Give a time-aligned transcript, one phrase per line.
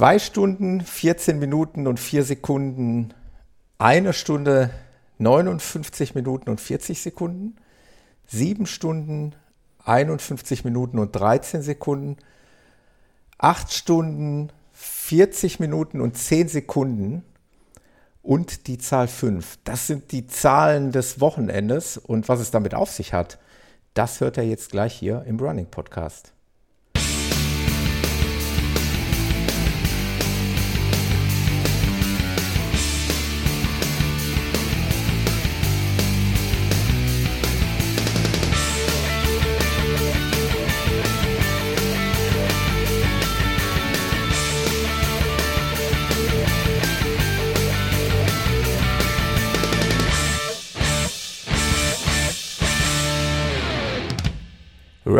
[0.00, 3.12] 2 Stunden, 14 Minuten und 4 Sekunden,
[3.76, 4.70] eine Stunde,
[5.18, 7.56] 59 Minuten und 40 Sekunden,
[8.26, 9.34] 7 Stunden,
[9.84, 12.16] 51 Minuten und 13 Sekunden,
[13.36, 17.22] 8 Stunden, 40 Minuten und 10 Sekunden
[18.22, 19.58] und die Zahl 5.
[19.64, 23.38] Das sind die Zahlen des Wochenendes und was es damit auf sich hat,
[23.92, 26.32] das hört er jetzt gleich hier im Running Podcast.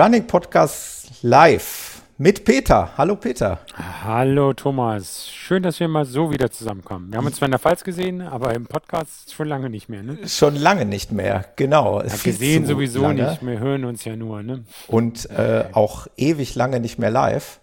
[0.00, 2.96] Running Podcast live mit Peter.
[2.96, 3.58] Hallo Peter.
[4.02, 5.28] Hallo Thomas.
[5.28, 7.10] Schön, dass wir mal so wieder zusammenkommen.
[7.10, 10.02] Wir haben uns zwar in der Pfalz gesehen, aber im Podcast schon lange nicht mehr.
[10.02, 10.26] Ne?
[10.26, 12.00] Schon lange nicht mehr, genau.
[12.00, 13.28] Ja, gesehen sowieso lange.
[13.28, 13.44] nicht.
[13.44, 14.42] Wir hören uns ja nur.
[14.42, 14.64] Ne?
[14.88, 17.60] Und äh, auch ewig lange nicht mehr live.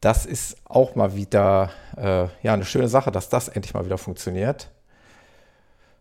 [0.00, 3.98] Das ist auch mal wieder äh, ja, eine schöne Sache, dass das endlich mal wieder
[3.98, 4.70] funktioniert.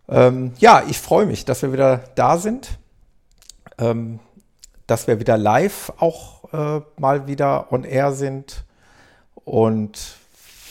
[0.08, 2.80] Ähm, ja, ich freue mich, dass wir wieder da sind.
[3.78, 4.22] Ähm,
[4.90, 8.64] dass wir wieder live auch äh, mal wieder on air sind.
[9.46, 10.16] Und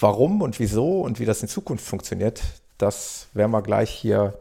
[0.00, 2.42] warum und wieso und wie das in Zukunft funktioniert,
[2.78, 4.34] das werden wir gleich hier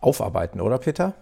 [0.00, 1.14] aufarbeiten, oder Peter?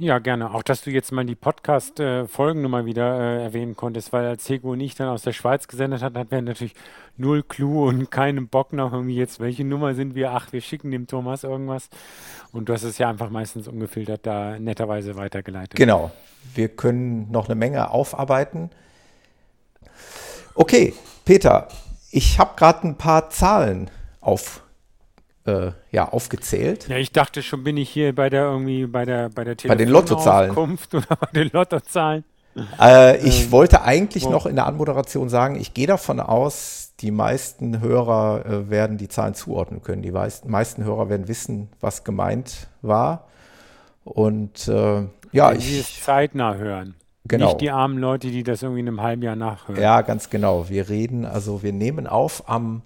[0.00, 0.54] Ja, gerne.
[0.54, 4.70] Auch, dass du jetzt mal die Podcast-Folgen nochmal wieder äh, erwähnen konntest, weil als Hego
[4.70, 6.74] und ich dann aus der Schweiz gesendet hat, hatten wir natürlich
[7.16, 10.30] null Clou und keinen Bock noch irgendwie jetzt, welche Nummer sind wir?
[10.30, 11.88] Ach, wir schicken dem Thomas irgendwas.
[12.52, 15.74] Und du hast es ja einfach meistens ungefiltert da netterweise weitergeleitet.
[15.74, 16.12] Genau.
[16.54, 18.70] Wir können noch eine Menge aufarbeiten.
[20.54, 21.66] Okay, Peter,
[22.12, 23.90] ich habe gerade ein paar Zahlen
[24.20, 24.62] auf
[25.48, 26.88] äh, ja, aufgezählt.
[26.88, 29.74] Ja, ich dachte schon, bin ich hier bei der irgendwie bei der bei der Bei
[29.74, 30.50] den Lottozahlen.
[30.56, 32.24] oder bei den Lottozahlen.
[32.80, 34.30] Äh, ich ähm, wollte eigentlich wo?
[34.30, 39.08] noch in der Anmoderation sagen, ich gehe davon aus, die meisten Hörer äh, werden die
[39.08, 40.02] Zahlen zuordnen können.
[40.02, 43.28] Die meisten, meisten Hörer werden wissen, was gemeint war.
[44.04, 45.02] Und äh,
[45.32, 45.66] ja, Wenn ich.
[45.66, 46.94] Sie es zeitnah hören.
[47.24, 47.46] Genau.
[47.48, 49.80] Nicht die armen Leute, die das irgendwie in einem halben Jahr nachhören.
[49.80, 50.70] Ja, ganz genau.
[50.70, 52.82] Wir reden, also wir nehmen auf am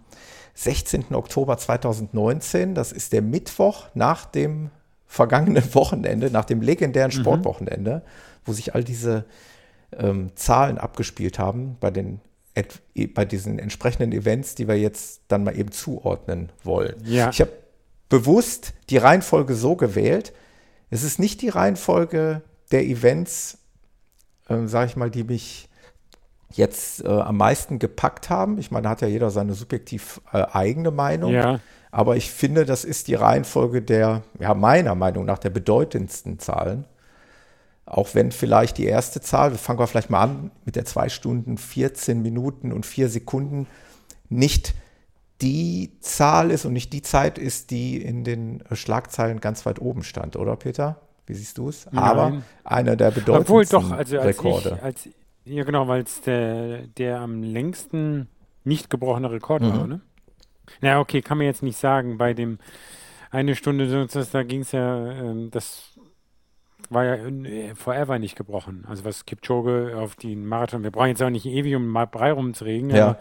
[0.55, 1.15] 16.
[1.15, 2.75] Oktober 2019.
[2.75, 4.71] Das ist der Mittwoch nach dem
[5.07, 7.21] vergangenen Wochenende, nach dem legendären mhm.
[7.21, 8.11] Sportwochenende, mhm.
[8.45, 9.25] wo sich all diese
[9.97, 12.21] ähm, Zahlen abgespielt haben bei den
[13.15, 16.97] bei diesen entsprechenden Events, die wir jetzt dann mal eben zuordnen wollen.
[17.03, 17.31] Ja.
[17.31, 17.53] Ich habe
[18.11, 20.35] bewusst die Reihenfolge so gewählt.
[20.91, 23.57] Es ist nicht die Reihenfolge der Events,
[24.49, 25.71] äh, sage ich mal, die mich
[26.53, 28.59] jetzt äh, am meisten gepackt haben.
[28.59, 31.33] Ich meine, da hat ja jeder seine subjektiv äh, eigene Meinung.
[31.33, 31.61] Ja.
[31.91, 36.87] Aber ich finde, das ist die Reihenfolge der, ja, meiner Meinung nach, der bedeutendsten Zahlen.
[37.85, 41.09] Auch wenn vielleicht die erste Zahl, wir fangen wir vielleicht mal an mit der 2
[41.09, 43.67] Stunden, 14 Minuten und 4 Sekunden,
[44.29, 44.75] nicht
[45.43, 50.05] die Zahl ist und nicht die Zeit ist, die in den Schlagzeilen ganz weit oben
[50.05, 51.01] stand, oder Peter?
[51.27, 51.89] Wie siehst du es?
[51.95, 54.77] Aber einer der bedeutendsten Obwohl doch, also als Rekorde.
[54.77, 55.09] Ich, als
[55.45, 58.29] ja, genau, weil es der, der am längsten
[58.65, 59.73] nicht gebrochene Rekord mhm.
[59.73, 60.01] war, ne?
[60.81, 62.19] Na, okay, kann man jetzt nicht sagen.
[62.19, 62.59] Bei dem
[63.31, 65.99] eine Stunde, da ging es ja, ähm, das
[66.91, 68.85] war ja äh, forever nicht gebrochen.
[68.89, 72.91] Also was Kipchoge auf den Marathon, wir brauchen jetzt auch nicht ewig um Brei rumzuregen,
[72.91, 73.19] ja.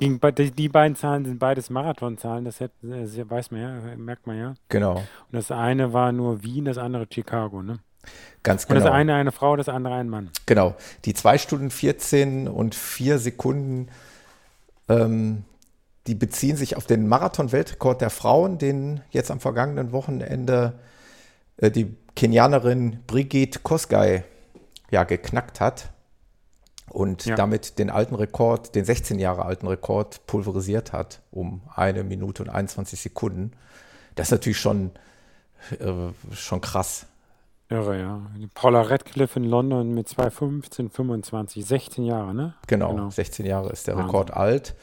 [0.00, 0.20] Ging,
[0.56, 4.54] die beiden Zahlen sind beides Marathonzahlen, das, das weiß man ja, merkt man ja.
[4.68, 4.96] Genau.
[4.96, 7.78] Und das eine war nur Wien, das andere Chicago, ne?
[8.42, 8.78] Ganz genau.
[8.78, 8.96] Und das genau.
[8.96, 10.30] eine eine Frau, das andere ein Mann.
[10.46, 10.74] Genau.
[11.04, 13.88] Die 2 Stunden 14 und 4 Sekunden,
[14.88, 15.44] ähm,
[16.06, 20.74] die beziehen sich auf den Marathon-Weltrekord der Frauen, den jetzt am vergangenen Wochenende
[21.56, 24.24] äh, die Kenianerin Brigitte Kosgei
[24.90, 25.90] ja geknackt hat
[26.90, 27.34] und ja.
[27.34, 32.50] damit den alten Rekord, den 16 Jahre alten Rekord pulverisiert hat um eine Minute und
[32.50, 33.52] 21 Sekunden.
[34.14, 34.92] Das ist natürlich schon,
[35.80, 37.06] äh, schon krass.
[37.68, 38.20] Irre, ja.
[38.54, 42.54] Paula Radcliffe in London mit 2,15, 25, 16 Jahre, ne?
[42.66, 43.10] Genau, genau.
[43.10, 44.06] 16 Jahre ist der Wahnsinn.
[44.06, 44.74] Rekord alt.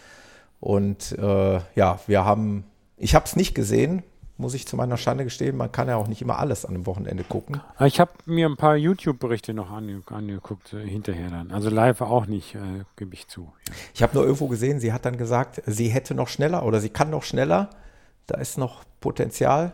[0.59, 2.65] Und äh, ja, wir haben,
[2.97, 4.03] ich habe es nicht gesehen,
[4.41, 5.55] muss ich zu meiner Schande gestehen.
[5.55, 7.61] Man kann ja auch nicht immer alles an einem Wochenende gucken.
[7.79, 11.51] Ich habe mir ein paar YouTube-Berichte noch angeguckt, äh, hinterher dann.
[11.51, 13.53] Also live auch nicht, äh, gebe ich zu.
[13.67, 13.75] Ja.
[13.93, 16.89] Ich habe nur irgendwo gesehen, sie hat dann gesagt, sie hätte noch schneller oder sie
[16.89, 17.69] kann noch schneller.
[18.25, 19.73] Da ist noch Potenzial.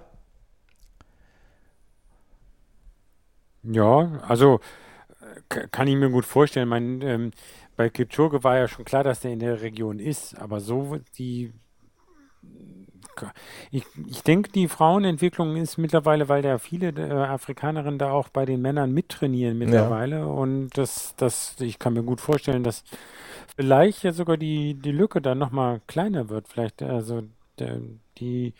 [3.69, 4.59] Ja, also
[5.49, 6.69] kann ich mir gut vorstellen.
[6.69, 7.31] Mein, ähm,
[7.75, 11.53] bei Kipchoge war ja schon klar, dass der in der Region ist, aber so die
[13.71, 18.45] ich, ich denke, die Frauenentwicklung ist mittlerweile, weil da viele äh, Afrikanerinnen da auch bei
[18.45, 20.17] den Männern mittrainieren mittlerweile.
[20.17, 20.25] Ja.
[20.25, 22.83] Und das, das, ich kann mir gut vorstellen, dass
[23.55, 26.47] vielleicht ja sogar die, die Lücke dann nochmal kleiner wird.
[26.47, 27.23] Vielleicht, also
[28.19, 28.53] die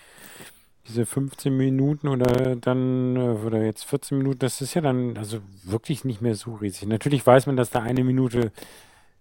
[0.88, 5.39] diese 15 Minuten oder dann, äh, oder jetzt 14 Minuten, das ist ja dann also
[5.63, 6.88] wirklich nicht mehr so riesig.
[6.88, 8.51] Natürlich weiß man, dass da eine Minute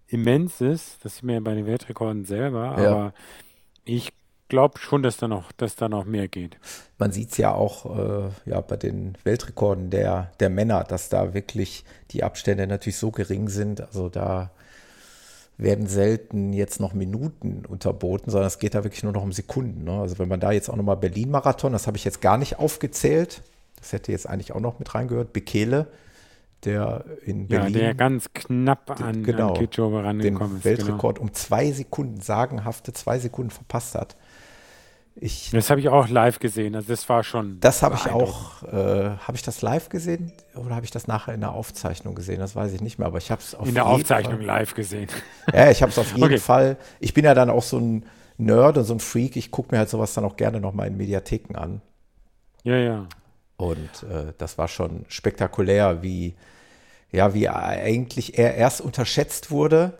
[0.07, 1.03] immens ist.
[1.03, 2.89] Das sieht man ja bei den Weltrekorden selber, ja.
[2.89, 3.13] aber
[3.83, 4.13] ich
[4.49, 6.57] glaube schon, dass da noch, dass da noch mehr geht.
[6.97, 11.33] Man sieht es ja auch äh, ja, bei den Weltrekorden der, der Männer, dass da
[11.33, 13.81] wirklich die Abstände natürlich so gering sind.
[13.81, 14.51] Also da
[15.57, 19.85] werden selten jetzt noch Minuten unterboten, sondern es geht da wirklich nur noch um Sekunden.
[19.85, 19.99] Ne?
[19.99, 23.41] Also wenn man da jetzt auch nochmal Berlin-Marathon, das habe ich jetzt gar nicht aufgezählt,
[23.79, 25.87] das hätte jetzt eigentlich auch noch mit reingehört, Bekele,
[26.63, 27.73] der in Berlin.
[27.73, 30.65] Ja, der ganz knapp an, genau, an Kitschow rangekommen ist.
[30.65, 31.27] Den Weltrekord genau.
[31.29, 34.15] um zwei Sekunden, sagenhafte zwei Sekunden verpasst hat.
[35.19, 36.75] Ich, das habe ich auch live gesehen.
[36.75, 37.59] Also das war schon.
[37.59, 38.61] Das habe ich auch.
[38.63, 42.39] Äh, habe ich das live gesehen oder habe ich das nachher in der Aufzeichnung gesehen?
[42.39, 43.07] Das weiß ich nicht mehr.
[43.07, 45.07] Aber ich habe es auf in der Aufzeichnung Fall, live gesehen.
[45.51, 46.37] Ja, ich habe es auf jeden okay.
[46.37, 46.77] Fall.
[46.99, 48.05] Ich bin ja dann auch so ein
[48.37, 49.35] Nerd und so ein Freak.
[49.37, 51.81] Ich gucke mir halt sowas dann auch gerne nochmal in Mediatheken an.
[52.63, 53.07] Ja, ja.
[53.57, 56.35] Und äh, das war schon spektakulär, wie
[57.11, 59.97] ja, wie eigentlich er erst unterschätzt wurde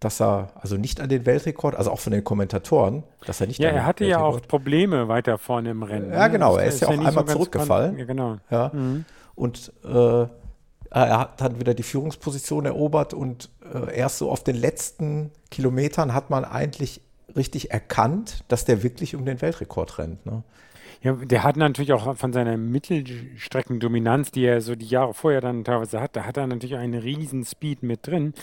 [0.00, 3.60] dass er also nicht an den Weltrekord, also auch von den Kommentatoren, dass er nicht.
[3.60, 6.10] Ja, er hatte ja auch Probleme weiter vorne im Rennen.
[6.10, 6.32] Ja, ne?
[6.32, 7.98] genau, er ist, ist ja auch einmal so zurückgefallen.
[7.98, 8.38] Ja, genau.
[8.50, 8.70] Ja.
[8.72, 9.04] Mhm.
[9.34, 10.26] Und äh,
[10.90, 16.14] er hat dann wieder die Führungsposition erobert und äh, erst so auf den letzten Kilometern
[16.14, 17.02] hat man eigentlich
[17.36, 20.24] richtig erkannt, dass der wirklich um den Weltrekord rennt.
[20.26, 20.42] Ne?
[21.02, 25.64] Ja, der hat natürlich auch von seiner Mittelstreckendominanz, die er so die Jahre vorher dann
[25.64, 28.34] teilweise hat, da hat er natürlich einen riesen Speed mit drin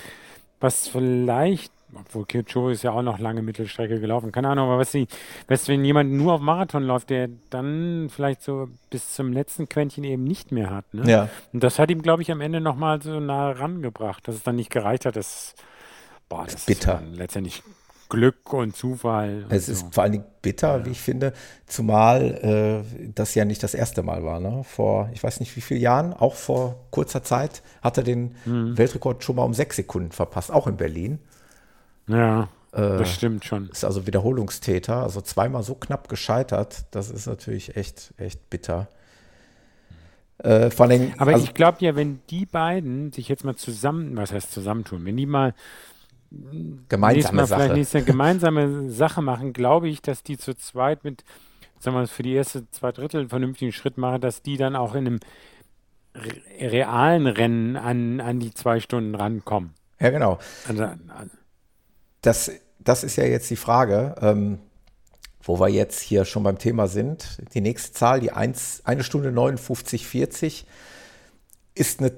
[0.60, 4.92] was vielleicht, obwohl Kyoto ist ja auch noch lange Mittelstrecke gelaufen, keine Ahnung, aber was
[4.92, 5.08] sie,
[5.48, 10.04] was, wenn jemand nur auf Marathon läuft, der dann vielleicht so bis zum letzten Quäntchen
[10.04, 10.94] eben nicht mehr hat.
[10.94, 11.10] Ne?
[11.10, 11.30] Ja.
[11.54, 14.56] Und das hat ihm, glaube ich, am Ende nochmal so nah rangebracht, dass es dann
[14.56, 15.16] nicht gereicht hat.
[15.16, 15.56] Das,
[16.30, 17.02] boah, das bitter.
[17.12, 17.64] Ist letztendlich
[18.10, 19.44] Glück und Zufall.
[19.44, 19.74] Und es so.
[19.74, 20.86] ist vor allen Dingen bitter, ja.
[20.86, 21.34] wie ich finde,
[21.66, 24.40] zumal äh, das ja nicht das erste Mal war.
[24.40, 24.64] Ne?
[24.64, 28.78] Vor, ich weiß nicht wie viele Jahren, auch vor kurzer Zeit, hat er den mhm.
[28.78, 31.20] Weltrekord schon mal um sechs Sekunden verpasst, auch in Berlin.
[32.08, 33.70] Ja, äh, das stimmt schon.
[33.70, 38.88] Ist also Wiederholungstäter, also zweimal so knapp gescheitert, das ist natürlich echt, echt bitter.
[40.40, 44.16] Äh, vor allem, Aber also, ich glaube ja, wenn die beiden sich jetzt mal zusammen,
[44.18, 45.56] was heißt zusammentun, wenn die mal
[46.90, 47.62] gemeinsame Sache.
[47.62, 51.24] Vielleicht nächstes Jahr gemeinsame Sache machen, glaube ich, dass die zu zweit mit,
[51.80, 54.76] sagen wir mal, für die erste zwei Drittel einen vernünftigen Schritt machen, dass die dann
[54.76, 55.20] auch in einem
[56.60, 59.74] realen Rennen an, an die zwei Stunden rankommen.
[60.00, 60.40] Ja, genau.
[60.68, 61.32] Also, also
[62.22, 64.60] das, das ist ja jetzt die Frage, ähm,
[65.42, 67.38] wo wir jetzt hier schon beim Thema sind.
[67.54, 70.66] Die nächste Zahl, die 1, eine Stunde 59,40,
[71.74, 72.12] ist eine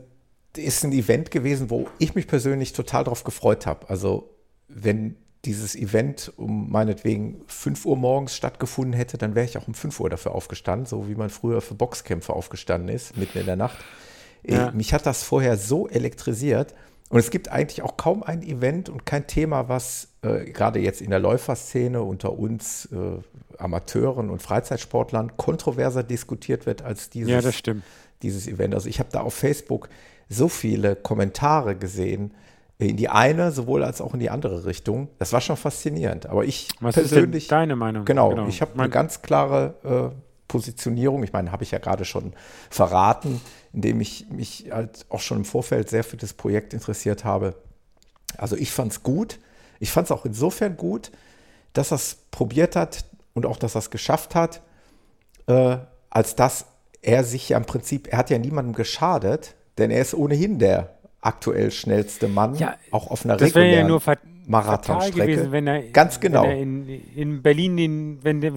[0.57, 3.89] ist ein Event gewesen, wo ich mich persönlich total darauf gefreut habe.
[3.89, 4.35] Also
[4.67, 5.15] wenn
[5.45, 9.99] dieses Event um meinetwegen 5 Uhr morgens stattgefunden hätte, dann wäre ich auch um 5
[9.99, 13.77] Uhr dafür aufgestanden, so wie man früher für Boxkämpfe aufgestanden ist, mitten in der Nacht.
[14.45, 14.71] Ja.
[14.71, 16.73] Mich hat das vorher so elektrisiert.
[17.09, 21.01] Und es gibt eigentlich auch kaum ein Event und kein Thema, was äh, gerade jetzt
[21.01, 22.97] in der Läuferszene unter uns äh,
[23.57, 27.73] Amateuren und Freizeitsportlern kontroverser diskutiert wird als dieses, ja,
[28.21, 28.75] dieses Event.
[28.75, 29.89] Also ich habe da auf Facebook
[30.29, 32.33] so viele Kommentare gesehen,
[32.77, 35.09] in die eine sowohl als auch in die andere Richtung.
[35.17, 36.27] Das war schon faszinierend.
[36.27, 37.43] Aber ich Was persönlich.
[37.43, 38.05] Ist deine Meinung?
[38.05, 38.47] Genau, genau.
[38.47, 40.15] ich habe eine ganz klare äh,
[40.47, 41.23] Positionierung.
[41.23, 42.33] Ich meine, habe ich ja gerade schon
[42.69, 43.41] verraten,
[43.73, 47.55] indem ich mich halt auch schon im Vorfeld sehr für das Projekt interessiert habe.
[48.37, 49.39] Also ich fand es gut.
[49.79, 51.11] Ich fand es auch insofern gut,
[51.73, 54.61] dass er es probiert hat und auch, dass er es geschafft hat,
[55.47, 55.77] äh,
[56.09, 56.65] als dass
[57.01, 60.95] er sich ja im Prinzip, er hat ja niemandem geschadet, denn er ist ohnehin der
[61.21, 64.01] aktuell schnellste Mann, ja, auch auf einer das regulären ja nur
[64.49, 65.31] Marathonstrecke.
[65.31, 66.41] gewesen, wenn er, Ganz genau.
[66.43, 68.53] Wenn er in, in, Berlin, den, wenn, der,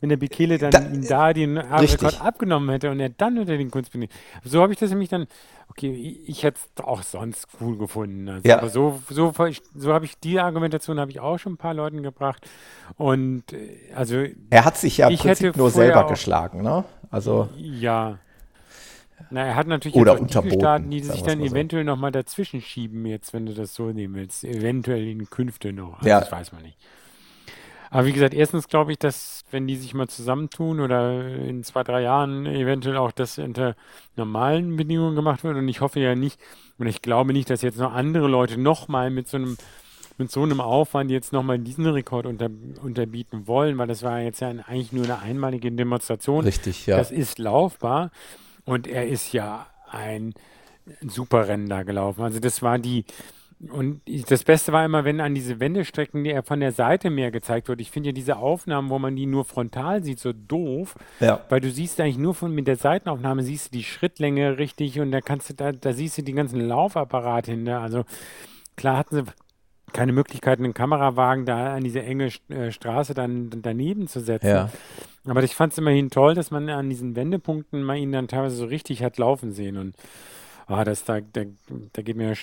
[0.00, 3.56] wenn der Bekele dann da, ihn da den Rekord abgenommen hätte und er dann unter
[3.56, 4.10] den Kunstbindung.
[4.44, 5.26] So habe ich das nämlich dann,
[5.68, 8.28] okay, ich, ich hätte es auch sonst cool gefunden.
[8.28, 8.58] Also, ja.
[8.58, 9.32] Aber so, so,
[9.74, 12.46] so habe ich die Argumentation habe ich auch schon ein paar Leuten gebracht.
[12.98, 16.84] Und äh, also er hat sich ja im Prinzip nur selber geschlagen, ne?
[17.10, 18.18] Also ja.
[19.30, 21.90] Na, er hat natürlich Oder jetzt unterboten, Staaten, die sich dann eventuell so.
[21.90, 24.44] nochmal dazwischen schieben, jetzt, wenn du das so nehmen willst.
[24.44, 25.98] Eventuell in Künfte noch.
[25.98, 26.20] Also ja.
[26.20, 26.78] Das weiß man nicht.
[27.90, 31.82] Aber wie gesagt, erstens glaube ich, dass wenn die sich mal zusammentun oder in zwei,
[31.82, 33.74] drei Jahren eventuell auch das unter
[34.14, 35.56] normalen Bedingungen gemacht wird.
[35.56, 36.40] Und ich hoffe ja nicht,
[36.78, 39.56] und ich glaube nicht, dass jetzt noch andere Leute nochmal mit so einem
[40.18, 42.50] mit so einem Aufwand jetzt nochmal diesen Rekord unter,
[42.82, 46.44] unterbieten wollen, weil das war jetzt ja eigentlich nur eine einmalige Demonstration.
[46.44, 46.98] Richtig, ja.
[46.98, 48.10] Das ist laufbar
[48.70, 50.32] und er ist ja ein
[51.00, 52.22] super Rennen da gelaufen.
[52.22, 53.04] Also das war die,
[53.68, 54.00] und
[54.30, 57.68] das Beste war immer, wenn an diese Wendestrecken, die er von der Seite mehr gezeigt
[57.68, 57.80] wird.
[57.80, 60.94] Ich finde ja diese Aufnahmen, wo man die nur frontal sieht, so doof.
[61.18, 61.44] Ja.
[61.48, 65.10] Weil du siehst eigentlich nur von mit der Seitenaufnahme siehst du die Schrittlänge richtig und
[65.10, 67.80] da kannst du da, da siehst du die ganzen Laufapparate hinter.
[67.80, 68.04] Also
[68.76, 69.24] klar hatten sie
[69.92, 74.46] keine Möglichkeit, einen Kamerawagen da an diese enge äh, Straße dann daneben zu setzen.
[74.46, 74.70] Ja.
[75.26, 78.56] Aber ich fand es immerhin toll, dass man an diesen Wendepunkten mal ihn dann teilweise
[78.56, 79.76] so richtig hat laufen sehen.
[79.76, 79.94] Und
[80.66, 81.42] ah, das da, da,
[81.92, 82.34] da geht mir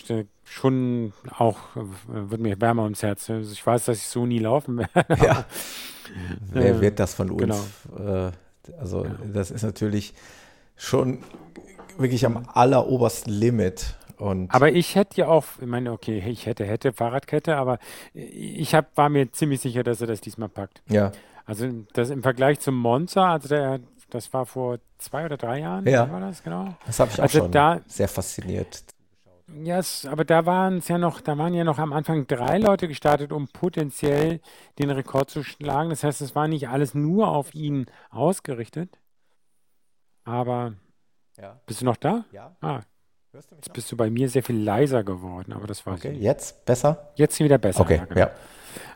[0.44, 3.30] schon auch, äh, wird mir wärmer ums Herz.
[3.30, 5.26] Also ich weiß, dass ich so nie laufen werde.
[5.26, 5.46] Ja.
[6.52, 7.42] Wer äh, wird das von uns?
[7.42, 8.28] Genau.
[8.28, 8.32] Äh,
[8.80, 9.16] also ja.
[9.34, 10.14] das ist natürlich
[10.76, 11.24] schon
[11.98, 13.96] wirklich am allerobersten Limit.
[14.18, 17.78] Und aber ich hätte ja auch, ich meine, okay, ich hätte, hätte Fahrradkette, aber
[18.14, 20.82] ich hab, war mir ziemlich sicher, dass er das diesmal packt.
[20.90, 21.12] Ja.
[21.48, 25.86] Also das im Vergleich zum Monza, also der das war vor zwei oder drei Jahren,
[25.86, 26.10] ja.
[26.10, 26.76] war das, genau.
[26.86, 28.84] Das habe ich auch also schon da, sehr fasziniert.
[29.64, 32.58] Ja, yes, aber da waren es ja noch, da waren ja noch am Anfang drei
[32.58, 34.42] Leute gestartet, um potenziell
[34.78, 35.90] den Rekord zu schlagen.
[35.90, 38.98] Das heißt, es war nicht alles nur auf ihn ausgerichtet.
[40.26, 40.74] Aber
[41.38, 41.60] ja.
[41.66, 42.26] bist du noch da?
[42.32, 42.58] Ja.
[42.60, 42.82] Ah,
[43.34, 46.12] jetzt bist du bei mir sehr viel leiser geworden, aber das war okay.
[46.12, 47.12] Jetzt besser?
[47.16, 47.82] Jetzt wieder besser.
[47.82, 48.06] Okay, ja.
[48.06, 48.20] Genau.
[48.20, 48.32] ja.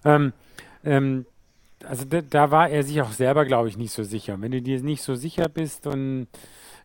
[0.04, 0.34] Ähm,
[0.84, 1.26] ähm,
[1.86, 4.42] also da, da, war er sich auch selber, glaube ich, nicht so sicher.
[4.42, 6.28] Wenn du dir nicht so sicher bist und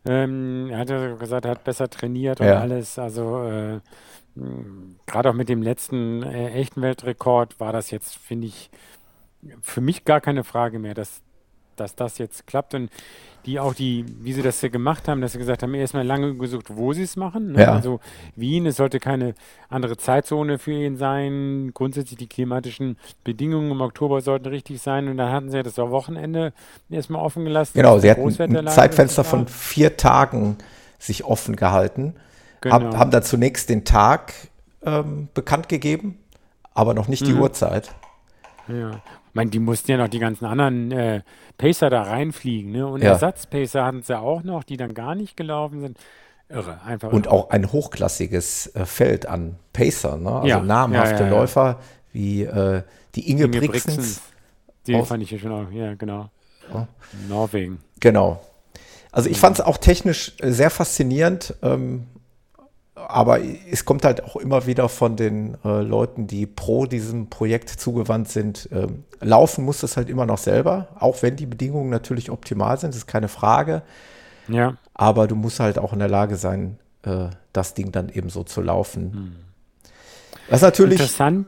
[0.05, 2.61] ähm, er hat ja gesagt, er hat besser trainiert und ja.
[2.61, 2.99] alles.
[2.99, 3.81] Also äh,
[5.07, 8.71] gerade auch mit dem letzten äh, echten Weltrekord war das jetzt, finde ich,
[9.61, 11.23] für mich gar keine Frage mehr, dass,
[11.77, 12.75] dass das jetzt klappt.
[12.75, 12.91] Und
[13.47, 16.35] die auch die, wie sie das ja gemacht haben, dass sie gesagt haben, erstmal lange
[16.35, 17.53] gesucht, wo sie es machen.
[17.53, 17.63] Ne?
[17.63, 17.75] Ja.
[17.75, 18.01] Also
[18.35, 19.35] Wien, es sollte keine
[19.69, 21.71] andere Zeitzone für ihn sein.
[21.73, 25.09] Grundsätzlich die klimatischen Bedingungen im Oktober sollten richtig sein.
[25.09, 26.53] Und dann hatten sie ja das Wochenende
[26.91, 27.73] erstmal offen gelassen.
[27.75, 30.59] Genau, sie hatten ein Zeitfenster von vier Tagen
[30.99, 32.15] sich offen gehalten.
[32.61, 32.75] Genau.
[32.75, 34.33] Hab, haben da zunächst den Tag
[34.85, 36.19] ähm, bekannt gegeben,
[36.75, 37.43] aber noch nicht die mhm.
[37.43, 37.95] Uhrzeit.
[38.69, 39.03] Ja.
[39.37, 41.21] Ich meine, die mussten ja noch die ganzen anderen äh,
[41.59, 42.73] Pacer da reinfliegen.
[42.73, 42.87] Ne?
[42.87, 43.11] Und ja.
[43.11, 45.99] Ersatzpacer hatten sie auch noch, die dann gar nicht gelaufen sind.
[46.49, 47.13] Irre, einfach.
[47.13, 47.35] Und irre.
[47.35, 50.37] auch ein hochklassiges äh, Feld an Pacer, ne?
[50.37, 50.61] also ja.
[50.61, 51.81] namhafte ja, Läufer
[52.15, 52.81] wie äh,
[53.15, 53.85] die Inge, Inge Brixens.
[53.85, 54.23] Brixens.
[54.87, 56.31] Die fand ich ja schon auch, ja, genau.
[57.29, 57.81] Norwegen.
[58.01, 58.43] Genau.
[59.13, 61.57] Also ich fand es auch technisch äh, sehr faszinierend.
[61.61, 62.07] Ähm,
[62.97, 67.69] aber es kommt halt auch immer wieder von den äh, Leuten, die pro diesem Projekt
[67.69, 68.69] zugewandt sind.
[68.73, 72.95] Ähm, laufen muss es halt immer noch selber, auch wenn die Bedingungen natürlich optimal sind,
[72.95, 73.83] ist keine Frage.
[74.49, 74.77] Ja.
[74.95, 78.45] Aber du musst halt auch in der Lage sein, äh, das Ding dann eben so
[78.45, 79.13] zu laufen.
[79.13, 79.37] Hm.
[80.49, 81.01] Was natürlich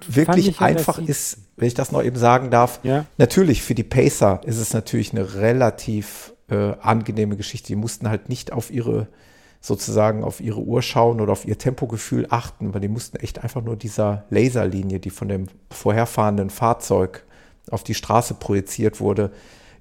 [0.09, 3.05] wirklich einfach ist, wenn ich das noch eben sagen darf, ja.
[3.17, 7.69] natürlich für die Pacer ist es natürlich eine relativ äh, angenehme Geschichte.
[7.69, 9.07] Die mussten halt nicht auf ihre
[9.61, 13.63] sozusagen auf ihre Uhr schauen oder auf ihr Tempogefühl achten, weil die mussten echt einfach
[13.63, 17.25] nur dieser Laserlinie, die von dem vorherfahrenden Fahrzeug
[17.71, 19.33] auf die Straße projiziert wurde,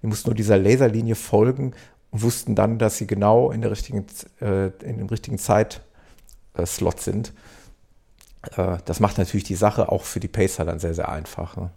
[0.01, 1.73] die mussten nur dieser Laserlinie folgen
[2.11, 4.05] und wussten dann, dass sie genau in der richtigen,
[4.41, 7.33] äh, in dem richtigen Zeitslot sind.
[8.55, 11.55] Äh, das macht natürlich die Sache auch für die Pacer dann sehr, sehr einfach.
[11.55, 11.69] Ne?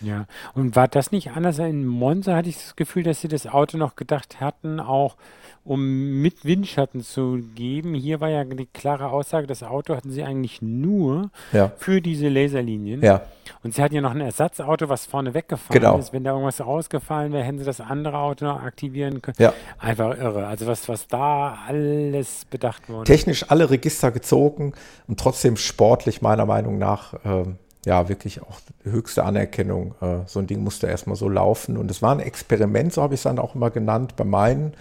[0.00, 1.58] Ja, und war das nicht anders?
[1.58, 5.16] In Monza hatte ich das Gefühl, dass sie das Auto noch gedacht hatten, auch
[5.64, 7.94] um mit Windschatten zu geben.
[7.94, 11.72] Hier war ja die klare Aussage, das Auto hatten sie eigentlich nur ja.
[11.78, 13.02] für diese Laserlinien.
[13.02, 13.22] Ja.
[13.62, 15.98] Und sie hatten ja noch ein Ersatzauto, was vorne weggefahren genau.
[15.98, 16.12] ist.
[16.12, 19.36] Wenn da irgendwas rausgefallen wäre, hätten sie das andere Auto noch aktivieren können.
[19.38, 19.54] Ja.
[19.78, 20.46] Einfach irre.
[20.46, 23.04] Also was, was da alles bedacht wurde.
[23.04, 24.74] Technisch alle Register gezogen
[25.08, 27.56] und trotzdem sportlich meiner Meinung nach ähm,
[27.86, 29.94] ja wirklich auch höchste Anerkennung.
[30.00, 31.76] Äh, so ein Ding musste erstmal so laufen.
[31.78, 34.74] Und es war ein Experiment, so habe ich es dann auch immer genannt, bei meinen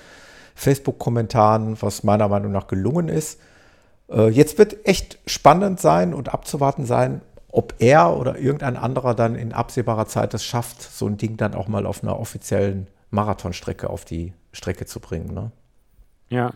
[0.55, 3.39] Facebook-Kommentaren, was meiner Meinung nach gelungen ist.
[4.09, 9.35] Äh, jetzt wird echt spannend sein und abzuwarten sein, ob er oder irgendein anderer dann
[9.35, 13.89] in absehbarer Zeit es schafft, so ein Ding dann auch mal auf einer offiziellen Marathonstrecke
[13.89, 15.33] auf die Strecke zu bringen.
[15.33, 15.51] Ne?
[16.29, 16.53] Ja.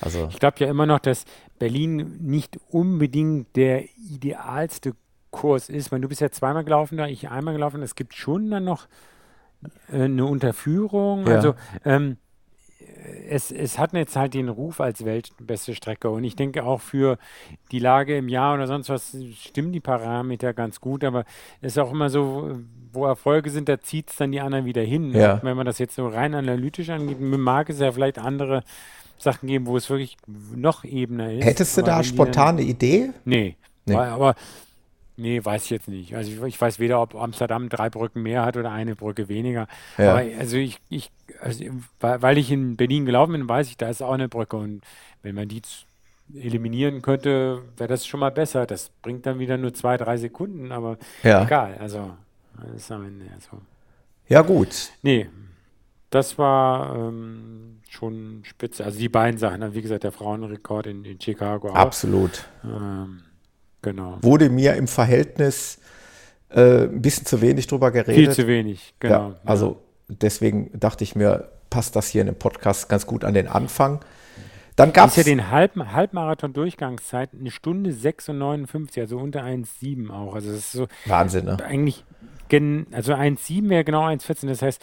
[0.00, 0.28] Also.
[0.30, 1.24] Ich glaube ja immer noch, dass
[1.58, 4.94] Berlin nicht unbedingt der idealste
[5.30, 5.90] Kurs ist.
[5.90, 7.82] Weil du bist ja zweimal gelaufen, da ich einmal gelaufen.
[7.82, 8.86] Es gibt schon dann noch
[9.92, 11.26] äh, eine Unterführung.
[11.26, 11.36] Ja.
[11.36, 11.54] Also
[11.84, 12.18] ähm,
[13.28, 17.18] es, es hat jetzt halt den Ruf als weltbeste Strecke und ich denke auch für
[17.70, 21.24] die Lage im Jahr oder sonst was stimmen die Parameter ganz gut, aber
[21.60, 22.58] es ist auch immer so,
[22.92, 25.12] wo Erfolge sind, da zieht es dann die anderen wieder hin.
[25.14, 25.40] Ja.
[25.42, 28.62] Wenn man das jetzt so rein analytisch angeht, mag es ja vielleicht andere
[29.18, 30.16] Sachen geben, wo es wirklich
[30.54, 31.44] noch ebener ist.
[31.44, 33.10] Hättest du aber da spontan eine Idee?
[33.24, 33.94] Nee, Nee.
[33.96, 34.34] Weil- aber
[35.16, 36.14] nee, weiß ich jetzt nicht.
[36.14, 39.66] Also ich, ich weiß weder, ob Amsterdam drei Brücken mehr hat oder eine Brücke weniger.
[39.98, 40.12] Ja.
[40.12, 41.64] Aber also ich, ich also,
[42.00, 44.82] weil ich in Berlin gelaufen bin, weiß ich, da ist auch eine Brücke und
[45.22, 45.62] wenn man die
[46.34, 48.66] eliminieren könnte, wäre das schon mal besser.
[48.66, 51.44] Das bringt dann wieder nur zwei, drei Sekunden, aber Ja.
[51.44, 51.76] egal.
[51.78, 52.16] Also
[52.60, 53.60] das ist am Ende so.
[54.28, 54.90] Ja, gut.
[55.02, 55.28] Nee,
[56.10, 58.84] das war ähm, schon spitze.
[58.84, 61.74] Also die beiden Sachen, wie gesagt, der Frauenrekord in, in Chicago auch.
[61.74, 62.44] Absolut.
[62.64, 63.22] Ähm,
[63.82, 64.18] genau.
[64.22, 65.78] Wurde mir im Verhältnis
[66.50, 68.14] äh, ein bisschen zu wenig drüber geredet.
[68.14, 69.30] Viel zu wenig, genau.
[69.30, 73.34] Ja, also deswegen dachte ich mir, passt das hier in dem Podcast ganz gut an
[73.34, 74.00] den Anfang.
[74.76, 79.42] Dann gab Ist ja es den Halb Halbmarathon-Durchgangszeit eine Stunde 6 und 59, also unter
[79.42, 80.34] 1,7 auch.
[80.34, 81.58] Also das ist so Wahnsinn, ne?
[81.62, 82.04] eigentlich,
[82.48, 84.48] gen, also 1,7 wäre genau 1,14.
[84.48, 84.82] Das heißt,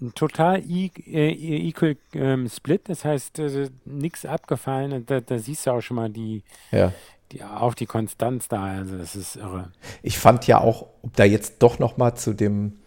[0.00, 5.04] ein total e äh, equal ähm, Split, das heißt, äh, nichts abgefallen.
[5.06, 6.92] Da, da siehst du auch schon mal die, Ja.
[7.32, 8.64] Die, auch die Konstanz da.
[8.64, 9.70] Also das ist irre.
[10.02, 12.78] Ich fand ja auch, ob da jetzt doch noch mal zu dem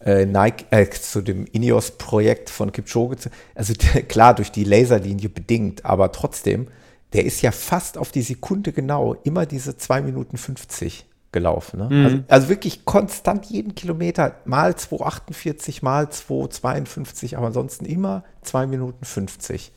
[0.00, 3.16] äh, Nike, äh, zu dem Ineos-Projekt von Kipchoge,
[3.54, 3.74] also
[4.08, 6.68] klar durch die Laserlinie bedingt, aber trotzdem,
[7.12, 11.80] der ist ja fast auf die Sekunde genau immer diese 2 Minuten 50 gelaufen.
[11.80, 12.04] Ne?
[12.04, 19.04] Also, also wirklich konstant jeden Kilometer mal 2,48, mal 2,52, aber ansonsten immer 2 Minuten
[19.04, 19.72] 50.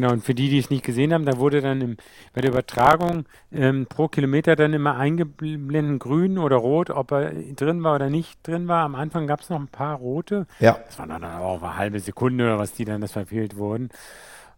[0.00, 1.96] Genau, und für die, die es nicht gesehen haben, da wurde dann im,
[2.32, 7.82] bei der Übertragung ähm, pro Kilometer dann immer eingeblendet, grün oder rot, ob er drin
[7.82, 8.84] war oder nicht drin war.
[8.84, 10.46] Am Anfang gab es noch ein paar rote.
[10.60, 13.88] Ja, Das war dann auch eine halbe Sekunde oder was die dann das verfehlt wurden.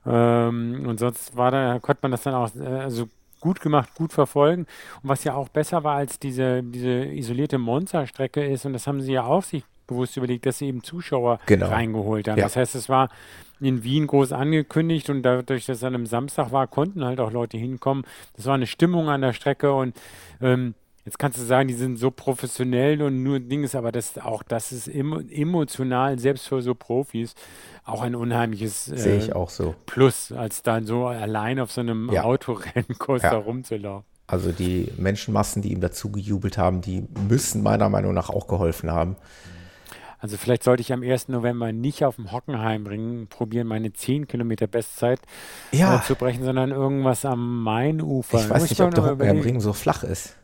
[0.04, 3.08] Ähm, und sonst war da, konnte man das dann auch also
[3.40, 4.66] gut gemacht, gut verfolgen.
[5.02, 9.00] Und was ja auch besser war als diese, diese isolierte Monza-Strecke ist, und das haben
[9.00, 11.68] sie ja auch sich bewusst überlegt, dass sie eben Zuschauer Genau.
[11.68, 12.36] reingeholt haben.
[12.36, 12.44] Ja.
[12.44, 13.08] Das heißt, es war
[13.60, 17.32] in Wien groß angekündigt und dadurch, dass es an einem Samstag war, konnten halt auch
[17.32, 18.04] Leute hinkommen.
[18.34, 19.94] Das war eine Stimmung an der Strecke und
[20.40, 20.74] ähm,
[21.04, 24.72] jetzt kannst du sagen, die sind so professionell und nur Dings, aber das auch das
[24.72, 27.34] ist emo emotional, selbst für so Profis,
[27.84, 29.74] auch ein unheimliches sehe ich äh, auch so.
[29.86, 32.24] Plus, als dann so allein auf so einem Ja.
[32.24, 33.30] Autorrennkurs Ja.
[33.30, 34.04] da rumzulaufen.
[34.26, 38.90] Also die Menschenmassen, die ihm dazu gejubelt haben, die müssen meiner Meinung nach auch geholfen
[38.92, 39.16] haben.
[40.20, 41.28] Also vielleicht sollte ich am 1.
[41.28, 45.20] November nicht auf dem Hockenheimring probieren, meine 10 Kilometer Bestzeit
[45.72, 45.96] Ja.
[45.96, 48.38] äh, zu brechen, sondern irgendwas am Mainufer.
[48.38, 50.36] Ich weiß muss nicht, ob der Hockenheimring so flach ist.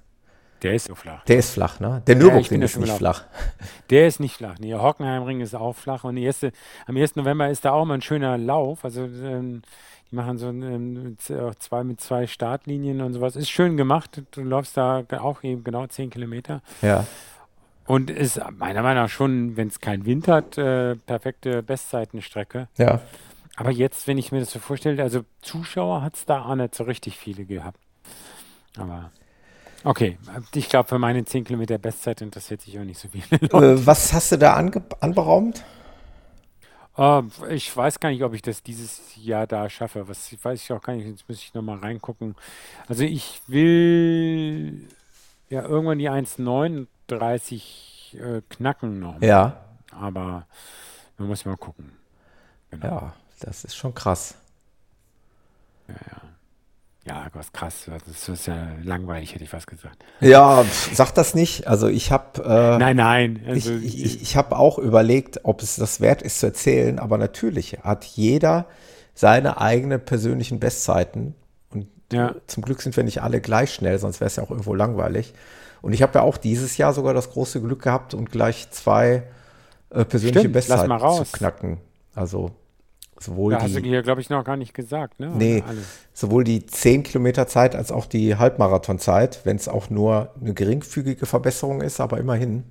[0.62, 1.22] Der ist so flach.
[1.24, 2.02] Der ist flach, ne?
[2.06, 3.24] Der Nürburgring da ist nicht flach.
[3.90, 4.54] Der ist nicht flach.
[4.58, 6.04] Nee, Hockenheimring ist auch flach.
[6.04, 6.50] Und erste,
[6.86, 7.16] am 1.
[7.16, 8.82] November ist da auch mal ein schöner Lauf.
[8.84, 9.60] Also ähm,
[10.10, 13.36] die machen so ähm, äh, zwei mit zwei Startlinien und sowas.
[13.36, 14.22] Ist schön gemacht.
[14.30, 16.62] Du läufst da auch eben genau 10 Kilometer.
[16.80, 17.06] Ja.
[17.87, 22.68] Und ist meiner Meinung nach schon, wenn es keinen Wind hat, äh, perfekte Bestzeitenstrecke.
[22.77, 23.01] Ja.
[23.57, 26.75] Aber jetzt, wenn ich mir das so vorstelle, also Zuschauer hat es da auch nicht
[26.75, 27.81] so richtig viele gehabt.
[28.77, 29.11] Aber
[29.85, 30.18] okay,
[30.55, 33.09] ich glaube, für meine 10 Kilometer Bestzeit interessiert sich auch nicht so
[33.40, 33.57] Leute.
[33.57, 35.64] Äh, was hast du da ange anberaumt?
[36.99, 40.09] Äh, ich weiß gar nicht, ob ich das dieses Jahr da schaffe.
[40.09, 41.07] Was weiß ich auch gar nicht.
[41.07, 42.35] Jetzt muss ich nochmal reingucken.
[42.88, 44.87] Also ich will
[45.49, 46.09] ja irgendwann die
[47.08, 49.20] 1,39 äh, knacken noch.
[49.20, 49.60] Ja.
[49.92, 50.46] Aber
[51.18, 51.92] man muss mal gucken.
[52.70, 52.86] Genau.
[52.86, 54.34] Ja, das ist schon krass.
[57.04, 57.88] Ja, was krass.
[58.06, 60.04] Das ist ja langweilig, hätte ich fast gesagt.
[60.20, 61.68] Ja, sag das nicht.
[61.68, 63.40] Also ich habe äh, Nein, nein.
[63.44, 66.98] ich, Also, ich, ich, ich habe auch überlegt, ob es das wert ist zu erzählen,
[66.98, 68.66] aber natürlich hat jeder
[69.14, 71.36] seine eigenen persönlichen Bestzeiten
[71.70, 72.34] und Ja.
[72.48, 75.32] zum Glück sind wir nicht alle gleich schnell, sonst wäre es ja auch irgendwo langweilig.
[75.87, 79.22] Und ich habe ja auch dieses Jahr sogar das große Glück gehabt und gleich zwei
[79.90, 81.31] äh, persönliche Stimmt, Bestzeiten mal raus.
[81.31, 81.79] zu knacken.
[82.12, 82.51] Also
[83.20, 85.20] sowohl da hast du die hier, glaube ich, noch gar nicht gesagt.
[85.20, 85.31] Ne?
[85.38, 85.62] Nee,
[86.12, 91.25] sowohl die 10 Kilometer Zeit als auch die Halbmarathonzeit, wenn es auch nur eine geringfügige
[91.25, 92.64] Verbesserung ist, aber immerhin.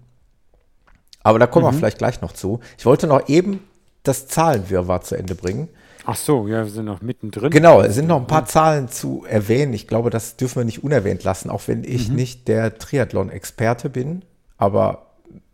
[1.23, 2.59] Aber da kommen wir vielleicht gleich noch zu.
[2.77, 3.61] Ich wollte noch eben
[4.03, 5.69] das Zahlenwirrwarr zu Ende bringen.
[6.05, 7.49] Ach so, ja, wir sind noch mittendrin.
[7.49, 9.73] Genau, es sind noch ein paar Zahlen zu erwähnen.
[9.73, 14.23] Ich glaube, das dürfen wir nicht unerwähnt lassen, auch wenn ich nicht der Triathlon-Experte bin,
[14.57, 15.07] aber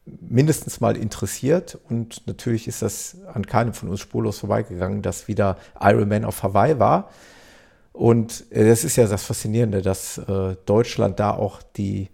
[0.05, 1.77] mindestens mal interessiert.
[1.89, 6.79] Und natürlich ist das an keinem von uns spurlos vorbeigegangen, dass wieder Ironman auf Hawaii
[6.79, 7.09] war.
[7.93, 12.09] Und äh, das ist ja das Faszinierende, dass äh, Deutschland da auch die,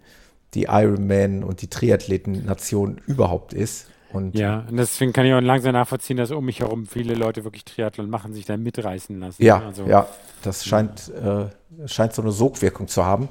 [0.54, 3.86] die Ironman und die Triathleten-Nation überhaupt ist.
[4.12, 7.44] Und ja, und deswegen kann ich auch langsam nachvollziehen, dass um mich herum viele Leute
[7.44, 9.42] wirklich Triathlon machen, sich da mitreißen lassen.
[9.42, 10.08] Ja, also, ja,
[10.42, 11.42] das scheint, ja.
[11.42, 11.48] Äh,
[11.86, 13.28] scheint so eine Sogwirkung zu haben.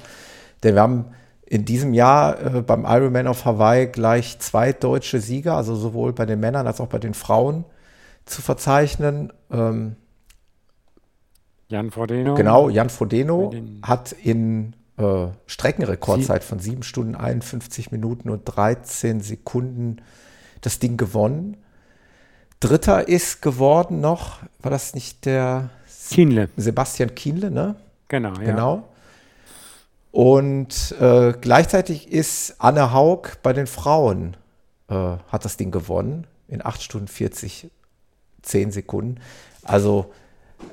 [0.62, 1.06] Denn wir haben
[1.46, 6.26] in diesem Jahr äh, beim Ironman auf Hawaii gleich zwei deutsche Sieger, also sowohl bei
[6.26, 7.64] den Männern als auch bei den Frauen
[8.24, 9.32] zu verzeichnen.
[9.50, 9.96] Ähm,
[11.68, 12.34] Jan Frodeno.
[12.34, 20.02] Genau, Jan Frodeno hat in äh, Streckenrekordzeit von 7 Stunden 51 Minuten und 13 Sekunden
[20.60, 21.56] das Ding gewonnen.
[22.60, 25.70] Dritter ist geworden noch, war das nicht der
[26.08, 26.48] Kienle.
[26.56, 27.76] Sebastian Kienle, ne?
[28.08, 28.44] Genau, ja.
[28.44, 28.88] Genau.
[30.10, 34.36] Und äh, gleichzeitig ist Anne Haug bei den Frauen,
[34.88, 37.70] äh, hat das Ding gewonnen in 8 Stunden 40,
[38.42, 39.20] 10 Sekunden.
[39.62, 40.12] Also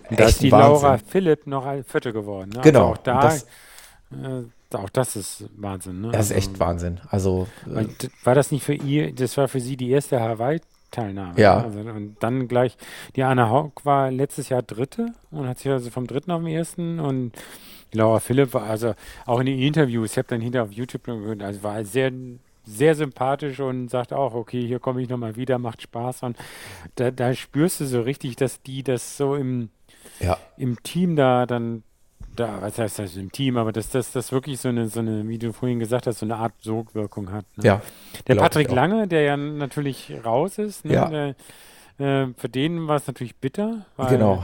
[0.09, 0.83] da ist die Wahnsinn.
[0.83, 2.51] Laura Philipp noch ein Viertel geworden.
[2.55, 2.61] Ne?
[2.61, 2.89] Genau.
[2.89, 4.45] Also auch da, das, äh,
[4.75, 6.01] auch das ist Wahnsinn.
[6.01, 6.11] Ne?
[6.11, 6.99] Das ist echt also, Wahnsinn.
[7.09, 7.87] Also äh,
[8.23, 10.59] war das nicht für ihr, das war für sie die erste Hawaii
[10.95, 11.39] Teilnahme.
[11.39, 11.63] Ja.
[11.63, 12.77] Also, und dann gleich,
[13.15, 16.51] die Anna Haug war letztes Jahr Dritte und hat sich also vom Dritten auf den
[16.51, 17.33] Ersten und
[17.91, 18.93] Laura Philipp war also
[19.25, 22.11] auch in den Interviews, ich habe dann hinter auf YouTube gehört, also war sehr,
[22.65, 26.37] sehr sympathisch und sagt auch, okay, hier komme ich nochmal wieder, macht Spaß und
[26.95, 29.69] da, da spürst du so richtig, dass die das so im,
[30.19, 30.37] ja.
[30.57, 31.83] im Team da dann
[32.35, 35.27] da, was heißt das im Team, aber dass das, das wirklich so eine, so eine,
[35.27, 37.45] wie du vorhin gesagt hast, so eine Art Sogwirkung hat.
[37.57, 37.63] Ne?
[37.63, 37.81] Ja.
[38.27, 40.93] Der Patrick Lange, der ja natürlich raus ist, ne?
[40.93, 41.09] ja.
[41.09, 41.35] Der,
[41.97, 43.85] äh, für den war es natürlich bitter.
[43.95, 44.43] Weil, genau.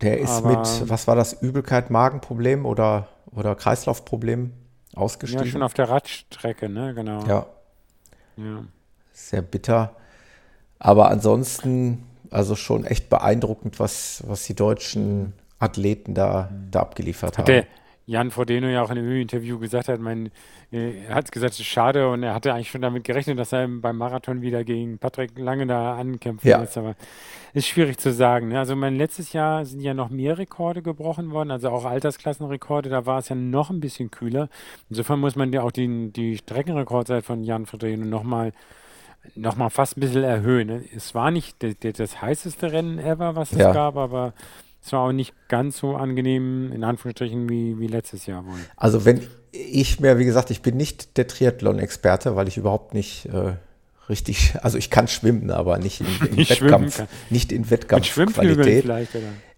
[0.00, 4.52] Der ist mit, was war das, Übelkeit, Magenproblem oder, oder Kreislaufproblem
[4.94, 5.44] ausgestiegen?
[5.44, 7.24] Ja, schon auf der Radstrecke, ne, genau.
[7.26, 7.46] Ja.
[8.36, 8.64] ja.
[9.12, 9.96] Sehr bitter.
[10.78, 17.46] Aber ansonsten, also schon echt beeindruckend, was, was die Deutschen Athleten da, da abgeliefert hat
[17.46, 17.46] haben.
[17.46, 17.66] Der
[18.08, 20.30] Jan Frodeno ja auch in einem Interview gesagt hat, mein,
[20.72, 23.52] äh, er hat gesagt, es ist schade und er hatte eigentlich schon damit gerechnet, dass
[23.52, 26.56] er beim Marathon wieder gegen Patrick Lange da ankämpfen ja.
[26.56, 26.94] muss, aber
[27.52, 28.48] ist schwierig zu sagen.
[28.48, 28.58] Ne?
[28.58, 33.04] Also mein letztes Jahr sind ja noch mehr Rekorde gebrochen worden, also auch Altersklassenrekorde, da
[33.04, 34.48] war es ja noch ein bisschen kühler.
[34.88, 38.52] Insofern muss man ja auch die, die Streckenrekordzeit von Jan Frodeno nochmal
[39.34, 40.68] noch mal fast ein bisschen erhöhen.
[40.68, 40.84] Ne?
[40.96, 43.72] Es war nicht das, das heißeste Rennen ever, was es ja.
[43.72, 44.32] gab, aber
[44.84, 48.58] es war auch nicht ganz so angenehm, in Anführungsstrichen, wie, wie letztes Jahr wohl.
[48.76, 49.20] Also wenn
[49.52, 53.54] ich mir, wie gesagt, ich bin nicht der Triathlon-Experte, weil ich überhaupt nicht äh,
[54.08, 58.88] richtig, also ich kann schwimmen, aber nicht in, in Wettkampf, nicht in Wettkampfqualität.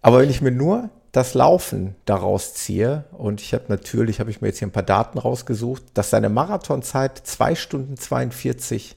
[0.02, 4.40] Aber wenn ich mir nur das Laufen daraus ziehe und ich habe natürlich, habe ich
[4.40, 8.96] mir jetzt hier ein paar Daten rausgesucht, dass seine Marathonzeit zwei Stunden 42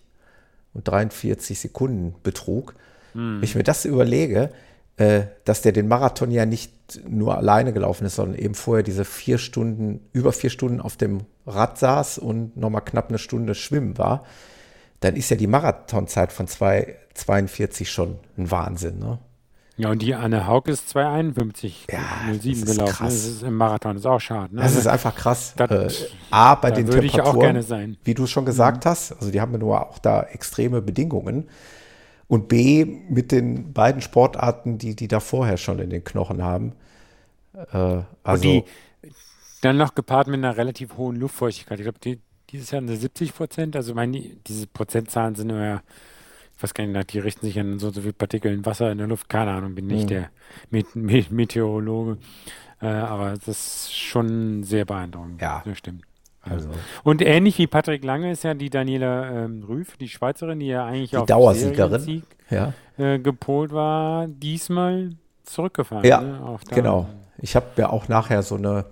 [0.73, 2.75] und 43 Sekunden betrug.
[3.13, 3.38] Hm.
[3.38, 4.51] Wenn ich mir das überlege,
[4.97, 6.71] dass der den Marathon ja nicht
[7.08, 11.21] nur alleine gelaufen ist, sondern eben vorher diese vier Stunden, über vier Stunden auf dem
[11.47, 14.23] Rad saß und nochmal knapp eine Stunde schwimmen war,
[14.99, 18.99] dann ist ja die Marathonzeit von 2,42 schon ein Wahnsinn.
[18.99, 19.19] Ne?
[19.75, 21.99] Ja, und die Anne Haug ist 2,51 ja,
[22.39, 22.93] 07 gelaufen.
[22.93, 23.13] Krass.
[23.13, 24.56] Das ist im Marathon, das ist auch schade.
[24.56, 24.62] Ne?
[24.62, 25.56] Das ist einfach krass.
[25.58, 27.97] Das, äh, A, bei den würde Temperaturen, ich auch gerne sein.
[28.03, 28.89] wie du schon gesagt mhm.
[28.89, 31.49] hast, also die haben ja nur auch da extreme Bedingungen.
[32.34, 36.74] Und B, mit den beiden Sportarten, die die da vorher schon in den Knochen haben.
[37.72, 38.63] Äh, also die,
[39.62, 41.78] dann noch gepaart mit einer relativ hohen Luftfeuchtigkeit.
[41.78, 42.19] Ich glaube, die,
[42.50, 43.76] dieses Jahr sind 70 Prozent.
[43.76, 45.84] Also meine, diese Prozentzahlen sind ja,
[46.58, 49.06] ich weiß gar nicht, die richten sich an so, so viele Partikel Wasser in der
[49.06, 49.30] Luft.
[49.30, 50.08] Keine Ahnung, bin nicht mhm.
[50.08, 50.30] der
[50.72, 52.17] Met Met Meteorologe.
[52.82, 55.39] Äh, aber das ist schon sehr beeindruckend.
[55.39, 56.02] Ja, das stimmt.
[56.43, 56.69] Also.
[57.03, 60.86] Und ähnlich wie Patrick Lange ist ja die Daniela ähm, Rüff, die Schweizerin, die ja
[60.86, 62.73] eigentlich die auf Dauersiegerin ja.
[62.97, 65.12] äh, gepolt war, diesmal
[65.43, 66.06] zurückgefallen.
[66.06, 67.08] Ja, ne, genau.
[67.38, 68.86] Ich habe ja auch nachher so eine,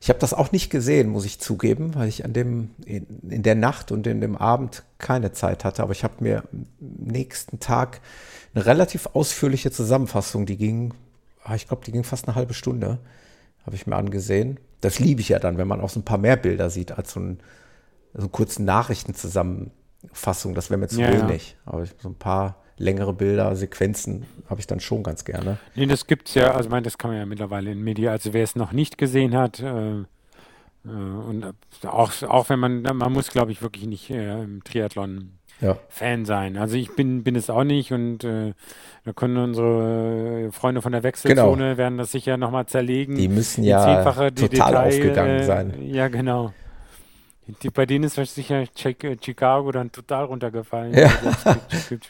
[0.00, 3.42] ich habe das auch nicht gesehen, muss ich zugeben, weil ich an dem, in, in
[3.42, 7.60] der Nacht und in dem Abend keine Zeit hatte, aber ich habe mir am nächsten
[7.60, 8.00] Tag
[8.54, 10.94] eine relativ ausführliche Zusammenfassung, die ging,
[11.44, 12.98] ah, ich glaube, die ging fast eine halbe Stunde,
[13.66, 16.18] habe ich mir angesehen das liebe ich ja dann, wenn man auch so ein paar
[16.18, 17.40] mehr Bilder sieht als so, ein,
[18.14, 20.54] so eine kurze Nachrichtenzusammenfassung.
[20.54, 21.56] Das wäre mir zu ja, wenig.
[21.66, 21.72] Ja.
[21.72, 25.58] Aber so ein paar längere Bilder, Sequenzen habe ich dann schon ganz gerne.
[25.74, 28.10] Nee, das gibt es ja, also ich meine, das kann man ja mittlerweile in Media,
[28.10, 29.98] also wer es noch nicht gesehen hat, äh,
[30.84, 35.32] äh, und auch, auch wenn man, man muss, glaube ich, wirklich nicht äh, im Triathlon
[35.60, 35.76] ja.
[35.88, 36.56] Fan sein.
[36.56, 38.54] Also ich bin, bin es auch nicht und äh,
[39.04, 41.76] da können unsere Freunde von der Wechselzone genau.
[41.76, 43.16] werden das sicher nochmal zerlegen.
[43.16, 45.74] Die müssen ja total Detail, aufgegangen äh, sein.
[45.82, 46.52] Ja, genau.
[47.62, 51.10] Die, bei denen ist sicher äh, Chicago dann total runtergefallen, ja.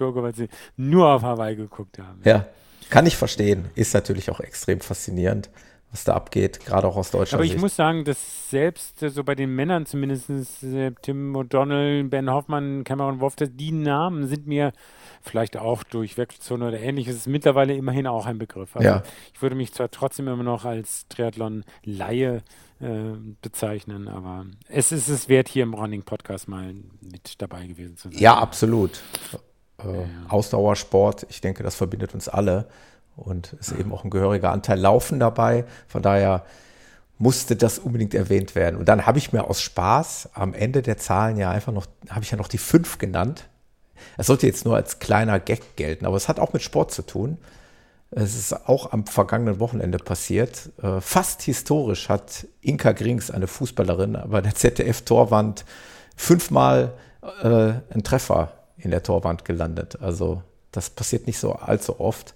[0.00, 2.20] weil sie nur auf Hawaii geguckt haben.
[2.24, 2.46] Ja,
[2.90, 3.66] kann ich verstehen.
[3.74, 5.48] Ist natürlich auch extrem faszinierend,
[5.92, 7.60] was da abgeht, gerade auch aus deutscher Aber ich Sicht.
[7.62, 10.30] muss sagen, dass selbst äh, so bei den Männern zumindest
[10.62, 14.72] äh, Tim O'Donnell, Ben Hoffmann, Cameron Wolf, die Namen sind mir
[15.22, 18.76] vielleicht auch durch Wechselzone oder ähnliches ist mittlerweile immerhin auch ein Begriff.
[18.76, 19.02] Also Ja.
[19.34, 22.42] ich würde mich zwar trotzdem immer noch als Triathlon-Laie
[22.80, 22.86] äh,
[23.42, 28.10] bezeichnen, aber es ist es wert, hier im Running Podcast mal mit dabei gewesen zu
[28.10, 28.18] sein.
[28.18, 29.00] Ja, absolut.
[29.78, 32.68] Äh, Ausdauersport, ich denke, das verbindet uns alle
[33.20, 35.64] und ist eben auch ein gehöriger Anteil Laufen dabei.
[35.86, 36.44] Von daher
[37.18, 38.76] musste das unbedingt erwähnt werden.
[38.76, 42.24] Und dann habe ich mir aus Spaß am Ende der Zahlen ja einfach noch, habe
[42.24, 43.48] ich ja noch die fünf genannt.
[44.16, 47.02] Das sollte jetzt nur als kleiner Gag gelten, aber es hat auch mit Sport zu
[47.02, 47.36] tun.
[48.10, 50.70] Es ist auch am vergangenen Wochenende passiert.
[50.82, 55.64] Äh, Fast historisch hat Inka Grings, eine Fußballerin, bei der ZDF-Torwand
[56.16, 56.94] fünfmal
[57.42, 59.98] äh, einen Treffer in der Torwand gelandet.
[60.00, 62.34] Also das passiert nicht so allzu oft.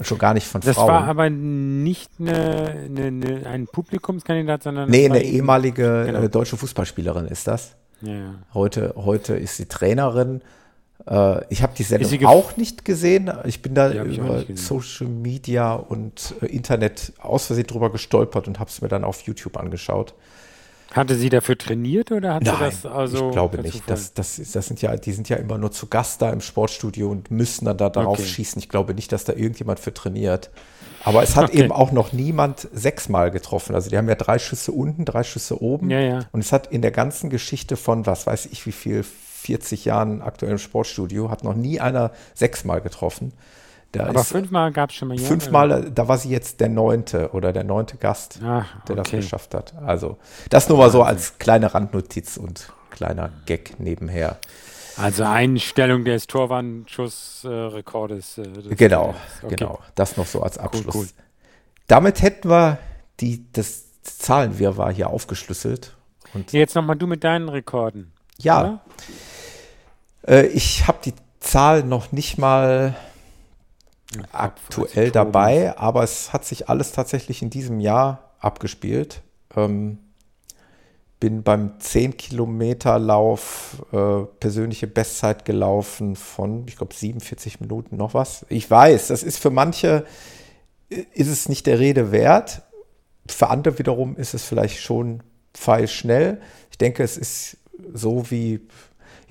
[0.00, 0.88] Schon gar nicht von Das Frauen.
[0.88, 6.22] war aber nicht eine, eine, eine, ein Publikumskandidat, sondern nee, das eine ehemalige Genau.
[6.22, 7.76] äh, deutsche Fußballspielerin ist das.
[8.00, 8.34] Ja, ja.
[8.54, 10.40] Heute, heute ist sie Trainerin.
[11.06, 13.30] Äh, ich habe die Sendung auch nicht gesehen.
[13.44, 14.44] Ich bin da auch über.
[14.54, 19.20] Social Media und äh, Internet aus Versehen drüber gestolpert und habe es mir dann auf
[19.22, 20.14] YouTube angeschaut.
[20.94, 23.82] Hatte sie dafür trainiert oder hat sie das also ich glaube nicht.
[23.88, 26.40] Das, das, ist- das sind ja, die sind ja immer nur zu Gast da im
[26.40, 28.28] Sportstudio und müssen dann da darauf Okay.
[28.28, 28.58] schießen.
[28.60, 30.50] Ich glaube nicht, dass da irgendjemand für trainiert.
[31.04, 31.60] Aber es hat Okay.
[31.62, 33.74] eben auch noch niemand sechsmal getroffen.
[33.74, 35.90] Also die haben ja drei Schüsse unten, drei Schüsse oben.
[35.90, 36.20] Ja, ja.
[36.30, 40.22] Und es hat in der ganzen Geschichte von, was weiß ich, wie viel, 40 Jahren
[40.22, 43.32] aktuell im Sportstudio, hat noch nie einer sechsmal getroffen.
[43.92, 46.70] Da Aber ist fünfmal gab es schon mal ja, fünfmal, da war sie jetzt der
[46.70, 49.16] neunte oder der neunte Gast Ah, der das okay.
[49.18, 49.74] geschafft hat.
[49.84, 50.16] Also
[50.48, 54.38] das nur mal so als kleine Randnotiz und kleiner Gag nebenher.
[54.96, 58.38] Also Einstellung des Torwandschussrekordes.
[58.38, 59.14] Äh, des Genau.
[59.42, 59.56] Okay.
[59.56, 59.78] genau.
[59.94, 60.94] Das noch so als Abschluss.
[60.94, 61.08] cool.
[61.86, 62.78] Damit hätten wir
[63.20, 65.94] die, das Zahlenwirrwarr hier aufgeschlüsselt.
[66.34, 68.12] Und Jetzt nochmal du mit deinen Rekorden.
[68.38, 68.80] ja, oder?
[70.26, 72.94] äh, ich habe die Zahl noch nicht mal
[74.32, 79.22] aktuell dabei, aber es hat sich alles tatsächlich in diesem Jahr abgespielt.
[79.56, 79.98] Ähm,
[81.22, 88.12] bin beim 10 Kilometer Lauf äh, persönliche Bestzeit gelaufen von, ich glaube, 47 Minuten noch
[88.12, 88.44] was.
[88.48, 90.04] Ich weiß, das ist für manche,
[90.90, 92.62] äh, ist es nicht der Rede wert.
[93.28, 95.22] Für andere wiederum ist es vielleicht schon
[95.54, 96.40] pfeilschnell.
[96.72, 97.56] Ich denke, es ist
[97.92, 98.66] so wie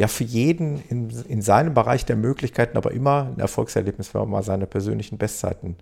[0.01, 4.29] ja für jeden in, in seinem Bereich der Möglichkeiten, aber immer ein Erfolgserlebnis, wenn man
[4.31, 5.77] mal seine persönlichen Bestzeiten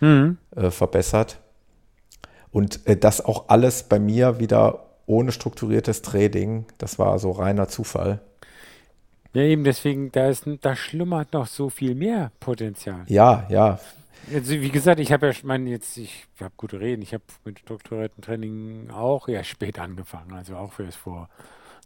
[0.00, 0.36] Mhm.
[0.54, 1.38] äh, verbessert.
[2.52, 6.66] Und äh, das auch alles bei mir wieder ohne strukturiertes Training.
[6.78, 8.20] Das war so reiner Zufall.
[9.32, 13.04] Ja, eben deswegen, da, ist, da schlummert noch so viel mehr Potenzial.
[13.08, 13.78] Ja, ja.
[14.32, 17.24] Also, wie gesagt, ich habe ja, ich meine, jetzt, ich habe gute Reden, ich habe
[17.44, 21.28] mit strukturiertem Training auch ja spät angefangen, also auch erst vor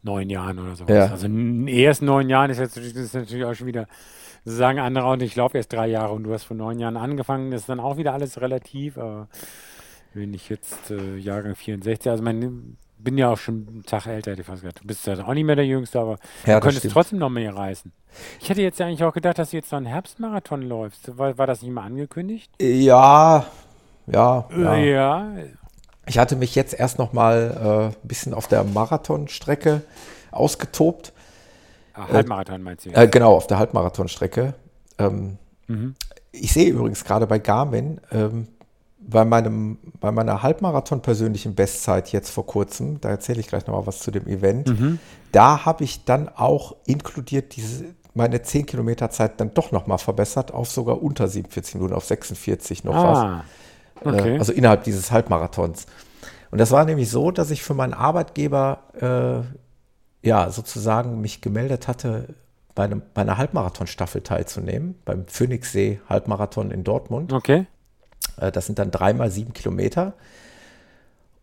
[0.02, 0.94] neun Jahren oder sowas.
[0.94, 1.06] Ja.
[1.10, 1.28] Also
[1.66, 3.86] erst neun Jahren ist jetzt ist natürlich auch schon wieder,
[4.44, 7.50] sagen andere, und ich laufe erst drei Jahre und du hast vor neun Jahren angefangen,
[7.50, 9.28] das ist dann auch wieder alles relativ, aber
[10.14, 14.32] wenn ich jetzt äh, Jahrgang 64, also mein, bin ja auch schon einen Tag älter,
[14.32, 14.80] hätte ich fast gesagt.
[14.82, 16.94] Du bist ja auch nicht mehr der Jüngste, aber Ja, du könntest stimmt.
[16.94, 17.92] trotzdem noch mehr reißen.
[18.40, 21.16] Ich hätte jetzt ja eigentlich auch gedacht, dass du jetzt noch einen Herbstmarathon läufst.
[21.16, 22.50] War, war das nicht mal angekündigt?
[22.60, 23.46] Ja,
[24.06, 24.74] ja, ja.
[24.74, 25.32] Äh, ja.
[26.06, 29.82] Ich hatte mich jetzt erst noch mal äh, ein bisschen auf der Marathonstrecke
[30.30, 31.12] ausgetobt.
[31.94, 32.90] Ah, Halbmarathon meinst du?
[32.90, 34.54] Äh, genau, auf der Halbmarathonstrecke.
[34.98, 35.94] Ähm, Mhm.
[36.32, 38.48] Ich sehe übrigens gerade bei Garmin, ähm,
[38.98, 43.74] bei, meinem, bei meiner Halbmarathon persönlichen Bestzeit jetzt vor kurzem, da erzähle ich gleich noch
[43.74, 44.98] mal was zu dem Event, Mhm.
[45.30, 47.84] da habe ich dann auch inkludiert diese,
[48.14, 52.04] meine 10 Kilometer Zeit dann doch noch mal verbessert auf sogar unter 47 Minuten, auf
[52.04, 53.44] 46 noch was.
[54.04, 54.36] Ah, okay.
[54.36, 55.86] Äh, also innerhalb dieses Halbmarathons.
[56.50, 59.44] Und das war nämlich so, dass ich für meinen Arbeitgeber
[60.22, 62.34] äh, ja sozusagen mich gemeldet hatte,
[62.74, 67.32] bei, einem, bei einer Halbmarathon-Staffel teilzunehmen, beim Phoenixsee Halbmarathon in Dortmund.
[67.32, 67.66] okay.
[68.36, 70.14] Äh, das sind dann dreimal sieben Kilometer.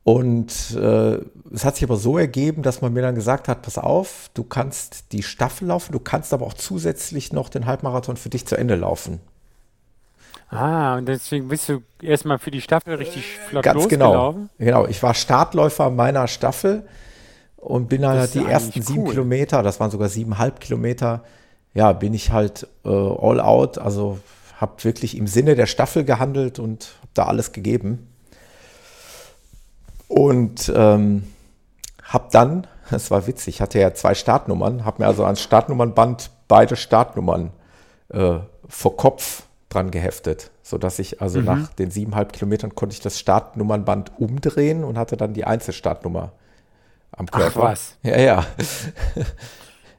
[0.04, 1.17] Und äh,
[1.54, 4.46] es hat sich aber so ergeben, dass man mir dann gesagt hat, pass auf, du
[4.46, 8.56] kannst die Staffel laufen, du kannst aber auch zusätzlich noch den Halbmarathon für dich zu
[8.56, 9.20] Ende laufen.
[10.49, 14.13] Ah, und deswegen bist du erstmal für die Staffel richtig flott Ganz genau.
[14.13, 14.49] losgelaufen.
[14.57, 16.88] Genau, ich war Startläufer meiner Staffel
[17.57, 19.10] und bin dann halt die ersten sieben cool.
[19.10, 21.23] Kilometer, das waren sogar siebeneinhalb Kilometer,
[21.73, 24.19] ja, bin ich halt äh, all out, also
[24.60, 28.07] habe wirklich im Sinne der Staffel gehandelt und habe da alles gegeben.
[30.07, 31.23] Und ähm,
[32.03, 36.31] habe dann, das war witzig, ich hatte ja zwei Startnummern, habe mir also ans Startnummernband
[36.47, 37.51] beide Startnummern
[38.13, 38.38] äh,
[38.69, 41.45] vor Kopf dran geheftet, sodass ich also mhm.
[41.45, 46.32] nach den siebeneinhalb Kilometern konnte ich das Startnummernband umdrehen und hatte dann die Einzelstartnummer
[47.12, 47.60] am Körper.
[47.63, 47.95] Ach was?
[48.03, 48.45] Ja, ja.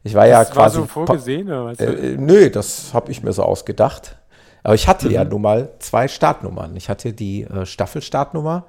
[0.04, 0.57] Ich war das ja quasi.
[0.57, 1.81] War so vorgesehen, oder was?
[1.81, 4.16] Äh, nö, das habe ich mir so ausgedacht.
[4.62, 5.14] Aber ich hatte mhm.
[5.14, 6.76] ja nun mal zwei Startnummern.
[6.76, 8.64] Ich hatte die äh, Staffelstartnummer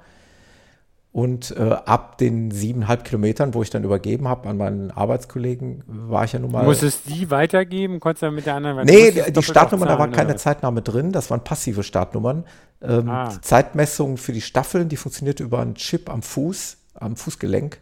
[1.12, 6.24] und äh, ab den siebeneinhalb Kilometern, wo ich dann übergeben habe an meinen Arbeitskollegen, war
[6.24, 6.64] ich ja nun mal.
[6.64, 7.98] Musstest du die weitergeben?
[7.98, 11.10] Konntest du mit der anderen Nee, die, die Startnummer, da war keine Zeitnahme drin.
[11.10, 12.44] Das waren passive Startnummern.
[12.80, 13.28] Ähm, ah.
[13.28, 17.80] Die Zeitmessung für die Staffeln, die funktionierte über einen Chip am Fuß, am Fußgelenk.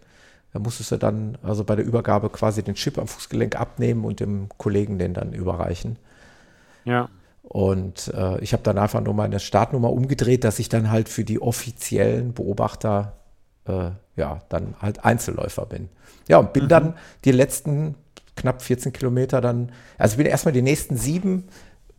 [0.55, 4.21] Da musstest du dann also bei der Übergabe quasi den Chip am Fußgelenk abnehmen und
[4.21, 5.99] dem Kollegen den dann überreichen.
[6.87, 7.11] Ja.
[7.43, 11.25] Und äh, ich habe dann einfach nur meine Startnummer umgedreht, dass ich dann halt für
[11.25, 13.18] die offiziellen Beobachter
[13.69, 15.89] äh, ja dann halt Einzelläufer bin.
[16.29, 16.69] Ja, und bin mhm.
[16.69, 17.95] dann die letzten
[18.37, 21.49] knapp 14 Kilometer dann, also bin erstmal die nächsten sieben,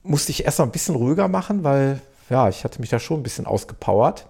[0.04, 3.24] musste ich erstmal ein bisschen ruhiger machen, weil ja, ich hatte mich da schon ein
[3.24, 4.28] bisschen ausgepowert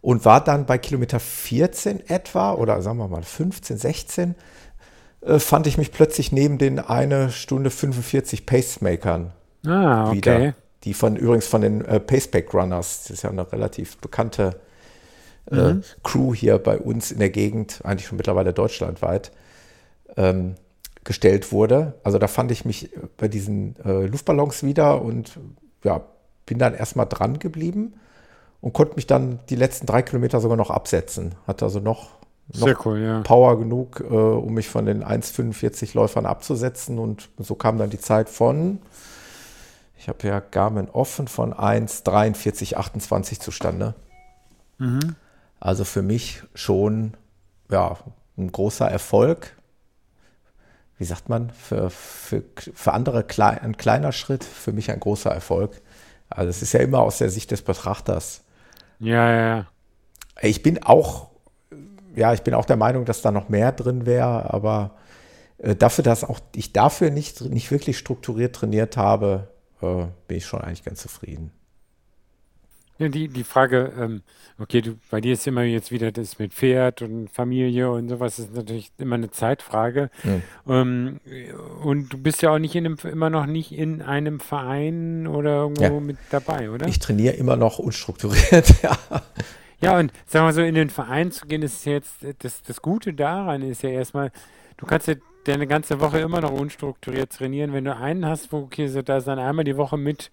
[0.00, 4.34] und war dann bei Kilometer 14 etwa oder sagen wir mal 15, 16
[5.22, 9.32] äh, fand ich mich plötzlich neben den eine Stunde 45 Pacemakern
[9.66, 10.16] ah, okay.
[10.16, 10.54] wieder.
[10.84, 14.60] Die von übrigens von den äh, Paceback Runners, das ist ja eine relativ bekannte
[15.50, 15.82] äh, mhm.
[16.02, 19.32] Crew hier bei uns in der Gegend, eigentlich schon mittlerweile deutschlandweit,
[20.16, 20.54] ähm,
[21.04, 21.94] gestellt wurde.
[22.02, 25.38] Also da fand ich mich bei diesen äh, Luftballons wieder und
[25.84, 26.02] ja,
[26.46, 27.94] bin dann erstmal dran geblieben
[28.60, 31.34] und konnte mich dann die letzten drei Kilometer sogar noch absetzen.
[31.46, 32.10] Hatte also noch,
[32.54, 33.20] noch cool, ja.
[33.20, 36.98] Power genug, äh, um mich von den 1,45 Läufern abzusetzen.
[36.98, 38.80] Und so kam dann die Zeit von,
[39.96, 43.94] ich habe ja Garmin offen, von 1,43,28 zustande.
[44.78, 45.14] Mhm.
[45.60, 47.14] Also für mich schon
[47.70, 47.96] ja,
[48.36, 49.56] ein großer Erfolg.
[50.98, 55.30] Wie sagt man, für, für, für andere klei ein kleiner Schritt, für mich ein großer
[55.30, 55.82] Erfolg.
[56.28, 58.42] Also es ist ja immer aus der Sicht des Betrachters.
[58.98, 59.66] Ja, ja, ja.
[60.40, 61.28] Ich bin auch,
[62.14, 64.96] ja, ich bin auch der Meinung, dass da noch mehr drin wäre, aber
[65.58, 69.48] äh, dafür, dass auch ich dafür nicht, nicht wirklich strukturiert trainiert habe,
[69.82, 71.52] äh, bin ich schon eigentlich ganz zufrieden.
[72.98, 74.22] Ja, die, die Frage, ähm,
[74.58, 78.38] okay, du, bei dir ist immer jetzt wieder das mit Pferd und Familie und sowas,
[78.38, 80.10] ist natürlich immer eine Zeitfrage.
[80.24, 80.42] Mhm.
[80.68, 81.20] Ähm,
[81.82, 85.56] und du bist ja auch nicht in einem, immer noch nicht in einem Verein oder
[85.56, 86.00] irgendwo ja.
[86.00, 86.88] mit dabei, oder?
[86.88, 88.96] Ich trainiere immer noch unstrukturiert, ja.
[89.80, 93.12] Ja, und sagen wir so, in den Verein zu gehen, ist jetzt, das, das Gute
[93.12, 94.32] daran ist ja erstmal,
[94.78, 97.72] du kannst ja deine ganze Woche immer noch unstrukturiert trainieren.
[97.72, 100.30] Wenn du einen hast, wo, okay, so, da ist dann einmal die Woche mit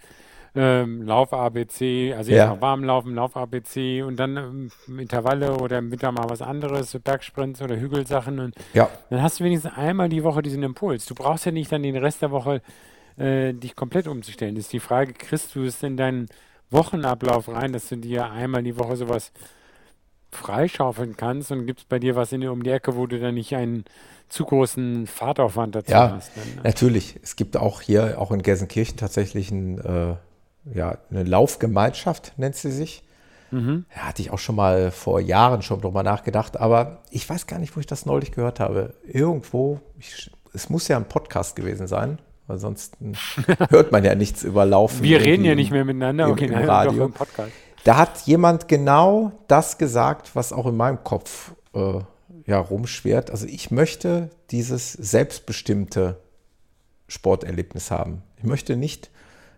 [0.56, 2.60] ähm, Lauf-ABC, also ja.
[2.62, 7.62] warm laufen, Lauf-ABC und dann ähm, Intervalle oder im Winter mal was anderes, so Bergsprints
[7.62, 8.40] oder Hügelsachen.
[8.40, 8.90] Und ja.
[9.10, 11.06] dann hast du wenigstens einmal die Woche diesen Impuls.
[11.06, 12.62] Du brauchst ja nicht dann den Rest der Woche
[13.18, 14.56] äh, dich komplett umzustellen.
[14.56, 16.28] Das ist die Frage, kriegst du es in deinen
[16.70, 19.32] Wochenablauf rein, dass du dir einmal die Woche sowas
[20.32, 23.36] freischaufeln kannst und gibt es bei dir was in, um die Ecke, wo du dann
[23.36, 23.86] nicht einen
[24.30, 26.32] zu großen Fahrtaufwand dazu ja, hast.
[26.36, 26.62] Dann, ne?
[26.64, 27.20] natürlich.
[27.22, 30.16] Es gibt auch hier, auch in Gelsenkirchen tatsächlich ein äh,
[30.66, 33.04] ja, eine Laufgemeinschaft nennt sie sich.
[33.52, 33.86] Mhm.
[33.96, 37.60] Ja, hatte ich auch schon mal vor Jahren schon drüber nachgedacht, aber ich weiß gar
[37.60, 38.96] nicht, wo ich das neulich gehört habe.
[39.06, 42.98] Irgendwo, ich, es muss ja ein Podcast gewesen sein, weil sonst
[43.70, 45.04] hört man ja nichts über Laufen.
[45.04, 47.06] Wir reden ja nicht mehr miteinander, okay, im, im Radio.
[47.06, 47.14] Im
[47.84, 52.00] da hat jemand genau das gesagt, was auch in meinem Kopf äh,
[52.46, 53.30] ja, rumschwert.
[53.30, 56.20] Also ich möchte dieses selbstbestimmte
[57.08, 58.24] Sporterlebnis haben.
[58.38, 59.12] Ich möchte nicht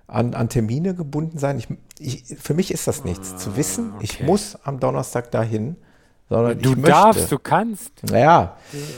[0.07, 1.57] an, an Termine gebunden sein.
[1.57, 1.67] Ich,
[1.99, 3.33] ich, für mich ist das nichts.
[3.33, 4.03] Ah, zu wissen, okay.
[4.03, 5.75] ich muss am Donnerstag dahin,
[6.29, 7.91] sondern du darfst, du kannst.
[8.09, 8.57] Naja,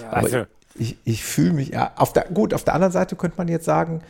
[0.10, 0.46] also.
[0.76, 3.66] ich, ich fühle mich, ja, auf der, gut, auf der anderen Seite könnte man jetzt
[3.66, 4.02] sagen,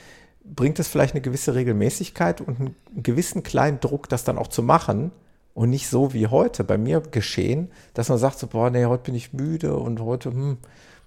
[0.43, 4.63] bringt es vielleicht eine gewisse Regelmäßigkeit und einen gewissen kleinen Druck, das dann auch zu
[4.63, 5.11] machen
[5.53, 9.03] und nicht so wie heute bei mir geschehen, dass man sagt so, boah, nee, heute
[9.03, 10.57] bin ich müde und heute, hm,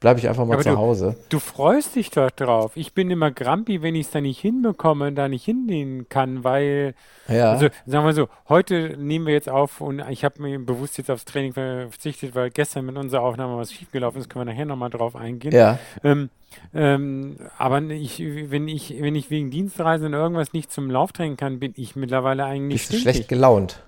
[0.01, 1.17] bleibe ich einfach mal Aber zu du, Hause.
[1.29, 2.73] Du freust dich doch drauf.
[2.75, 6.43] Ich bin immer grampi, wenn ich es da nicht hinbekomme und da nicht hingehen kann,
[6.43, 6.95] weil,
[7.29, 7.53] ja.
[7.53, 11.11] also sagen wir so, heute nehmen wir jetzt auf und ich habe mir bewusst jetzt
[11.11, 14.91] aufs Training verzichtet, weil gestern mit unserer Aufnahme was schiefgelaufen ist, können wir nachher nochmal
[14.91, 15.53] drauf eingehen.
[15.53, 15.79] Ja.
[16.03, 16.31] Ähm,
[16.75, 21.61] ähm, aber ich, wenn ich, wenn ich wegen Dienstreisen und irgendwas nicht zum Lauftraining kann,
[21.61, 22.89] bin ich mittlerweile eigentlich.
[22.89, 23.83] Bist schlecht gelaunt?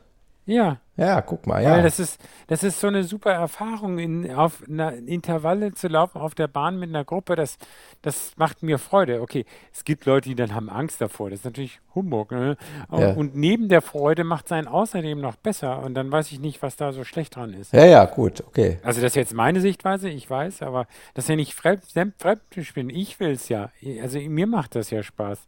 [0.44, 1.82] Ja, Ja, guck mal, Ja, ja.
[1.82, 6.34] das ist, das ist so eine super Erfahrung, in, auf einer Intervalle zu laufen auf
[6.34, 7.34] der Bahn mit einer Gruppe.
[7.34, 7.56] Das,
[8.02, 9.22] das macht mir Freude.
[9.22, 11.30] Okay, es gibt Leute, die dann haben Angst davor.
[11.30, 12.30] Das ist natürlich Humbug.
[12.32, 12.56] Ne?
[12.90, 13.12] Ja.
[13.12, 15.82] Und neben der Freude macht es einen außerdem noch besser.
[15.82, 17.72] Und dann weiß ich nicht, was da so schlecht dran ist.
[17.72, 18.78] Ja, ja, gut, okay.
[18.82, 21.84] Also das ist jetzt meine Sichtweise, ich weiß, aber das ist ja nicht fremd,
[22.18, 22.42] fremd
[22.74, 22.90] bin.
[22.90, 23.70] Ich will es ja.
[24.02, 25.38] Also mir macht das ja Spaß.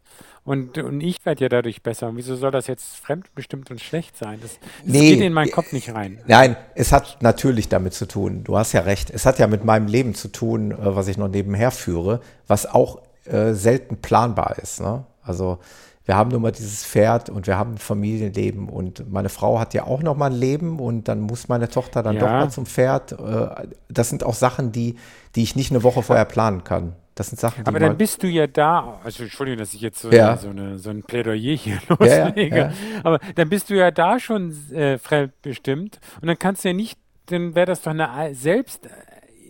[0.43, 2.09] Und, und ich werde ja dadurch besser.
[2.09, 4.39] Und wieso soll das jetzt fremdbestimmt und schlecht sein?
[4.41, 6.19] Das, das Nee, geht in meinen Kopf nicht rein.
[6.25, 8.43] Nein, es hat natürlich damit zu tun.
[8.43, 9.11] Du hast ja recht.
[9.11, 12.65] Es hat ja mit meinem Leben zu tun, äh, was ich noch nebenher führe, was
[12.65, 14.81] auch äh, selten planbar ist.
[14.81, 15.03] Ne?
[15.21, 15.59] Also
[16.05, 19.73] wir haben nun mal dieses Pferd und wir haben ein Familienleben und meine Frau hat
[19.73, 22.21] ja auch noch mal ein Leben und dann muss meine Tochter dann Ja.
[22.21, 23.13] doch mal zum Pferd.
[23.13, 24.95] Äh, das sind auch Sachen, die,
[25.35, 26.93] die ich nicht eine Woche vorher planen kann.
[27.15, 29.99] Das sind Sachen, die Aber dann bist du ja da, also Entschuldigung, dass ich jetzt
[30.01, 30.35] so, Ja.
[30.35, 32.73] so, eine, so ein Plädoyer hier Ja, ja, loslege, ja.
[33.03, 36.99] aber dann bist du ja da schon äh, fremdbestimmt und dann kannst du ja nicht,
[37.27, 38.35] dann wäre das doch eine Al-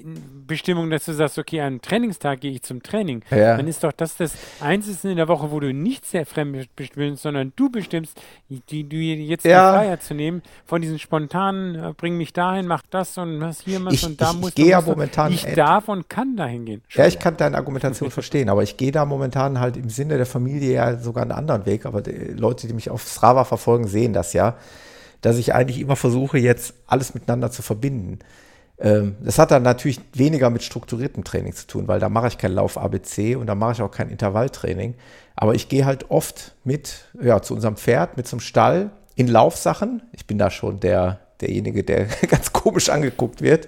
[0.06, 3.24] Selbstbestimmung, dass du sagst, okay, an einem Trainingstag gehe ich zum Training.
[3.32, 3.58] Ja.
[3.58, 7.24] Dann ist doch das das Einzige in der Woche, wo du nicht sehr fremd bestimmst,
[7.24, 9.72] sondern du bestimmst, die, du jetzt Ja.
[9.72, 13.62] die Freiheit zu nehmen, von diesen spontanen, äh, bring mich dahin, mach das und was
[13.62, 16.10] hier machst Ich- und da ich- ich musst gehe ja momentan Ich et- darf und
[16.10, 16.82] kann dahin gehen.
[16.92, 20.26] Ja, ich kann deine Argumentation verstehen, aber ich gehe da momentan halt im Sinne der
[20.28, 21.86] Familie ja sogar einen anderen Weg.
[21.86, 24.56] Aber die Leute, die mich auf Strava verfolgen, sehen das ja,
[25.22, 28.20] dass ich eigentlich immer versuche, jetzt alles miteinander zu verbinden.
[28.78, 32.38] Ähm, das hat dann natürlich weniger mit strukturiertem Training zu tun, weil da mache ich
[32.38, 34.96] kein Lauf ABC und da mache ich auch kein Intervalltraining.
[35.36, 40.02] Aber ich gehe halt oft mit, ja, zu unserem Pferd, mit zum Stall in Laufsachen.
[40.12, 43.68] Ich bin da schon der, derjenige, der ganz komisch angeguckt wird.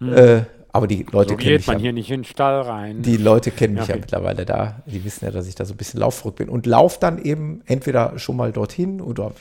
[0.00, 0.42] Äh,
[0.72, 1.82] aber die Leute So kennen mich man ja.
[1.82, 3.02] hier nicht in den Stall rein.
[3.02, 4.82] Die Leute kennen mich Ja, ja mittlerweile da.
[4.86, 6.48] Die wissen ja, dass ich da so ein bisschen laufverrückt bin.
[6.48, 9.32] Und lauf dann eben entweder schon mal dorthin oder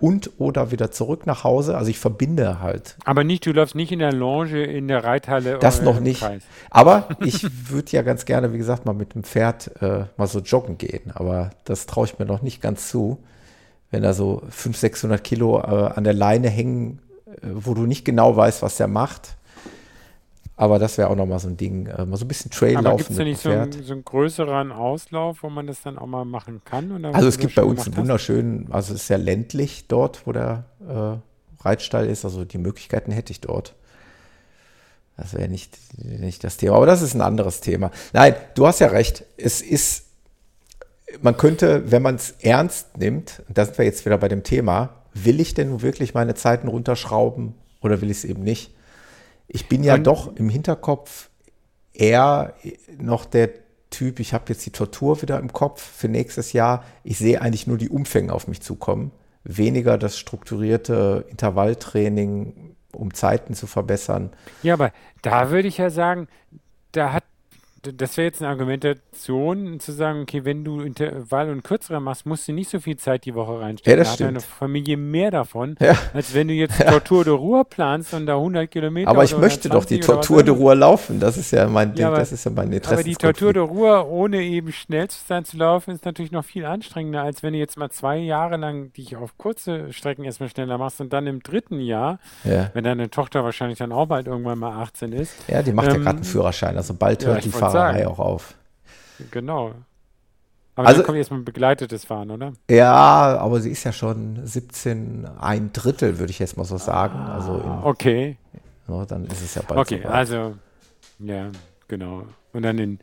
[0.00, 1.76] und oder wieder zurück nach Hause.
[1.76, 5.58] Also ich verbinde halt Aber nicht, du läufst nicht in der Lounge, in der Reithalle
[5.58, 6.20] das oder noch nicht.
[6.20, 6.42] Kreis.
[6.70, 10.40] Aber ich würde ja ganz gerne, wie gesagt, mal mit dem Pferd äh, mal so
[10.40, 11.12] joggen gehen.
[11.14, 13.18] Aber das traue ich mir noch nicht ganz zu.
[13.90, 18.04] Wenn da so 500, 600 Kilo äh, an der Leine hängen, äh, wo du nicht
[18.04, 19.36] genau weißt, was der macht.
[20.56, 21.86] Aber das wäre auch noch mal so ein Ding.
[21.86, 23.92] Äh, mal so ein bisschen Trail Aber laufen gibt es dem nicht so einen, so
[23.92, 27.04] einen größeren Auslauf, wo man das dann auch mal machen kann?
[27.06, 30.64] Also es gibt bei uns einen wunderschönen, also es ist sehr ländlich dort, wo der
[30.88, 32.24] äh, Reitstall ist.
[32.24, 33.74] Also die Möglichkeiten hätte ich dort.
[35.16, 36.76] Das wäre nicht, nicht das Thema.
[36.76, 37.90] Aber das ist ein anderes Thema.
[38.12, 39.24] Nein, du hast ja recht.
[39.36, 40.06] Es ist,
[41.20, 44.42] man könnte, wenn man es ernst nimmt, und da sind wir jetzt wieder bei dem
[44.42, 48.72] Thema, will ich denn nun wirklich meine Zeiten runterschrauben oder will ich es eben nicht?
[49.48, 51.30] Ich bin ja Und- doch im Hinterkopf
[51.92, 52.54] eher
[52.98, 53.50] noch der
[53.90, 56.84] Typ, ich habe jetzt die Tortur wieder im Kopf für nächstes Jahr.
[57.04, 59.12] Ich sehe eigentlich nur die Umfänge auf mich zukommen.
[59.44, 64.30] Weniger das strukturierte Intervalltraining, um Zeiten zu verbessern.
[64.64, 64.90] Ja, aber
[65.22, 66.26] da würde ich ja sagen,
[66.92, 67.24] da hat,
[67.92, 72.46] das wäre jetzt eine Argumentation, zu sagen, okay, wenn du Intervall und kürzere machst, musst
[72.48, 73.90] du nicht so viel Zeit die Woche reinstecken.
[73.90, 74.54] Ja, das da hat deine stimmt.
[74.58, 75.94] Familie mehr davon, Ja.
[76.12, 79.68] als wenn du jetzt Tortur de Ruhr planst und da 100 Kilometer Aber ich möchte
[79.68, 80.54] doch die 120 oder was Tortur de.
[80.54, 81.20] Ruhr laufen.
[81.20, 83.04] Das ist ja mein Ding, aber- das ist ja mein Aber Interesse.
[83.04, 86.64] die Tortur de Ruhr, ohne eben schnell zu sein zu laufen, ist natürlich noch viel
[86.64, 90.78] anstrengender, als wenn du jetzt mal zwei Jahre lang dich auf kurze Strecken erstmal schneller
[90.78, 92.70] machst und dann im dritten Jahr, Ja.
[92.74, 95.94] wenn deine Tochter wahrscheinlich dann auch bald irgendwann mal 18 ist, ja, die macht ja
[95.94, 96.76] Ähm, gerade einen Führerschein.
[96.76, 98.10] Also bald ja, hört die wollte Fahrerei sagen.
[98.10, 98.54] auch auf.
[99.30, 99.72] genau.
[100.76, 102.52] Aber Also- dann kommt erstmal begleitetes Fahren, oder?
[102.68, 102.92] Ja,
[103.38, 107.18] aber sie ist ja schon 17, ein Drittel, würde ich jetzt mal so sagen.
[107.20, 108.36] Also in, Okay,
[108.88, 110.12] ne, dann ist es ja bald okay, soweit.
[110.12, 110.54] also,
[111.20, 111.50] ja,
[111.86, 112.24] genau.
[112.52, 112.98] Und dann in,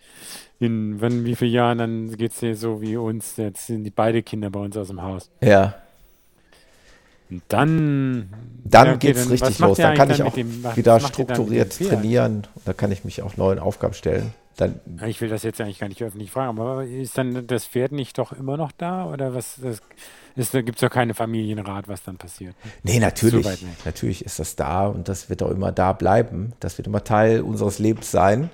[0.59, 3.89] in wann, wie vielen Jahren, dann geht es dir so wie uns, jetzt sind die
[3.89, 5.29] beide Kinder bei uns aus dem Haus.
[5.41, 5.75] Ja,
[7.29, 8.33] Und dann,
[8.65, 9.77] dann ja, okay, geht's dann, was richtig los.
[9.77, 12.47] Dann kann ich auch dem- was wieder strukturiert trainieren.
[12.65, 14.33] Da kann ich mich auch neuen Aufgaben stellen.
[14.61, 17.91] Dann, Ich will das jetzt eigentlich gar nicht öffentlich fragen, aber ist dann das Pferd
[17.91, 19.05] nicht doch immer noch da?
[19.05, 19.81] Oder was das
[20.35, 22.55] ist, da gibt es doch keine Familienrat, was dann passiert.
[22.83, 26.53] nee, natürlich, natürlich ist das da und das wird auch immer da bleiben.
[26.59, 28.51] Das wird immer Teil unseres Lebens sein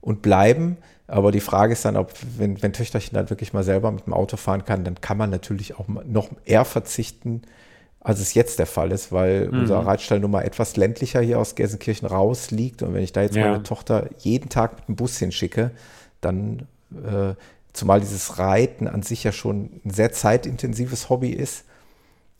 [0.00, 0.76] und bleiben.
[1.08, 4.14] Aber die Frage ist dann, ob, wenn, wenn Töchterchen dann wirklich mal selber mit dem
[4.14, 7.42] Auto fahren kann, dann kann man natürlich auch noch eher verzichten,
[8.04, 9.60] als es jetzt der Fall ist, weil Mhm.
[9.60, 12.82] unser Reitstall nun mal etwas ländlicher hier aus Gelsenkirchen raus liegt.
[12.82, 13.50] Und wenn ich da jetzt Ja.
[13.52, 15.70] meine Tochter jeden Tag mit dem Bus hinschicke,
[16.20, 17.34] dann, äh,
[17.72, 21.64] zumal dieses Reiten an sich ja schon ein sehr zeitintensives Hobby ist,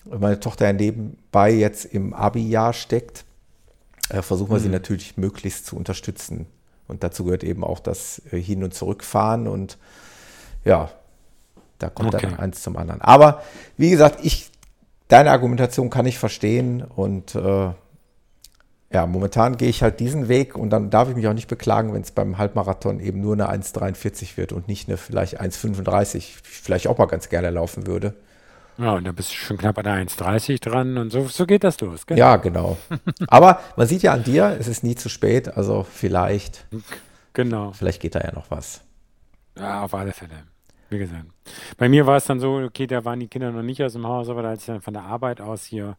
[0.05, 3.25] und meine Tochter ja nebenbei jetzt im Abi-Jahr steckt,
[4.09, 4.73] äh, versuchen wir sie Mhm.
[4.73, 6.47] natürlich möglichst zu unterstützen.
[6.89, 9.79] Und dazu gehört eben auch das äh, Hin- und Zurückfahren und
[10.65, 10.91] ja,
[11.79, 12.27] da kommt Okay.
[12.31, 13.01] dann eins zum anderen.
[13.01, 13.43] Aber
[13.77, 14.51] wie gesagt, ich
[15.13, 17.71] deine Argumentation kann ich verstehen und äh,
[18.93, 21.93] ja, momentan gehe ich halt diesen Weg und dann darf ich mich auch nicht beklagen,
[21.93, 26.87] wenn es beim Halbmarathon eben nur eine 1,43 wird und nicht eine vielleicht 1,35, vielleicht
[26.87, 28.15] auch mal ganz gerne laufen würde.
[28.79, 31.63] Ja, und dann bist du schon knapp an der 1,30 dran und so, so geht
[31.63, 32.07] das los.
[32.07, 32.19] Genau.
[32.19, 32.79] Ja, genau.
[33.29, 36.67] Aber man sieht ja an dir, es ist nie zu spät, also vielleicht.
[37.35, 37.73] Genau.
[37.73, 38.81] Vielleicht geht da ja noch was.
[39.59, 40.45] Ja, auf alle Fälle.
[40.93, 41.25] Wie gesagt.
[41.79, 44.07] Bei mir war es dann so, okay, da waren die Kinder noch nicht aus dem
[44.07, 45.97] Haus, aber als ich dann von der Arbeit aus hier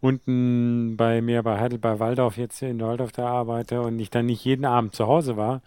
[0.00, 4.44] unten bei mir bei Heidelberg Waldorf jetzt in Waldorf da arbeite und ich dann nicht
[4.44, 5.60] jeden Abend zu Hause war,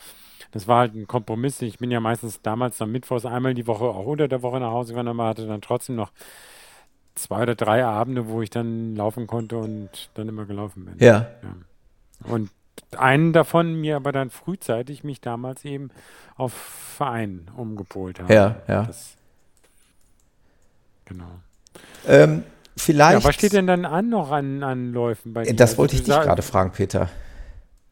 [0.52, 1.62] das war halt ein Kompromiss.
[1.62, 4.72] Ich bin ja meistens damals am Mittwochs einmal die Woche auch unter der Woche nach
[4.72, 6.12] Hause gegangen, aber hatte dann trotzdem noch
[7.14, 10.96] zwei oder drei Abende, wo ich dann laufen konnte und dann immer gelaufen bin.
[10.98, 11.28] Ja.
[11.44, 12.30] ja.
[12.32, 12.50] Und
[12.98, 15.90] einen davon mir aber dann frühzeitig mich damals eben
[16.36, 18.34] auf Verein umgepolt habe.
[18.34, 18.84] Ja, ja.
[18.84, 19.16] Das,
[21.06, 21.30] genau.
[22.08, 22.44] Ähm,
[22.78, 23.20] vielleicht.
[23.20, 25.56] Ja, was steht denn dann an noch an, an Läufen bei dir?
[25.56, 27.10] Das also wollte ich dich gerade fragen, Peter.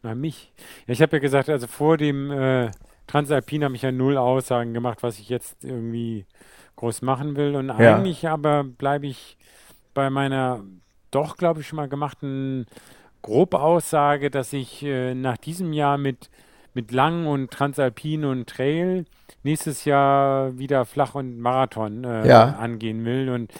[0.02, 0.52] Na, mich.
[0.88, 2.72] Ja, ich habe ja gesagt, also vor dem äh,
[3.08, 6.26] Transalpin habe ich ja null Aussagen gemacht, was ich jetzt irgendwie
[6.76, 7.56] groß machen will.
[7.56, 7.96] Und ja.
[7.96, 9.38] eigentlich aber bleibe ich
[9.94, 10.64] bei meiner
[11.12, 12.66] doch, glaube ich, schon mal gemachten
[13.24, 16.30] grobe Aussage, dass ich äh, nach diesem Jahr mit,
[16.76, 19.06] mit Lang und Transalpin und Trail
[19.42, 22.56] nächstes Jahr wieder Flach und Marathon äh, ja.
[22.60, 23.30] angehen will.
[23.30, 23.52] Und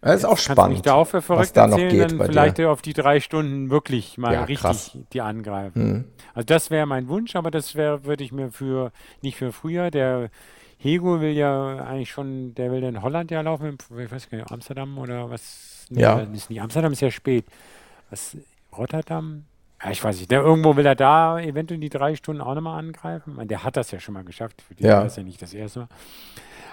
[0.00, 2.58] das ist auch spannend, mich da auch für verrückt was da noch geht dann vielleicht
[2.58, 2.70] dir.
[2.70, 4.98] auf die drei Stunden wirklich mal ja, richtig krass.
[5.12, 5.92] die angreifen.
[5.92, 6.04] Mhm.
[6.34, 9.92] Also das wäre mein Wunsch, aber das wäre, würde ich mir für, nicht für früher,
[9.92, 10.30] der
[10.78, 14.50] Hego will ja eigentlich schon, der will in Holland ja laufen, ich weiß gar nicht,
[14.50, 15.86] Amsterdam oder was?
[15.90, 16.18] Ja.
[16.18, 17.44] ist nicht, Amsterdam ist ja spät
[18.12, 18.36] was,
[18.76, 19.44] Rotterdam?
[19.82, 20.30] Ja, ich weiß nicht.
[20.30, 23.34] Der, irgendwo will er da eventuell die drei Stunden auch nochmal angreifen.
[23.34, 24.62] Meine, der hat das ja schon mal geschafft.
[24.62, 24.98] Für die ja.
[24.98, 25.88] war das ja nicht das erste Mal.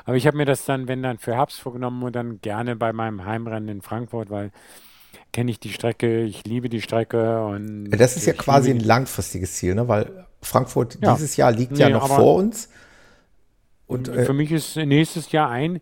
[0.06, 2.94] Aber ich habe mir das dann, wenn dann für Herbst vorgenommen und dann gerne bei
[2.94, 4.52] meinem Heimrennen in Frankfurt, weil
[5.34, 7.92] kenne ich die Strecke, ich liebe die Strecke und.
[7.92, 9.88] Das ist ja quasi ein langfristiges Ziel, ne?
[9.88, 11.14] Weil Frankfurt ja.
[11.14, 12.70] dieses Jahr liegt nee, ja noch vor uns.
[13.88, 15.82] Und, äh, für mich ist nächstes Jahr ein,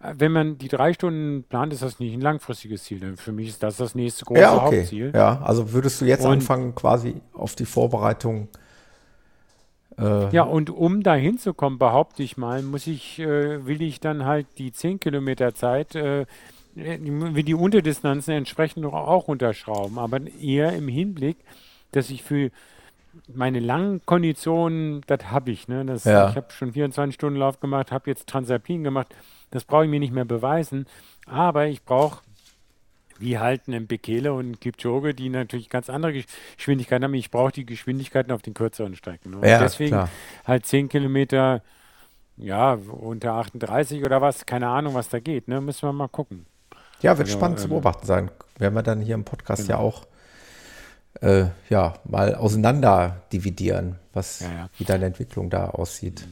[0.00, 3.16] wenn man die drei Stunden plant, ist das nicht ein langfristiges Ziel.
[3.16, 4.78] Für mich ist das das nächste große ja, okay.
[4.78, 5.12] Hauptziel.
[5.14, 8.48] Ja, also würdest du jetzt und, anfangen, quasi auf die Vorbereitung.
[9.98, 14.24] Äh, ja, und um da hinzukommen, behaupte ich mal, muss ich, äh, will ich dann
[14.24, 16.26] halt die 10 Kilometer Zeit, äh,
[16.74, 21.38] wie die Unterdistanzen entsprechend auch unterschrauben, aber eher im Hinblick,
[21.90, 22.50] dass ich für
[23.32, 25.68] meine langen Konditionen, das habe ich.
[25.68, 25.84] Ne?
[25.84, 26.30] Das, ja.
[26.30, 29.14] Ich habe schon 24 Stunden Lauf gemacht, habe jetzt Transalpin gemacht.
[29.50, 30.86] Das brauche ich mir nicht mehr beweisen.
[31.26, 32.22] Aber ich brauche,
[33.18, 36.24] wie halt einen Bekele und Kipchoge, die natürlich ganz andere
[36.56, 37.14] Geschwindigkeiten haben.
[37.14, 39.34] Ich brauche die Geschwindigkeiten auf den kürzeren Strecken.
[39.34, 40.08] Und ja, deswegen klar.
[40.46, 41.62] halt 10 Kilometer,
[42.36, 44.46] ja, unter 38 oder was.
[44.46, 45.48] Keine Ahnung, was da geht.
[45.48, 45.60] Ne?
[45.60, 46.46] Müssen wir mal gucken.
[47.00, 48.30] Ja, wird also, spannend ähm, zu beobachten sein.
[48.58, 49.78] Werden wir dann hier im Podcast genau.
[49.78, 50.06] ja auch
[51.20, 54.70] äh, ja, mal auseinander dividieren, was, ja, ja.
[54.78, 56.26] wie deine Entwicklung da aussieht.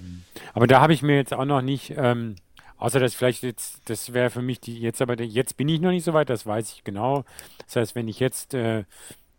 [0.54, 2.36] Aber da habe ich mir jetzt auch noch nicht, ähm,
[2.78, 5.90] außer dass vielleicht jetzt, das wäre für mich die, jetzt aber, jetzt bin ich noch
[5.90, 7.24] nicht so weit, das weiß ich genau.
[7.66, 8.84] Das heißt, wenn ich jetzt äh,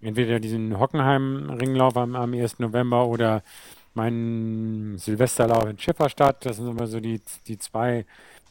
[0.01, 2.59] entweder diesen Hockenheim-Ringlauf am, am 1.
[2.59, 3.43] November oder
[3.93, 8.05] meinen Silvesterlauf in Schifferstadt, das sind immer so die, die zwei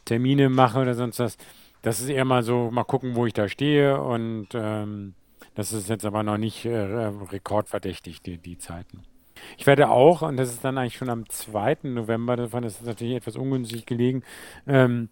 [0.04, 1.36] Termine mache oder sonst was.
[1.82, 5.14] Das ist eher mal so, mal gucken, wo ich da stehe und ähm,
[5.56, 9.02] das ist jetzt aber noch nicht äh, rekordverdächtig, die, die Zeiten.
[9.56, 11.78] Ich werde auch, und das ist dann eigentlich schon am 2.
[11.84, 14.22] November, davon ist es natürlich etwas ungünstig gelegen,
[14.66, 15.08] ähm,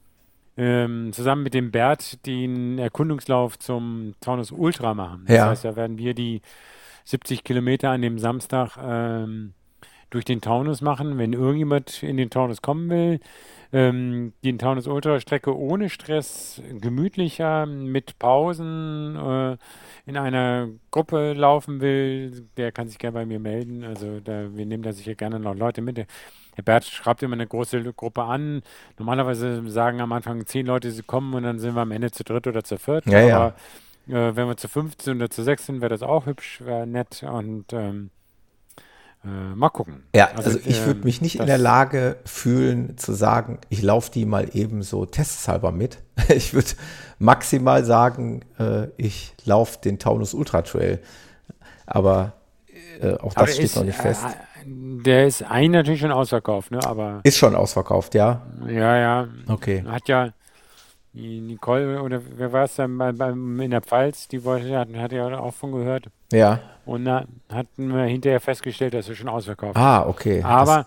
[0.56, 5.24] ähm, zusammen mit dem Bert den Erkundungslauf zum Taunus Ultra machen.
[5.26, 5.48] Das ja.
[5.48, 6.42] heißt, da werden wir die
[7.04, 9.54] 70 Kilometer an dem Samstag ähm,
[10.14, 11.18] durch den Taunus machen.
[11.18, 13.20] Wenn irgendjemand in den Taunus kommen will,
[13.72, 19.56] ähm, die Taunus Ultra Strecke ohne Stress, gemütlicher, mit Pausen, äh,
[20.06, 23.82] in einer Gruppe laufen will, der kann sich gerne bei mir melden.
[23.82, 25.96] Also da, wir nehmen da sicher gerne noch Leute mit.
[25.96, 28.62] Der Bert schreibt immer eine große Gruppe an.
[28.98, 32.22] Normalerweise sagen am Anfang zehn Leute, sie kommen und dann sind wir am Ende zu
[32.22, 33.06] dritt oder zu viert.
[33.06, 33.54] Ja, Aber
[34.06, 34.28] ja.
[34.28, 37.72] Äh, wenn wir zu 15 oder zu 16 wäre das auch hübsch, wäre nett und
[37.72, 38.10] ähm,
[39.24, 40.04] äh, mal gucken.
[40.14, 43.82] Ja, also, also ich würde ähm, mich nicht in der Lage fühlen zu sagen, ich
[43.82, 45.98] laufe die mal eben so testhalber mit.
[46.28, 46.70] ich würde
[47.18, 51.00] maximal sagen, äh, ich laufe den Taunus Ultra Trail.
[51.86, 52.34] Aber
[53.00, 54.24] äh, auch das aber steht ist, noch nicht fest.
[54.24, 56.80] Äh, der ist eigentlich natürlich schon ausverkauft, ne?
[56.84, 58.42] Aber ist schon ausverkauft, ja.
[58.66, 59.28] Ja, ja.
[59.46, 59.84] Okay.
[59.86, 60.32] Hat ja
[61.14, 64.88] die Nicole oder wer war es dann bei, bei, in der Pfalz, die wollte, hat,
[64.94, 66.06] hat ja auch von gehört.
[66.32, 66.60] Ja.
[66.84, 70.42] Und da hatten wir hinterher festgestellt, dass wir schon ausverkauft Ah, okay.
[70.42, 70.86] Aber das,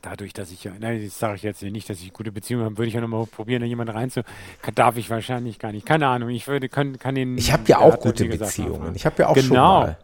[0.00, 2.78] dadurch, dass ich ja, nein, das sage ich jetzt nicht, dass ich gute Beziehungen habe,
[2.78, 4.22] würde ich ja nochmal probieren, da jemanden reinzu.
[4.74, 5.84] Darf ich wahrscheinlich gar nicht.
[5.84, 7.36] Keine Ahnung, ich würde, kann, kann den.
[7.36, 8.94] Ich habe ja auch gute Beziehungen.
[8.94, 9.46] Ich habe ja auch genau.
[9.46, 9.96] schon mal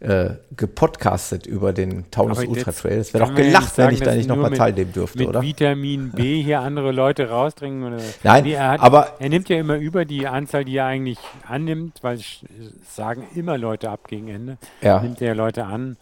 [0.00, 2.98] äh, gepodcastet über den Taunus Ultra Trail.
[2.98, 5.42] Es wäre doch gelacht, ja sagen, wenn ich da nicht nochmal teilnehmen dürfte, mit oder?
[5.42, 7.84] Vitamin B hier andere Leute rausdringen.
[7.84, 8.02] Oder?
[8.22, 11.18] Nein, nee, er hat, aber er nimmt ja immer über die Anzahl, die er eigentlich
[11.46, 12.40] annimmt, weil es
[12.88, 14.56] sagen immer Leute ab gegen Ende.
[14.80, 15.00] Ja.
[15.00, 15.96] Nimmt er Leute an.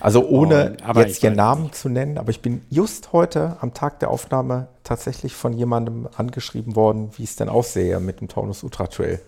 [0.00, 1.76] Also ohne und, jetzt ihren Namen nicht.
[1.76, 6.74] zu nennen, aber ich bin just heute am Tag der Aufnahme tatsächlich von jemandem angeschrieben
[6.74, 9.20] worden, wie es denn aussehe mit dem Taunus Ultra Trail.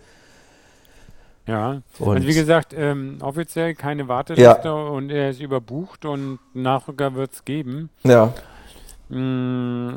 [1.47, 4.73] Ja, und also wie gesagt, ähm, offiziell keine Warteliste ja.
[4.73, 7.89] und er ist überbucht und Nachrücker wird es geben.
[8.03, 8.33] Ja.
[9.07, 9.91] Mm,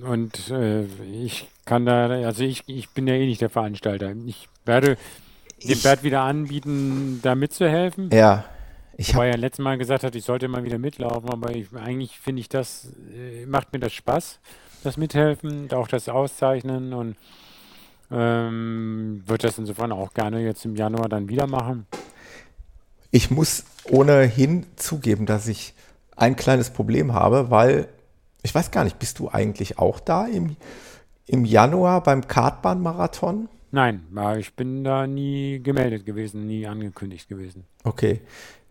[0.00, 4.12] äh, und äh, ich kann da, also ich, ich bin ja eh nicht der Veranstalter.
[4.24, 4.96] Ich werde
[5.64, 8.10] dem Bert wieder anbieten, da mitzuhelfen.
[8.12, 8.44] Ja.
[8.96, 12.18] Ich Wobei er letztes Mal gesagt hat, ich sollte mal wieder mitlaufen, aber ich, eigentlich
[12.20, 14.38] finde ich das, äh, macht mir das Spaß,
[14.84, 17.16] das Mithelfen, auch das Auszeichnen und
[18.12, 21.86] ähm, wird das insofern auch gerne jetzt im Januar dann wieder machen.
[23.10, 25.74] Ich muss ohnehin zugeben, dass ich
[26.16, 27.88] ein kleines Problem habe, weil
[28.42, 30.56] ich weiß gar nicht, bist du eigentlich auch da im,
[31.26, 33.48] im Januar beim Kartbahnmarathon?
[33.70, 34.02] Nein,
[34.38, 37.64] ich bin da nie gemeldet gewesen, nie angekündigt gewesen.
[37.84, 38.20] Okay.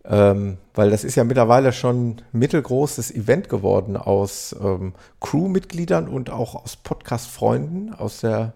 [0.03, 6.31] Ähm, weil das ist ja mittlerweile schon ein mittelgroßes Event geworden aus ähm, Crewmitgliedern und
[6.31, 8.53] auch aus Podcast-Freunden aus der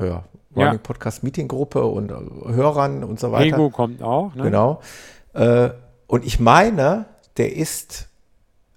[0.00, 0.24] ja,
[0.56, 0.78] Running ja.
[0.78, 2.14] Podcast Meeting Gruppe und äh,
[2.52, 3.56] Hörern und so weiter.
[3.56, 4.34] Ego kommt auch.
[4.34, 4.44] Ne?
[4.44, 4.80] Genau.
[5.34, 5.70] Äh,
[6.06, 8.08] und ich meine, der ist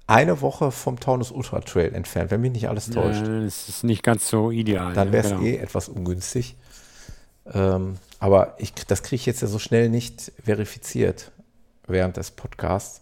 [0.06, 3.26] eine Woche vom Taunus Ultra Trail entfernt, wenn mich nicht alles täuscht.
[3.26, 4.94] Ja, das ist nicht ganz so ideal.
[4.94, 5.44] Dann wäre es genau.
[5.44, 6.56] eh etwas ungünstig.
[7.52, 11.32] Ähm, aber ich, das kriege ich jetzt ja so schnell nicht verifiziert
[11.88, 13.02] während des Podcasts.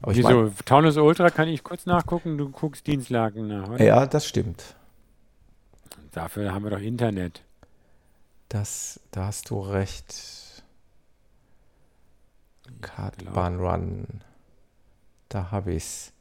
[0.00, 0.28] Aber Wieso?
[0.28, 3.84] Mein, Taunus Ultra kann ich kurz nachgucken, du guckst Dienstlagen nach, oder?
[3.84, 4.74] Ja, das stimmt.
[6.12, 7.42] Dafür haben wir doch Internet.
[8.48, 10.62] Das, da hast du recht.
[12.80, 14.06] Kartbahn Run.
[15.28, 16.12] Da habe ich es.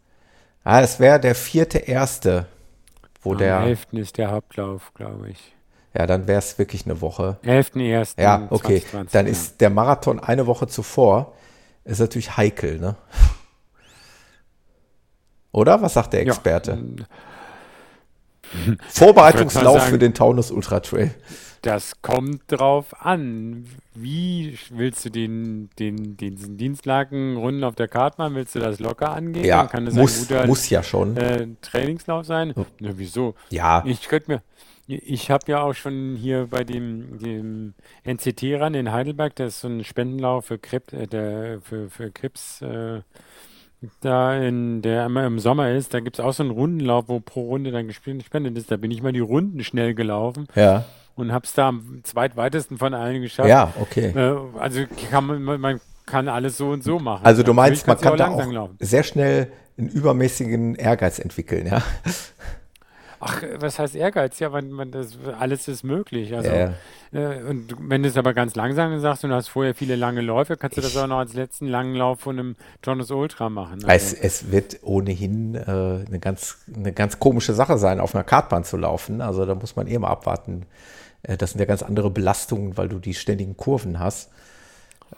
[0.63, 2.47] Ah, es wäre der vierte erste,
[3.21, 3.57] wo Am der.
[3.57, 3.87] Am 11.
[3.93, 5.55] ist der Hauptlauf, glaube ich.
[5.93, 7.37] Ja, dann wäre es wirklich eine Woche.
[7.43, 8.21] 11.1.
[8.21, 8.81] Ja, okay.
[8.81, 9.31] 2020, dann ja.
[9.31, 11.33] ist der Marathon eine Woche zuvor.
[11.85, 12.95] Ist natürlich heikel, ne?
[15.53, 15.81] Oder?
[15.81, 16.77] Was sagt der Experte?
[16.97, 17.05] Ja.
[18.89, 21.15] Vorbereitungslauf sagen, für den Taunus Ultra Trail.
[21.61, 23.65] Das kommt drauf an.
[23.93, 28.35] Wie willst du den, den, den Dienstlagenrunden auf der Karte machen?
[28.35, 29.45] Willst du das locker angehen?
[29.45, 31.17] Ja, kann das muss, ein guter muss ja schon.
[31.17, 32.53] Äh, Trainingslauf sein?
[32.55, 32.65] Ja.
[32.79, 33.35] Na, wieso?
[33.49, 33.83] Ja.
[33.85, 34.41] Ich könnte mir,
[34.87, 39.61] ich habe ja auch schon hier bei dem, dem NCT ran in Heidelberg, das ist
[39.61, 43.01] so ein Spendenlauf für Krebs, äh, der, für, für Krebs, äh,
[44.01, 47.19] da in der immer im Sommer ist, da gibt es auch so einen Rundenlauf, wo
[47.19, 48.71] pro Runde dann gespendet ist.
[48.71, 50.47] Da bin ich mal die Runden schnell gelaufen.
[50.55, 50.85] Ja
[51.17, 53.49] und habe es da am zweitweitesten von allen geschafft.
[53.49, 54.13] Ja, okay.
[54.15, 57.25] Äh, also kann man, man kann alles so und so machen.
[57.25, 58.77] Also du meinst, man kann da auch laufen.
[58.79, 61.83] sehr schnell einen übermäßigen Ehrgeiz entwickeln, ja?
[63.19, 64.37] Ach, was heißt Ehrgeiz?
[64.39, 66.35] Ja, man, man, das, alles ist möglich.
[66.35, 66.73] Also, ja,
[67.11, 70.21] äh, und wenn du es aber ganz langsam sagst und du hast vorher viele lange
[70.21, 72.55] Läufe, kannst du das auch noch als letzten langen Lauf von einem
[72.85, 73.83] Jonas Ultra machen.
[73.85, 73.87] Also.
[73.87, 78.63] Es, es, wird ohnehin äh, eine, ganz, eine ganz komische Sache sein, auf einer Kartbahn
[78.63, 79.21] zu laufen.
[79.21, 80.67] Also da muss man eh mal abwarten,
[81.23, 84.29] das sind ja ganz andere Belastungen, weil du die ständigen Kurven hast.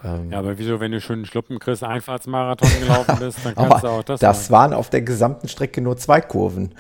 [0.03, 3.83] Ähm ja, aber wieso, wenn du schon einen Schluppen kriegst, Einfahrtsmarathon gelaufen bist, dann kannst
[3.83, 4.51] du auch das Das machen.
[4.51, 6.73] waren auf der gesamten Strecke nur zwei Kurven.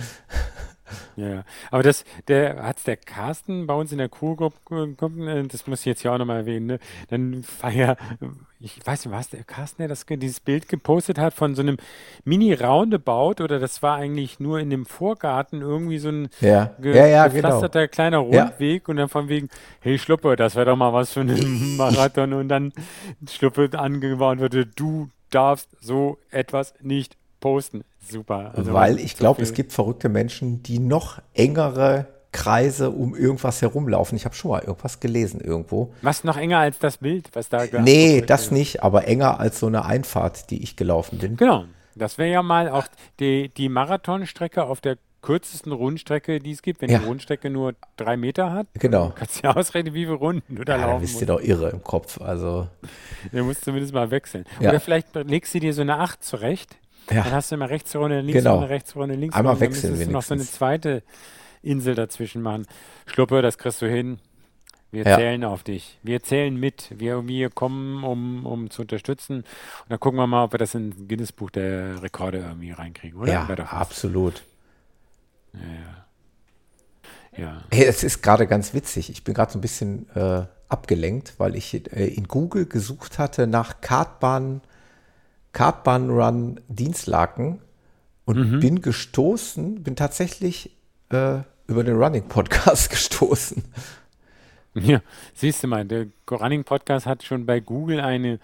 [1.15, 5.81] Ja, aber das, der hat der Carsten bei uns in der Kurgruppe, äh, das muss
[5.81, 6.79] ich jetzt hier auch nochmal erwähnen, ne?
[7.09, 7.95] Dann war ja,
[8.59, 11.77] ich weiß nicht, was der Carsten, der das, dieses Bild gepostet hat von so einem
[12.25, 16.75] Mini-Roundabout oder das war eigentlich nur in dem Vorgarten irgendwie so ein ja.
[16.79, 17.33] Ge ja, ja, genau.
[17.35, 17.91] gepflasterter genau.
[17.91, 18.91] kleiner Rundweg ja.
[18.91, 22.49] und dann von wegen, hey Schluppe, das wäre doch mal was für einen Marathon und
[22.49, 22.73] dann
[23.29, 27.83] Schluppe angewarnt wurde, du darfst so etwas nicht posten.
[27.99, 28.53] Super.
[28.55, 34.15] Also Weil ich glaube, es gibt verrückte Menschen, die noch engere Kreise um irgendwas herumlaufen.
[34.15, 35.93] Ich habe schon mal irgendwas gelesen irgendwo.
[36.01, 39.67] Was noch enger als das Bild, was da Nee, das nicht, aber enger als so
[39.67, 41.37] eine Einfahrt, die ich gelaufen bin.
[41.37, 41.65] Genau.
[41.95, 42.85] Das wäre ja mal auch
[43.19, 46.99] die, die Marathonstrecke auf der kürzesten Rundstrecke, die es gibt, wenn ja.
[46.99, 48.67] die Rundstrecke nur drei Meter hat.
[48.75, 49.11] Genau.
[49.15, 51.41] Kannst du ja ausrechnen, wie viele Runden du da ja, laufen da bist du doch
[51.41, 52.21] irre im Kopf.
[52.21, 52.67] Also.
[53.33, 54.45] Du musst zumindest mal wechseln.
[54.61, 54.69] Ja.
[54.69, 56.77] Oder vielleicht legst du dir so eine Acht zurecht
[57.11, 57.23] ja.
[57.23, 58.55] Dann hast du immer rechts Runde, links genau.
[58.55, 59.67] Runde, rechts Runde, links Einmal Runde.
[59.67, 61.03] wechseln Dann noch so eine zweite
[61.61, 62.65] Insel dazwischen machen.
[63.05, 64.19] Schluppe, das kriegst du hin.
[64.91, 65.17] Wir Ja.
[65.17, 65.99] zählen auf dich.
[66.01, 66.91] Wir zählen mit.
[66.97, 69.37] Wir, wir kommen, um, um zu unterstützen.
[69.37, 69.45] Und
[69.89, 73.31] dann gucken wir mal, ob wir das in Guinness Buch der Rekorde irgendwie reinkriegen, oder?
[73.31, 74.43] Ja, absolut.
[77.37, 77.61] Ja.
[77.71, 79.09] Hey, es ist gerade ganz witzig.
[79.09, 83.47] Ich bin gerade so ein bisschen äh, abgelenkt, weil ich äh, in Google gesucht hatte
[83.47, 84.61] nach Kartbahn,
[85.53, 87.59] Kartbahn Run Dienstlaken
[88.25, 90.77] und bin gestoßen, bin tatsächlich
[91.09, 93.63] äh, über den Running Podcast gestoßen.
[94.75, 95.01] Ja,
[95.33, 98.39] siehst du mal, der Running Podcast hat schon bei Google eine,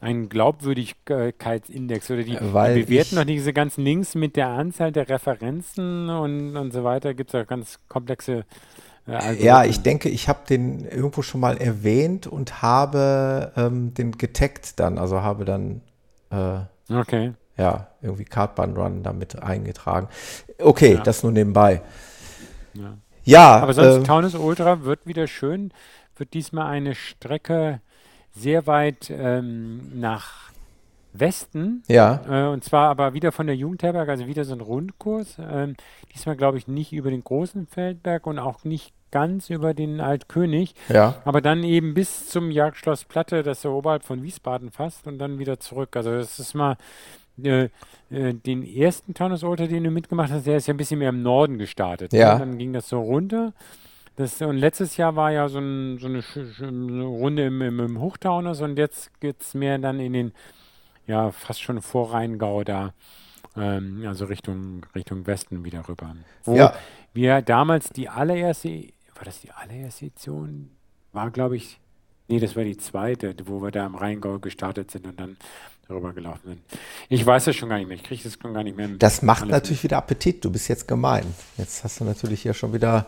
[0.00, 6.10] einen Glaubwürdigkeitsindex oder die, die bewerten noch diese ganzen Links mit der Anzahl der Referenzen
[6.10, 7.14] und, und so weiter.
[7.14, 8.44] Gibt es auch ganz komplexe
[9.06, 14.12] äh, Ja, ich denke, ich habe den irgendwo schon mal erwähnt und habe ähm, den
[14.12, 15.80] getaggt dann, also habe dann
[16.30, 16.60] äh,
[16.90, 17.32] Okay.
[17.56, 20.08] ja irgendwie Kartbahn Run damit eingetragen.
[20.60, 21.02] Okay, Ja.
[21.02, 21.82] das nur nebenbei.
[22.74, 22.96] Ja.
[23.24, 25.72] Ja, Aber sonst ähm, Taunus Ultra wird wieder schön,
[26.16, 27.80] wird diesmal eine Strecke
[28.32, 30.50] sehr weit ähm, nach
[31.12, 31.82] Westen.
[31.88, 35.36] ja, Äh, und zwar aber wieder von der Jugendherberge, also wieder so ein Rundkurs.
[35.40, 35.74] Ähm,
[36.14, 40.74] diesmal glaube ich nicht über den großen Feldberg und auch nicht ganz über den Altkönig,
[40.88, 41.20] ja.
[41.24, 45.38] aber dann eben bis zum Jagdschloss Platte, das so oberhalb von Wiesbaden fast und dann
[45.38, 45.96] wieder zurück.
[45.96, 46.76] Also das ist mal
[47.42, 47.68] äh,
[48.10, 51.10] äh, den ersten Taunus Ultra, den du mitgemacht hast, der ist ja ein bisschen mehr
[51.10, 52.12] im Norden gestartet.
[52.12, 52.18] ne?
[52.18, 52.38] Ja.
[52.38, 53.52] Dann ging das so runter.
[54.16, 57.78] Das, und letztes Jahr war ja so, ein, so eine, sch- sch- Runde im, im,
[57.78, 60.32] im Hochtaunus und jetzt geht es mehr dann in den,
[61.06, 62.92] ja, fast schon vor Rheingau da,
[63.56, 66.16] ähm, also Richtung, Richtung Westen wieder rüber.
[66.42, 66.74] Wo Ja.
[67.14, 68.88] wir damals die allererste,
[69.18, 70.70] war das die allererste Edition?
[71.12, 71.80] War, glaube ich,
[72.28, 75.36] nee, das war die zweite, wo wir da im Rheingau gestartet sind und dann
[75.88, 76.60] darüber gelaufen sind.
[77.08, 79.02] Ich weiß das schon gar nicht mehr, ich kriege das schon gar nicht mehr mit.
[79.02, 80.44] Das macht natürlich wieder Appetit.
[80.44, 81.24] Du bist jetzt gemein.
[81.56, 83.06] Jetzt hast du natürlich hier schon wieder.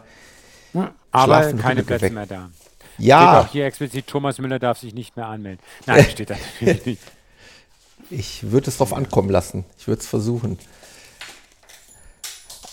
[0.72, 2.14] Ja, Aber keine Hunde Plätze geweckt.
[2.14, 2.50] mehr da.
[2.94, 5.60] Steht Ja, auch hier explizit, Thomas Müller darf sich nicht mehr anmelden.
[5.86, 7.02] Nein, steht da natürlich nicht.
[8.08, 9.64] ich würde es drauf ankommen lassen.
[9.78, 10.58] Ich würde es versuchen.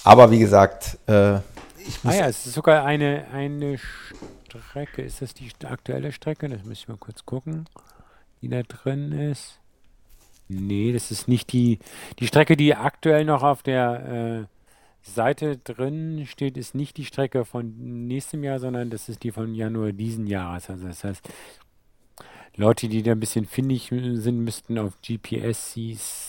[0.04, 1.40] Aber wie gesagt, äh,
[1.88, 2.16] ich Ah muss.
[2.16, 5.02] ja, es ist sogar eine, eine Strecke.
[5.02, 6.50] Ist das die aktuelle Strecke?
[6.50, 7.66] Das müssen wir mal kurz gucken,
[8.42, 9.60] die da drin ist.
[10.50, 11.80] Nee, das ist nicht die,
[12.20, 14.58] die Strecke, die aktuell noch auf der äh,
[15.02, 19.54] Seite drin steht, ist nicht die Strecke von nächstem Jahr, sondern das ist die von
[19.56, 20.70] Januar diesen Jahres.
[20.70, 21.30] Also das heißt,
[22.56, 25.78] Leute, die da ein bisschen findig sind, müssten auf GPS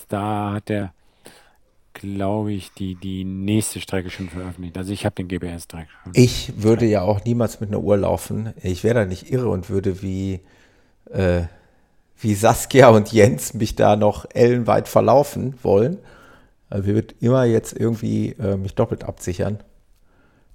[0.09, 0.93] da hat der,
[1.99, 4.77] glaube ich, die, die nächste Strecke schon veröffentlicht.
[4.79, 6.13] Also ich habe den GPS-Track schon.
[6.15, 8.53] Ich würde ja auch niemals mit einer Uhr laufen.
[8.63, 10.41] Ich wäre da nicht irre und würde wie,
[11.11, 11.43] äh,
[12.21, 15.99] wie Saskia und Jens mich da noch ellenweit verlaufen wollen.
[16.71, 19.59] Also ich würde immer jetzt irgendwie äh, mich doppelt absichern.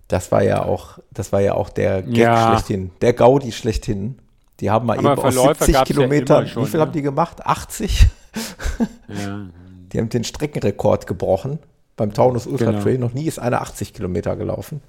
[0.07, 2.47] Das war ja auch, das war ja auch der Gag Ja.
[2.47, 4.19] schlechthin, der Gaudi schlechthin.
[4.59, 6.85] Die haben mal Aber eben aus Verläufer 70 gab's ja schon, wie viel ne?
[6.85, 7.45] haben die gemacht?
[7.45, 8.07] 80?
[9.07, 9.45] Ja,
[9.93, 11.59] Die haben den Streckenrekord gebrochen
[11.95, 12.81] beim Taunus Ultra Genau.
[12.83, 12.97] Trail.
[12.97, 14.81] Noch nie ist einer 80 Kilometer gelaufen.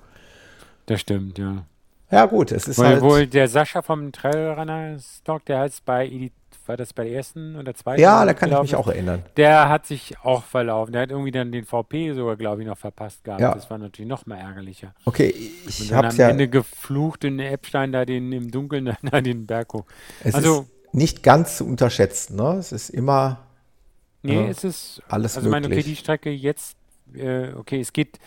[0.86, 1.64] das stimmt, ja.
[2.10, 3.00] Ja gut, es ist Wohl, halt.
[3.00, 6.32] wohl der Sascha vom Trailrunner Stock, der heißt bei, Edi-
[6.66, 8.00] war das bei der ersten oder zweiten?
[8.00, 8.78] Ja, da kann ich mich ist?
[8.78, 9.22] auch erinnern.
[9.36, 10.92] Der hat sich auch verlaufen.
[10.92, 13.40] Der hat irgendwie dann den VP sogar, glaube ich, noch verpasst gehabt.
[13.40, 13.52] Ja.
[13.54, 14.94] Das war natürlich noch mal ärgerlicher.
[15.04, 15.34] Okay,
[15.66, 16.28] ich hab's am ja.
[16.30, 19.84] Ende geflucht in Epstein da den im Dunkeln da, da den Berg hoch.
[20.22, 22.36] Es also- ist nicht ganz zu unterschätzen.
[22.36, 22.56] Ne?
[22.58, 23.40] Es ist immer.
[24.24, 24.48] Nee, Ja.
[24.48, 26.78] es ist Alles also meine, okay, die Strecke jetzt,
[27.14, 28.18] äh, okay, es geht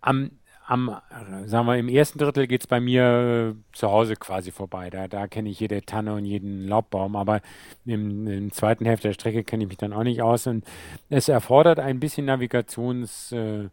[0.00, 0.30] am,
[0.64, 4.52] am, äh, sagen wir, im ersten Drittel geht es bei mir äh, zu Hause quasi
[4.52, 4.90] vorbei.
[4.90, 7.40] Da, da kenne ich jede Tanne und jeden Laubbaum, aber
[7.84, 10.46] im, im zweiten Hälfte der Strecke kenne ich mich dann auch nicht aus.
[10.46, 10.64] Und
[11.08, 13.72] es erfordert ein bisschen Navigationskunst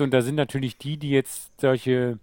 [0.00, 2.18] äh, und da sind natürlich die, die jetzt solche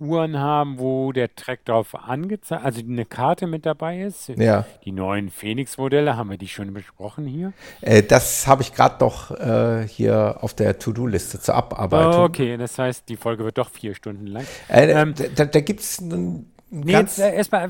[0.00, 4.28] Uhren haben, wo der Track drauf angezeigt, also eine Karte mit dabei ist.
[4.28, 4.64] Ja.
[4.84, 7.52] Die neuen Phoenix-Modelle, haben wir die schon besprochen hier?
[7.80, 12.20] Äh, das habe ich gerade noch äh, hier auf der To-Do-Liste zur Abarbeitung.
[12.20, 14.44] Oh, okay, das heißt, die Folge wird doch vier Stunden lang.
[14.68, 17.16] Äh, Ähm, da da, gibt es einen Nee, ganz.
[17.16, 17.68] jetzt äh, erstmal,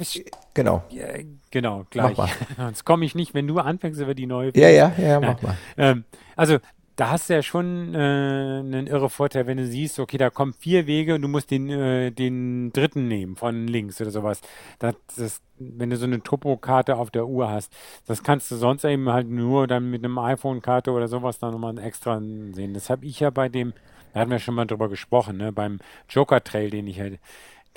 [0.55, 0.83] genau.
[0.91, 2.17] äh, genau, gleich.
[2.17, 2.29] mal.
[2.57, 4.51] Sonst komme ich nicht, wenn du anfängst über die neue.
[4.57, 5.57] Ja, ja, ja, mach mal.
[5.77, 6.05] Ähm,
[6.35, 6.59] also,
[6.99, 10.53] da hast du ja schon äh, einen irre Vorteil, wenn du siehst, okay, da kommen
[10.53, 14.41] vier Wege und du musst den, äh, den dritten nehmen von links oder sowas.
[14.81, 17.73] Das, das, wenn du so eine Topokarte auf der Uhr hast,
[18.07, 21.79] das kannst du sonst eben halt nur dann mit einem iPhone-Karte oder sowas dann nochmal
[21.79, 22.75] extra sehen.
[22.75, 23.75] Das habe ich ja bei dem,
[24.13, 25.79] da hatten wir schon mal drüber gesprochen, ne, beim
[26.09, 27.21] Joker Trail, den ich halt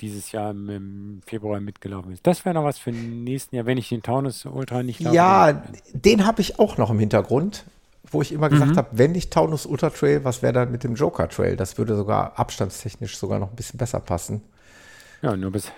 [0.00, 2.18] dieses Jahr im, Februar mitgelaufen bin.
[2.24, 5.14] Das wäre noch was für den nächsten Jahr, wenn ich den Taunus Ultra nicht laufe.
[5.14, 5.62] Ja,
[5.92, 7.64] den habe ich auch noch im Hintergrund,
[8.12, 8.52] wo ich immer Mhm.
[8.52, 11.56] gesagt habe, wenn nicht Taunus Ultra Trail, was wäre dann mit dem Joker Trail?
[11.56, 14.42] Das würde sogar abstandstechnisch sogar noch ein bisschen besser passen.
[15.22, 15.70] Ja, nur bis,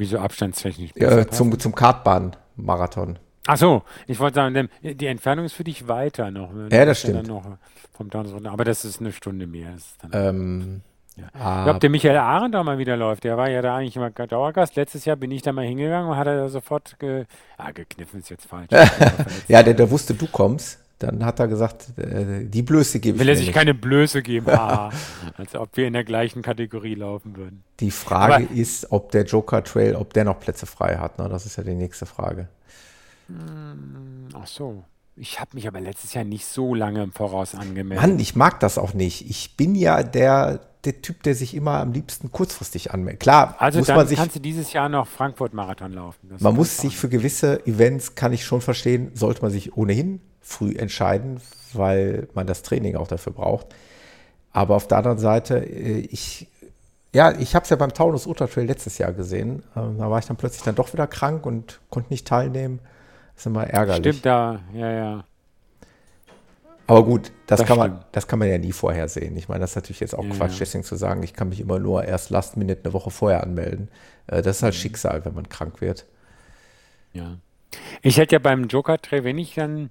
[0.00, 0.92] Wieso abstandstechnisch?
[0.94, 3.18] Äh, zum, zum Kartbahn-Marathon.
[3.46, 6.52] Ach so, ich wollte sagen, die Entfernung ist für dich weiter noch.
[6.52, 6.68] Ne?
[6.72, 7.26] Ja, das stimmt.
[7.26, 7.44] Noch
[7.92, 8.08] vom
[8.46, 9.74] aber das ist eine Stunde mehr.
[10.12, 10.80] Ähm,
[11.16, 11.24] ja.
[11.34, 13.24] ah, ich glaube, der Michael Arendt auch mal wieder läuft.
[13.24, 14.76] Der war ja da eigentlich immer Dauergast.
[14.76, 17.26] Letztes Jahr bin ich da mal hingegangen und hat er sofort ge
[17.58, 18.70] ah, gekniffen, ist jetzt falsch.
[19.48, 20.78] ja, der, der wusste, du kommst.
[21.00, 23.18] Dann hat er gesagt, äh, die Blöße geben.
[23.18, 23.54] Will er sich nicht.
[23.54, 24.46] keine Blöße geben?
[24.60, 24.90] Ah,
[25.38, 27.64] als ob wir in der gleichen Kategorie laufen würden.
[27.80, 31.18] Die Frage Aber, ist, ob der Joker Trail, ob der noch Plätze frei hat.
[31.18, 31.28] Ne?
[31.30, 32.48] Das ist ja die nächste Frage.
[33.28, 34.84] Hm, ach so.
[35.16, 38.06] Ich habe mich aber letztes Jahr nicht so lange im Voraus angemeldet.
[38.06, 39.28] Mann, ich mag das auch nicht.
[39.30, 43.20] Ich bin ja der, der Typ, der sich immer am liebsten kurzfristig anmeldet.
[43.20, 46.28] Klar, also muss man sich, kannst du dieses Jahr noch Frankfurt-Marathon laufen.
[46.30, 50.20] Das man muss sich für gewisse Events, kann ich schon verstehen, sollte man sich ohnehin
[50.40, 51.40] früh entscheiden,
[51.74, 53.66] weil man das Training auch dafür braucht.
[54.52, 56.48] Aber auf der anderen Seite, äh, ich,
[57.12, 59.62] ja, ich habe es ja beim Taunus Ultra Trail letztes Jahr gesehen.
[59.76, 62.80] Ähm, da war ich dann plötzlich dann doch wieder krank und konnte nicht teilnehmen.
[63.34, 64.14] Das ist immer ärgerlich.
[64.14, 65.24] Stimmt da, ja, ja.
[66.90, 69.36] Aber gut, das, das kann, man, das kann man ja nie vorhersehen.
[69.36, 71.60] Ich meine, das ist natürlich jetzt auch ja, Quatsch, deswegen zu sagen, ich kann mich
[71.60, 73.88] immer nur erst Last Minute eine Woche vorher anmelden.
[74.26, 74.78] Äh, das ist halt mhm.
[74.78, 76.06] Schicksal, wenn man krank wird.
[77.12, 77.36] Ja.
[78.02, 79.90] Ich hätte ja beim Joker Trail, wenn ich dann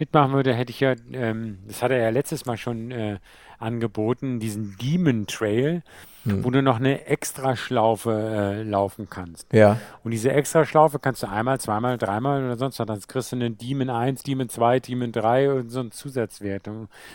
[0.00, 3.18] mitmachen würde, hätte ich ja, ähm, das hat er ja letztes Mal schon äh,
[3.62, 5.82] angeboten, diesen Demon Trail,
[6.24, 6.44] hm.
[6.44, 9.52] wo du noch eine Extraschlaufe äh, laufen kannst.
[9.52, 9.78] Ja.
[10.04, 12.86] Und diese Extraschlaufe kannst du einmal, zweimal, dreimal oder sonst was.
[12.86, 16.68] Dann kriegst du eine Demon 1, Demon 2, Demon 3 und so einen Zusatzwert.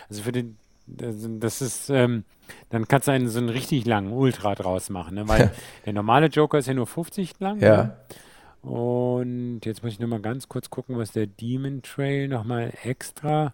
[0.09, 2.23] Also für den, das ist, ähm,
[2.69, 5.27] dann kannst du einen so einen richtig langen Ultra draus machen, ne?
[5.27, 5.51] weil
[5.85, 7.59] der normale Joker ist ja nur 50 lang.
[7.59, 7.83] Ja.
[7.83, 7.97] Ne?
[8.61, 13.53] Und jetzt muss ich nur mal ganz kurz gucken, was der Demon Trail nochmal extra.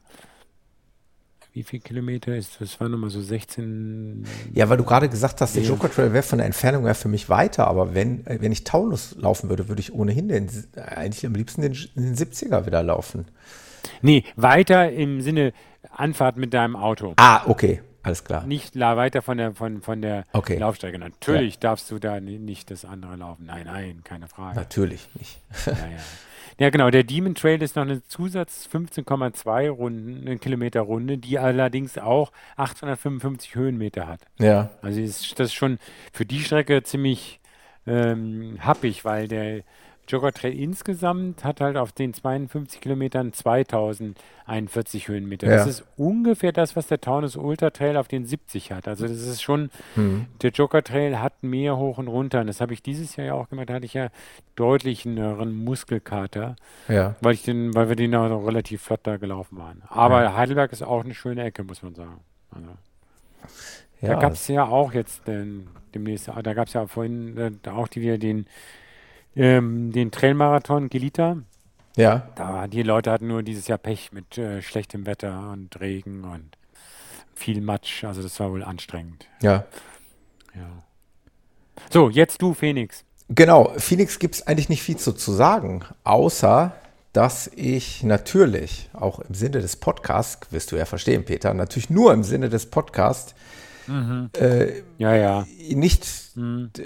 [1.53, 2.79] Wie viel Kilometer ist das?
[2.79, 4.25] war nochmal so 16.
[4.53, 7.09] Ja, weil du gerade gesagt hast, der Joker Trail wäre von der Entfernung her für
[7.09, 11.35] mich weiter, aber wenn, wenn ich Taunus laufen würde, würde ich ohnehin den, eigentlich am
[11.35, 13.25] liebsten den, den 70er wieder laufen.
[14.01, 15.53] Nee, weiter im Sinne
[15.91, 17.13] Anfahrt mit deinem Auto.
[17.17, 17.81] Ah, okay.
[18.01, 18.45] Alles klar.
[18.45, 20.57] Nicht weiter von der, von, von der okay.
[20.57, 20.99] Laufstrecke.
[20.99, 21.59] Natürlich ja.
[21.61, 23.45] darfst du da nicht das andere laufen.
[23.45, 24.57] Nein, nein, keine Frage.
[24.57, 25.39] Natürlich nicht.
[25.67, 25.73] ja,
[26.59, 26.69] ja.
[26.69, 26.89] genau.
[26.89, 32.31] Der Demon Trail ist noch eine Zusatz 15,2 Runden, eine Kilometer Runde, die allerdings auch
[32.55, 34.21] 855 Höhenmeter hat.
[34.39, 34.71] Ja.
[34.81, 35.79] Also ist das schon
[36.11, 37.39] für die Strecke ziemlich
[37.85, 39.63] ähm, happig, weil der
[40.07, 45.47] Jogger Trail insgesamt hat halt auf den 52 Kilometern 2041 Höhenmeter.
[45.47, 45.57] Ja.
[45.57, 48.87] Das ist ungefähr das, was der Taunus Ultra Trail auf den 70 hat.
[48.87, 50.27] Also das ist schon, mhm.
[50.41, 52.41] der Jogger Trail hat mehr hoch und runter.
[52.41, 53.69] Und das habe ich dieses Jahr ja auch gemacht.
[53.69, 54.09] Da hatte ich ja
[54.55, 56.55] deutlich einen Muskelkater,
[56.89, 57.15] ja.
[57.21, 59.83] weil, ich den, weil wir den auch relativ flott da gelaufen waren.
[59.87, 60.35] Aber ja.
[60.35, 62.19] Heidelberg ist auch eine schöne Ecke, muss man sagen.
[62.51, 62.69] Also.
[64.01, 67.87] Da gab es ja auch jetzt den, demnächst, da gab es ja vorhin äh, auch
[67.87, 68.47] die, wieder den
[69.35, 71.37] ähm, den Trailmarathon Gelita.
[71.95, 72.27] Ja.
[72.35, 76.57] Da, die Leute hatten nur dieses Jahr Pech mit äh, schlechtem Wetter und Regen und
[77.35, 78.03] viel Matsch.
[78.03, 79.27] Also das war wohl anstrengend.
[79.41, 79.65] Ja.
[80.55, 80.83] Ja.
[81.89, 83.03] So, jetzt du, Phoenix.
[83.29, 86.73] Genau, Phoenix gibt es eigentlich nicht viel zu, zu sagen, außer
[87.13, 92.11] dass ich natürlich auch im Sinne des Podcasts, wirst du ja verstehen, Peter, natürlich nur
[92.11, 93.35] im Sinne des Podcasts,
[93.85, 94.31] mhm.
[94.35, 95.47] äh, ja, ja.
[95.69, 96.71] nicht mhm.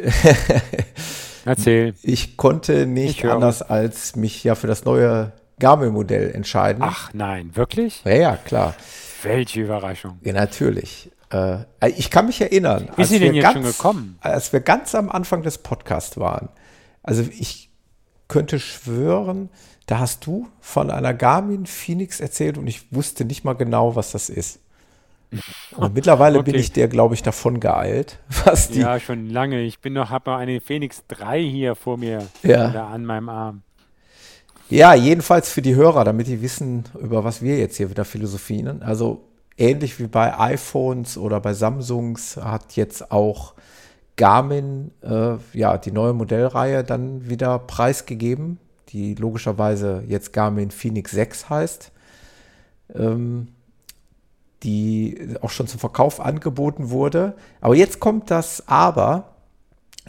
[1.48, 1.94] Erzähl.
[2.02, 6.84] Ich konnte nicht ich anders als mich ja für das neue Garmin-Modell entscheiden.
[6.86, 8.04] Ach nein, wirklich?
[8.04, 8.76] Ja, ja, klar.
[9.24, 10.20] Welche Überraschung.
[10.24, 11.10] Ja, natürlich.
[11.32, 11.60] Äh,
[11.96, 12.90] ich kann mich erinnern.
[12.98, 14.20] Ist sie denn jetzt ganz, schon gekommen?
[14.22, 16.50] Als wir ganz am Anfang des Podcasts waren.
[17.02, 17.72] Also ich
[18.28, 19.50] könnte schwören,
[19.86, 24.12] da hast du von einer Garmin Phoenix erzählt und ich wusste nicht mal genau, was
[24.12, 24.60] das ist.
[25.76, 26.52] Und mittlerweile okay.
[26.52, 28.20] bin ich der, glaube ich, davon geeilt.
[28.46, 29.62] Was die ja, schon lange.
[29.62, 32.70] Ich bin noch, habe noch eine Phoenix 3 hier vor mir ja.
[32.70, 33.62] da an meinem Arm.
[34.70, 38.84] Ja, jedenfalls für die Hörer, damit die wissen, über was wir jetzt hier wieder philosophieren.
[38.84, 39.24] Also
[39.58, 43.54] ähnlich wie bei iPhones oder bei Samsungs hat jetzt auch
[44.18, 48.60] Garmin äh, ja die neue Modellreihe dann wieder preisgegeben,
[48.90, 51.92] die logischerweise jetzt Garmin Phoenix 6 heißt.
[52.94, 53.48] Ähm,
[54.64, 57.36] die auch schon zum Verkauf angeboten wurde.
[57.62, 59.36] Aber jetzt kommt das Aber.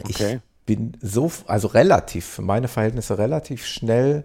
[0.03, 0.35] Okay.
[0.35, 4.23] Ich bin so, also relativ, für meine Verhältnisse relativ schnell,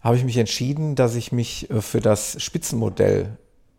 [0.00, 3.38] habe ich mich entschieden, dass ich mich äh, für das Spitzenmodell,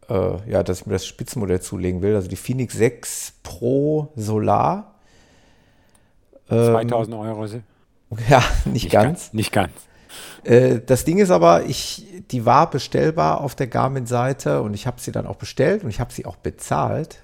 [0.10, 4.96] äh, ja, dass ich mir das Spitzenmodell zulegen will, also die Phoenix 6 Pro Solar.
[6.48, 7.46] 2000 ähm, Euro.
[8.30, 9.06] Ja, nicht, nicht ganz.
[9.06, 9.34] ganz.
[9.34, 9.72] Nicht ganz.
[10.44, 15.00] Äh, das Ding ist aber, ich, die war bestellbar auf der Garmin-Seite und ich habe
[15.02, 17.20] sie dann auch bestellt und ich habe sie auch bezahlt.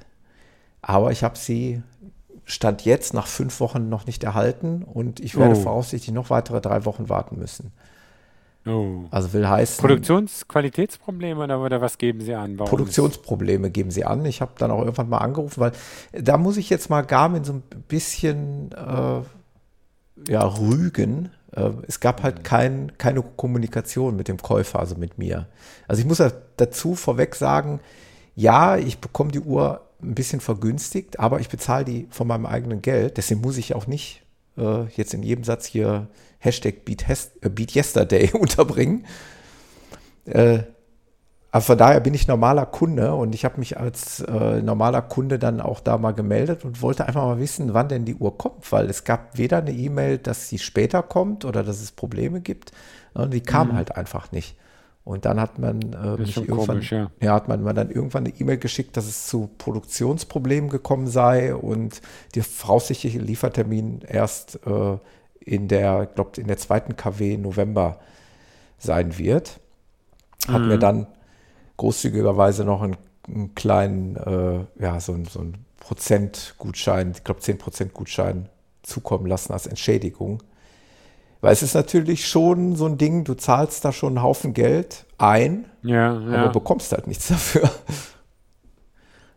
[0.82, 1.82] Aber ich habe sie
[2.46, 5.62] Stand jetzt nach fünf Wochen noch nicht erhalten und ich werde Oh.
[5.62, 7.72] voraussichtlich noch weitere drei Wochen warten müssen.
[8.66, 9.06] Oh.
[9.10, 12.60] Also will heißen, Produktionsqualitätsprobleme oder, oder was geben Sie an?
[12.60, 14.24] Warum Produktionsprobleme geben sie an.
[14.26, 15.72] Ich habe dann auch irgendwann mal angerufen, weil
[16.12, 21.32] da muss ich jetzt mal Garmin so ein bisschen äh, ja, rügen.
[21.52, 25.48] Äh, es gab halt kein, keine Kommunikation mit dem Käufer, also mit mir.
[25.88, 26.24] Also ich muss
[26.58, 27.80] dazu vorweg sagen,
[28.36, 32.82] ja, ich bekomme die Uhr ein bisschen vergünstigt, aber ich bezahle die von meinem eigenen
[32.82, 33.18] Geld.
[33.18, 34.24] Deswegen muss ich auch nicht
[34.58, 36.08] äh, jetzt in jedem Satz hier
[36.40, 39.06] Hashtag Beat, äh, Beat Yesterday unterbringen.
[40.26, 40.60] Äh,
[41.52, 45.38] aber von daher bin ich normaler Kunde und ich habe mich als äh, normaler Kunde
[45.38, 48.72] dann auch da mal gemeldet und wollte einfach mal wissen, wann denn die Uhr kommt,
[48.72, 52.72] weil es gab weder eine E-Mail, dass sie später kommt oder dass es Probleme gibt,
[53.14, 53.74] sondern die kam Mhm.
[53.74, 54.56] halt einfach nicht.
[55.04, 57.12] Und dann hat man äh, mich irgendwann, komisch, ja.
[57.22, 61.56] ja, hat man, man dann irgendwann eine E-Mail geschickt, dass es zu Produktionsproblemen gekommen sei
[61.56, 62.02] und
[62.36, 64.98] der voraussichtliche Liefertermin erst äh,
[65.40, 68.00] in der, glaubt in der zweiten KW November
[68.78, 69.60] sein wird.
[70.48, 71.08] Hat mir dann
[71.82, 72.96] großzügigerweise noch einen,
[73.28, 78.50] einen kleinen, äh, ja, so, ein- so einen Prozentgutschein, ich glaube 10% Gutschein
[78.84, 80.44] zukommen lassen als Entschädigung.
[81.42, 85.06] Weil es ist natürlich schon so ein Ding, du zahlst da schon einen Haufen Geld
[85.18, 86.48] ein, Ja, aber ja.
[86.50, 87.68] bekommst halt nichts dafür.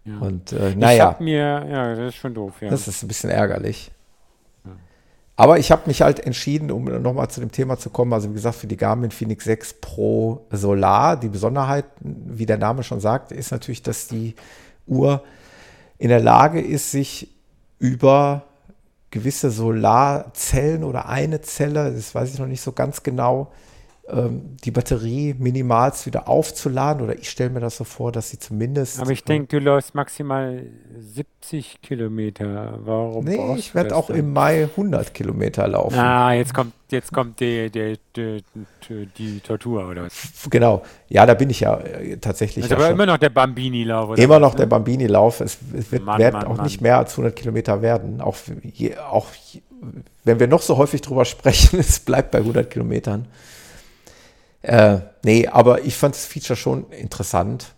[0.04, 0.18] ja.
[0.18, 2.68] Und äh, Ich naja, hab mir, ja, das ist schon doof, ja.
[2.68, 3.90] das ist ein bisschen ärgerlich.
[5.36, 8.34] Aber ich habe mich halt entschieden, um nochmal zu dem Thema zu kommen, also wie
[8.34, 13.32] gesagt, für die Garmin Phoenix 6 Pro Solar, die Besonderheit, wie der Name schon sagt,
[13.32, 14.34] ist natürlich, dass die
[14.86, 15.24] Uhr
[15.98, 17.28] in der Lage ist, sich
[17.80, 18.42] über
[19.10, 23.73] gewisse Solarzellen oder eine Zelle, das weiß ich noch nicht so ganz genau, ähm,
[24.06, 27.02] die Batterie minimalst wieder aufzuladen.
[27.02, 29.00] Oder ich stelle mir das so vor, dass sie zumindest.
[29.00, 30.66] Aber ich denke, du läufst maximal
[30.98, 32.80] 70 Kilometer.
[32.84, 34.16] Warum Nee, ich werde auch dann?
[34.16, 35.98] im Mai 100 Kilometer laufen.
[35.98, 38.44] Ah, jetzt kommt, jetzt kommt die, die, die,
[39.16, 40.48] die, Tortur, oder was?
[40.50, 40.82] Genau.
[41.08, 44.18] Ja, da bin ich ja äh, tatsächlich Das ist ja aber immer noch der Bambini-Lauf,
[44.18, 44.58] immer was, noch ne?
[44.58, 45.40] der Bambini-Lauf.
[45.40, 46.66] Es, es wird, Mann, werden Mann, auch Mann.
[46.66, 48.20] nicht mehr als 100 Kilometer werden.
[48.20, 49.62] Auch, je, auch je,
[50.24, 53.28] wenn wir noch so häufig drüber sprechen, es bleibt bei 100 Kilometern.
[54.64, 57.74] Äh, nee, aber ich fand das Feature schon interessant.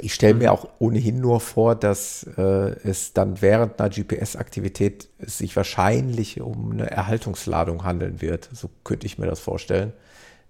[0.00, 5.56] Ich stelle mir auch ohnehin nur vor, dass äh, es dann während einer GPS-Aktivität sich
[5.56, 8.48] wahrscheinlich um eine Erhaltungsladung handeln wird.
[8.52, 9.92] So könnte ich mir das vorstellen,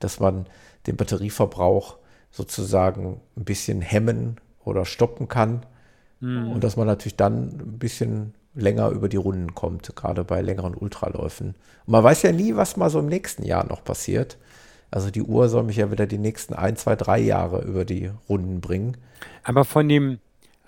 [0.01, 0.46] dass man
[0.86, 1.99] den Batterieverbrauch
[2.30, 5.66] sozusagen ein bisschen hemmen oder stoppen kann
[6.20, 6.51] Mhm.
[6.51, 10.74] und dass man natürlich dann ein bisschen länger über die Runden kommt, gerade bei längeren
[10.74, 11.49] Ultraläufen.
[11.86, 14.36] Und man weiß ja nie, was mal so im nächsten Jahr noch passiert.
[14.91, 18.11] Also die Uhr soll mich ja wieder die nächsten ein, zwei, drei Jahre über die
[18.28, 18.97] Runden bringen.
[19.43, 20.18] Aber von dem,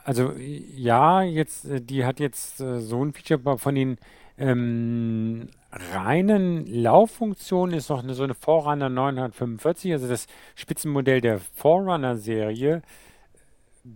[0.05, 3.99] also ja, jetzt, äh, die hat jetzt äh, so ein Feature, aber von den
[4.39, 12.83] ähm, reinen Lauffunktionen ist noch eine, so eine Forerunner 945, also das Spitzenmodell der Forerunner-Serie,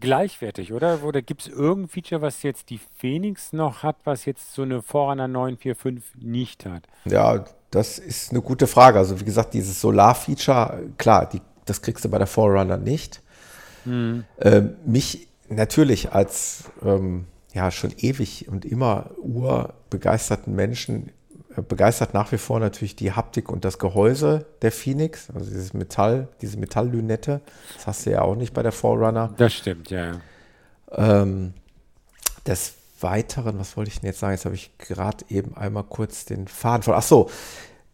[0.01, 1.03] gleichwertig, oder?
[1.05, 4.83] Oder gibt es irgendein Feature, was jetzt die Phoenix noch hat, was jetzt so eine
[4.83, 6.85] Forerunner 945 nicht hat?
[7.05, 7.45] Ja,
[7.75, 8.99] das ist eine gute Frage.
[8.99, 13.21] Also wie gesagt, dieses Solar-Feature, klar, die, das kriegst du bei der Forerunner nicht.
[13.85, 14.25] Hm.
[14.41, 21.11] Ähm, mich natürlich als ähm, ja schon ewig und immer urbegeisterten Menschen
[21.57, 25.75] äh, begeistert nach wie vor natürlich die Haptik und das Gehäuse der Phoenix, also dieses
[25.75, 27.41] Metall, diese Metalllünette.
[27.75, 29.35] Das hast du ja auch nicht bei der Forerunner.
[29.37, 30.13] Das stimmt, ja.
[30.93, 31.55] Ähm,
[32.47, 34.33] des Weiteren, was wollte ich denn jetzt sagen?
[34.35, 36.95] Jetzt habe ich gerade eben einmal kurz den Faden voll.
[36.97, 37.31] Ach so,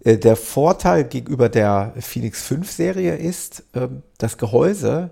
[0.02, 5.10] äh, der Vorteil gegenüber der Phoenix 5 Serie ist, ähm, das Gehäuse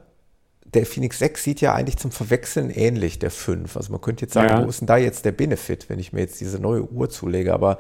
[0.65, 3.77] der Phoenix 6 sieht ja eigentlich zum Verwechseln ähnlich der 5.
[3.77, 4.65] Also man könnte jetzt sagen, Ja.
[4.65, 7.55] wo ist denn da jetzt der Benefit, wenn ich mir jetzt diese neue Uhr zulege?
[7.55, 7.79] Aber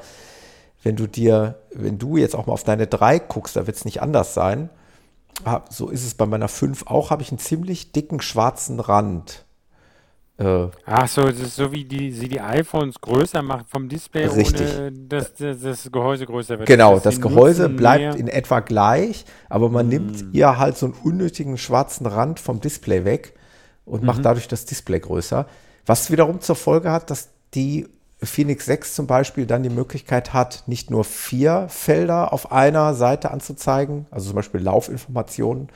[0.82, 3.84] wenn du dir, wenn du jetzt auch mal auf deine 3 guckst, da wird es
[3.84, 4.70] nicht anders sein.
[5.44, 9.44] Ah, So ist es bei meiner 5 auch, habe ich einen ziemlich dicken schwarzen Rand.
[10.38, 14.26] Äh, Ach so, das ist so wie die, sie die iPhones größer macht vom Display,
[14.26, 14.60] Richtig.
[14.78, 16.68] ohne dass das, das Gehäuse größer wird.
[16.68, 19.88] Genau, das Gehäuse nutzen bleibt mehr- in etwa gleich, aber man Mm.
[19.90, 23.34] nimmt ihr halt so einen unnötigen schwarzen Rand vom Display weg
[23.84, 24.06] und Mhm.
[24.06, 25.46] macht dadurch das Display größer.
[25.86, 27.88] Was wiederum zur Folge hat, dass die
[28.22, 33.30] Phoenix 6 zum Beispiel dann die Möglichkeit hat, nicht nur vier Felder auf einer Seite
[33.32, 35.68] anzuzeigen, also zum Beispiel Laufinformationen,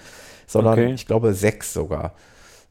[0.47, 0.93] sondern Okay.
[0.93, 2.13] ich glaube sechs sogar.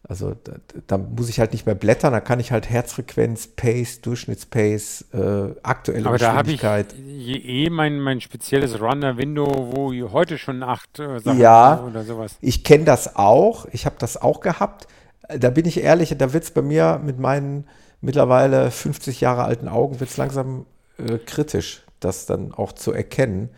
[0.08, 0.54] Also da,
[0.88, 5.54] da muss ich halt nicht mehr blättern, da kann ich halt Herzfrequenz, Pace, Durchschnittspace, äh,
[5.62, 6.96] aktuelle Aber da habe ich Geschwindigkeit.
[6.98, 11.84] eh mein, mein spezielles Runner-Window, wo ich heute schon acht äh, Sachen Ja.
[11.88, 12.36] oder sowas.
[12.42, 14.88] Ich kenne das auch, ich habe das auch gehabt,
[15.30, 17.66] da bin ich ehrlich, da wird es bei mir mit meinen
[18.02, 20.66] mittlerweile 50 Jahre alten Augen wird's langsam
[20.98, 23.50] äh, kritisch, das dann auch zu erkennen.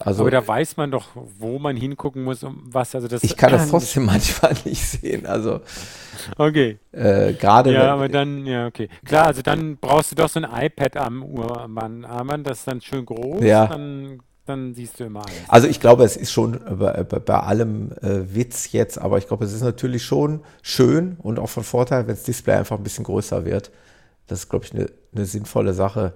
[0.00, 2.94] Also, aber da weiß man doch, wo man hingucken muss, um was.
[2.94, 5.26] Also das ich kann das trotzdem manchmal nicht sehen.
[5.26, 5.60] Also
[6.36, 6.78] okay.
[6.92, 7.72] Äh, Gerade.
[7.72, 8.88] Ja, aber dann, ja, okay.
[9.04, 13.04] Klar, also dann brauchst du doch so ein iPad am Uhrarmband, das ist dann schön
[13.04, 13.42] groß.
[13.42, 13.66] Ja.
[13.66, 15.34] Dann, dann siehst du immer alles.
[15.48, 19.44] Also ich glaube, es ist schon bei, bei allem äh, Witz jetzt, aber ich glaube,
[19.44, 23.04] es ist natürlich schon schön und auch von Vorteil, wenn das Display einfach ein bisschen
[23.04, 23.70] größer wird.
[24.26, 26.12] Das ist, glaube ich, eine ne sinnvolle Sache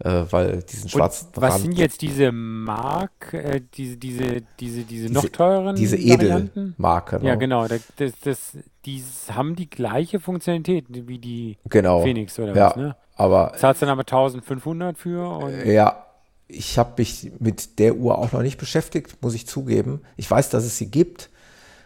[0.00, 4.82] äh, weil diesen schwarzen Und Was Rand, sind jetzt diese Mark, äh, diese, diese, diese,
[4.82, 7.20] diese noch teuren Diese Edelmarke.
[7.22, 7.66] Ja, genau.
[7.66, 12.02] Das, das, das, die haben die gleiche Funktionalität wie die genau.
[12.02, 12.96] Phoenix oder ja, was, ne?
[13.16, 15.50] Aber, Zahlst dann aber 1500 für?
[15.64, 16.06] ja,
[16.46, 20.02] ich habe mich mit der Uhr auch noch nicht beschäftigt, muss ich zugeben.
[20.16, 21.28] Ich weiß, dass es sie gibt.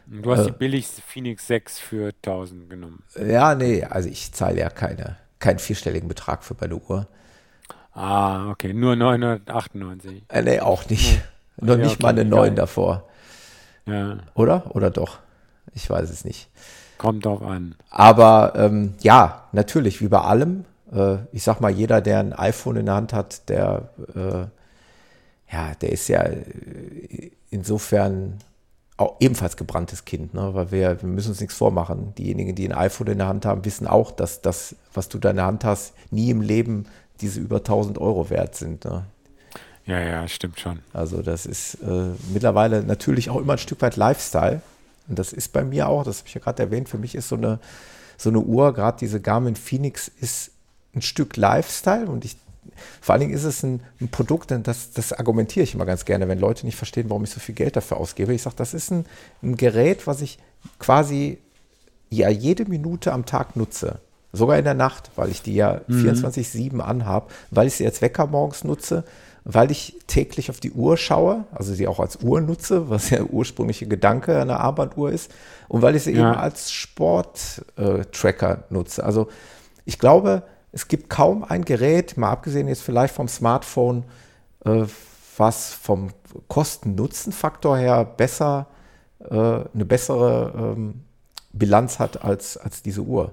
[0.07, 3.03] Du hast äh, die billigste Phoenix 6 für 1000 genommen.
[3.17, 7.09] Ja, nee, also ich zahle ja keine, keinen vierstelligen Betrag für meine Uhr.
[7.95, 10.25] Ah, okay, nur 998.
[10.29, 11.23] Äh, nee, auch nicht.
[11.59, 11.67] Ja.
[11.67, 13.05] Noch nicht okay, mal eine 9 davor.
[13.85, 14.17] Ja.
[14.35, 14.75] Oder?
[14.75, 15.19] Oder doch?
[15.75, 16.49] Ich weiß es nicht.
[16.97, 17.75] Kommt drauf an.
[17.91, 20.65] Aber ähm, ja, natürlich, wie bei allem.
[20.93, 25.75] Äh, ich sag mal, jeder, der ein iPhone in der Hand hat, der, äh, ja,
[25.81, 28.39] der ist ja äh, insofern
[28.97, 30.55] auch ebenfalls gebranntes Kind, ne?
[30.55, 32.15] weil wir, wir müssen uns nichts vormachen.
[32.17, 35.31] Diejenigen, die ein iPhone in der Hand haben, wissen auch, dass das, was du da
[35.31, 36.87] in der Hand hast, nie im Leben
[37.23, 38.85] diese über 1000 Euro wert sind.
[38.85, 39.05] Ne?
[39.87, 40.81] Ja, ja, stimmt schon.
[40.93, 44.63] Also das ist äh, mittlerweile natürlich auch immer ein Stück weit Lifestyle.
[45.09, 47.29] Und das ist bei mir auch, das habe ich ja gerade erwähnt, für mich ist
[47.29, 47.59] so eine,
[48.17, 50.53] so eine Uhr, gerade diese Garmin Phoenix, ist
[50.95, 52.37] ein Stück Lifestyle und ich,
[53.01, 56.29] vor allen Dingen ist es ein, ein Produkt, das, das argumentiere ich immer ganz gerne,
[56.29, 58.33] wenn Leute nicht verstehen, warum ich so viel Geld dafür ausgebe.
[58.33, 59.07] Ich sage, das ist ein,
[59.43, 60.39] ein Gerät, was ich
[60.79, 61.39] quasi
[62.11, 63.99] ja jede Minute am Tag nutze.
[64.33, 66.09] Sogar in der Nacht, weil ich die ja mhm.
[66.09, 69.05] 24-7 anhabe, weil ich sie als Wecker morgens nutze,
[69.45, 73.19] weil ich täglich auf die Uhr schaue, also sie auch als Uhr nutze, was ja
[73.19, 75.31] der ursprüngliche Gedanke einer Armbanduhr ist,
[75.69, 76.31] und weil ich sie ja.
[76.31, 79.05] eben als Sport-Tracker äh, nutze.
[79.05, 79.29] Also
[79.85, 84.05] ich glaube, es gibt kaum ein Gerät, mal abgesehen jetzt vielleicht vom Smartphone,
[84.65, 84.85] äh,
[85.37, 86.11] was vom
[86.49, 88.67] Kosten-Nutzen-Faktor her besser,
[89.21, 91.03] äh, eine bessere ähm,
[91.53, 93.33] Bilanz hat als, als diese Uhr.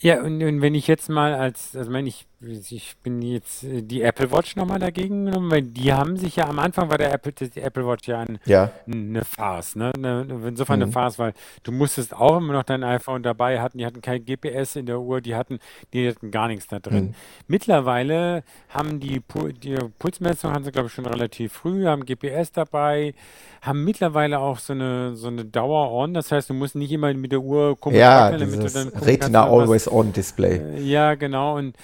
[0.00, 3.82] Ja, und, und wenn ich jetzt mal als, also meine ich, ich bin jetzt äh,
[3.82, 7.12] die Apple Watch nochmal dagegen genommen, weil die haben sich ja am Anfang war der
[7.12, 8.70] Apple, die Apple Watch ja, ein, ja.
[8.86, 9.92] eine Farce, ne?
[9.96, 10.84] Eine, insofern mhm.
[10.84, 11.32] eine Farce, weil
[11.62, 15.00] du musstest auch immer noch dein iPhone dabei hatten, die hatten kein GPS in der
[15.00, 15.58] Uhr, die hatten,
[15.92, 17.06] die hatten gar nichts da drin.
[17.06, 17.14] Mhm.
[17.46, 19.22] Mittlerweile haben die,
[19.62, 23.14] die Pulsmessung haben sie, glaube ich, schon relativ früh, haben GPS dabei,
[23.62, 27.12] haben mittlerweile auch so eine, so eine Dauer on, das heißt, du musst nicht immer
[27.14, 30.58] mit der Uhr gucken, ja, damit du dann Retina Always On Display.
[30.58, 31.56] Äh, ja, genau.
[31.56, 31.76] Und,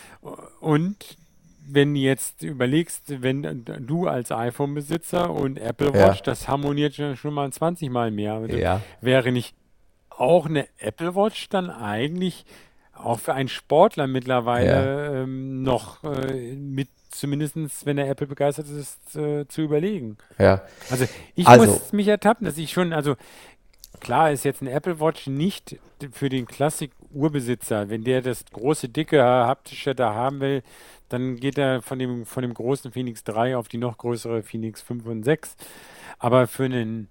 [0.60, 0.96] und
[1.66, 6.22] wenn du jetzt überlegst, wenn du als iPhone-Besitzer und Apple Watch, ja.
[6.24, 8.34] das harmoniert schon mal 20 Mal mehr.
[8.34, 8.80] Also ja.
[9.00, 9.54] Wäre nicht
[10.08, 12.44] auch eine Apple Watch dann eigentlich
[12.94, 15.22] auch für einen Sportler mittlerweile ja.
[15.22, 20.18] ähm, noch äh, mit zumindest, wenn er Apple begeistert ist, äh, zu überlegen.
[20.38, 20.62] Ja.
[20.90, 23.16] Also ich also, muss mich ertappen, dass ich schon, also
[24.00, 25.78] klar ist jetzt ein Apple Watch nicht
[26.12, 26.46] für den
[27.10, 27.88] Klassik-Urbesitzer.
[27.88, 30.62] Wenn der das große, dicke, haptische da haben will,
[31.08, 34.80] dann geht er von dem, von dem großen Phoenix 3 auf die noch größere Phoenix
[34.82, 35.56] 5 und 6.
[36.18, 37.08] Aber für einen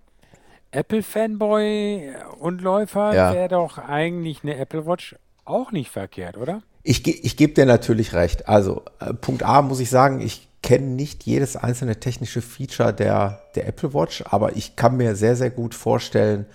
[0.71, 3.33] Apple-Fanboy und Läufer ja.
[3.33, 6.61] wäre doch eigentlich eine Apple Watch auch nicht verkehrt, oder?
[6.83, 8.47] Ich, ich gebe dir natürlich recht.
[8.47, 13.41] Also, äh, Punkt A muss ich sagen, ich kenne nicht jedes einzelne technische Feature der,
[13.55, 16.45] der Apple Watch, aber ich kann mir sehr, sehr gut vorstellen,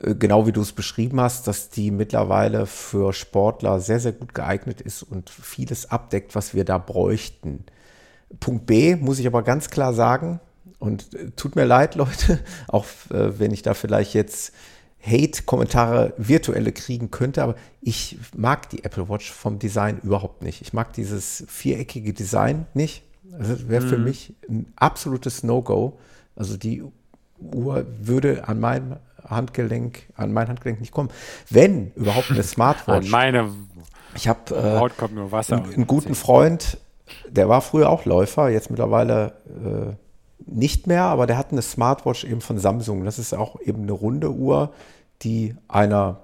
[0.00, 4.80] genau wie du es beschrieben hast, dass die mittlerweile für Sportler sehr, sehr gut geeignet
[4.80, 7.64] ist und vieles abdeckt, was wir da bräuchten.
[8.40, 10.40] Punkt B muss ich aber ganz klar sagen,
[10.78, 14.52] und äh, tut mir leid, Leute, auch äh, wenn ich da vielleicht jetzt
[15.02, 20.62] Hate-Kommentare virtuelle kriegen könnte, aber ich mag die Apple Watch vom Design überhaupt nicht.
[20.62, 23.04] Ich mag dieses viereckige Design nicht.
[23.22, 24.04] Das wäre für mhm.
[24.04, 25.98] mich ein absolutes No-Go.
[26.34, 26.82] Also die
[27.38, 28.96] Uhr würde an meinem
[29.28, 31.10] Handgelenk, an mein Handgelenk nicht kommen.
[31.50, 33.06] Wenn überhaupt eine Smartwatch.
[33.06, 33.50] An meine
[34.16, 35.56] ich habe äh, kommt nur Wasser.
[35.56, 36.78] Einen, einen guten Freund,
[37.28, 39.94] der war früher auch Läufer, jetzt mittlerweile äh,
[40.50, 43.04] nicht mehr, aber der hat eine Smartwatch eben von Samsung.
[43.04, 44.72] Das ist auch eben eine runde Uhr,
[45.22, 46.20] die einer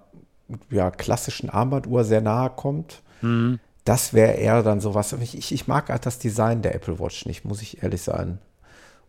[0.70, 3.02] ja, klassischen Armbanduhr sehr nahe kommt.
[3.20, 3.58] Mhm.
[3.84, 5.12] Das wäre eher dann sowas.
[5.14, 8.38] Ich, ich mag halt das Design der Apple Watch nicht, muss ich ehrlich sein.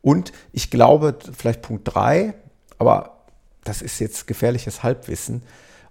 [0.02, 2.34] Und ich glaube, vielleicht Punkt 3,
[2.80, 3.23] aber
[3.64, 5.44] das ist jetzt gefährliches Halbwissen.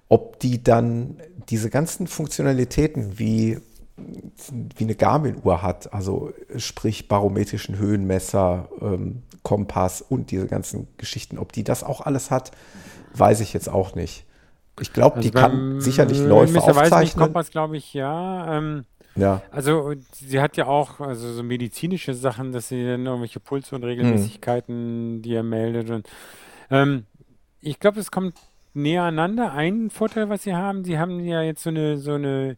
[0.09, 1.16] ob die dann
[1.49, 3.59] diese ganzen Funktionalitäten wie
[4.77, 11.53] wie eine Garmin-Uhr hat, also sprich barometrischen Höhenmesser, ähm, Kompass und diese ganzen Geschichten, ob
[11.53, 12.53] die das auch alles hat,
[13.15, 14.24] weiß ich jetzt auch nicht.
[14.81, 17.24] Ich glaube, also die kann sicherlich Läufe aufzeichnen.
[17.24, 18.59] Kompass, glaube ich, ja.
[18.59, 18.85] Ähm,
[19.15, 19.43] ja.
[19.51, 23.85] Also sie hat ja auch also so medizinische Sachen, dass sie dann irgendwelche Pulse und
[23.85, 25.23] Regelmäßigkeiten, mhm.
[25.23, 25.90] die er meldet.
[25.90, 26.09] Und
[26.70, 27.05] ähm,
[27.63, 28.39] ich glaube, es kommt
[28.75, 29.53] näher aneinander.
[29.53, 32.57] Ein Vorteil, was sie haben, sie haben ja jetzt so eine so eine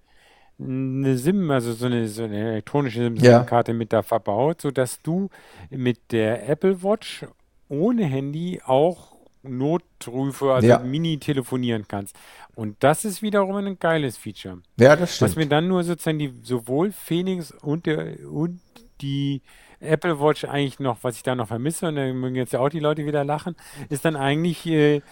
[0.59, 3.79] eine SIM, also so eine, so eine elektronische SIM-Karte ja.
[3.79, 5.29] mit da verbaut, sodass du
[5.71, 7.27] mit der Apple Watch
[7.69, 10.79] ohne Handy auch Notrufe, also ja.
[10.79, 12.17] mini telefonieren kannst.
[12.55, 14.59] Und das ist wiederum ein geiles Feature.
[14.79, 15.31] Ja, das stimmt.
[15.31, 18.61] Was mir dann nur sozusagen die sowohl Phoenix und, der, und
[19.01, 19.43] die
[19.81, 22.69] Apple Watch eigentlich noch, was ich da noch vermisse, und dann mögen jetzt ja auch
[22.69, 23.57] die Leute wieder lachen,
[23.89, 25.03] ist dann eigentlich äh,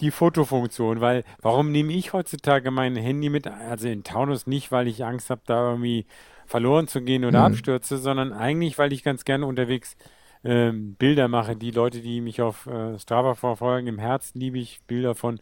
[0.00, 4.88] die Fotofunktion, weil warum nehme ich heutzutage mein Handy mit, also in Taunus nicht, weil
[4.88, 6.06] ich Angst habe, da irgendwie
[6.46, 7.54] verloren zu gehen oder mhm.
[7.54, 9.96] abstürze, sondern eigentlich, weil ich ganz gerne unterwegs
[10.44, 11.56] ähm, Bilder mache.
[11.56, 15.38] Die Leute, die mich auf äh, Strava verfolgen, im Herzen liebe ich Bilder von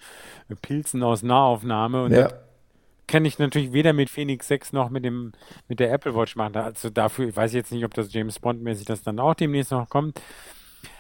[0.48, 2.28] äh, Pilzen aus Nahaufnahme und ja.
[3.06, 5.32] kann ich natürlich weder mit Phoenix 6 noch mit dem
[5.68, 6.56] mit der Apple Watch machen.
[6.56, 9.72] Also dafür, ich weiß jetzt nicht, ob das James Bond mäßig das dann auch demnächst
[9.72, 10.20] noch kommt.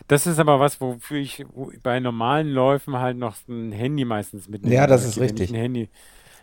[0.08, 1.44] Das ist aber was, wofür ich
[1.82, 4.74] bei normalen Läufen halt noch ein Handy meistens mitnehme.
[4.74, 5.50] Ja, das ist richtig.
[5.50, 5.88] Ein Handy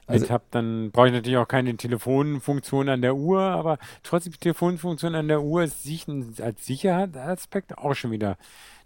[0.07, 4.34] also, mit habe, dann brauche ich natürlich auch keine Telefonfunktion an der Uhr, aber trotzdem
[4.34, 6.05] die Telefonfunktion an der Uhr ist sich
[6.41, 8.38] als Sicherheitsaspekt auch schon wieder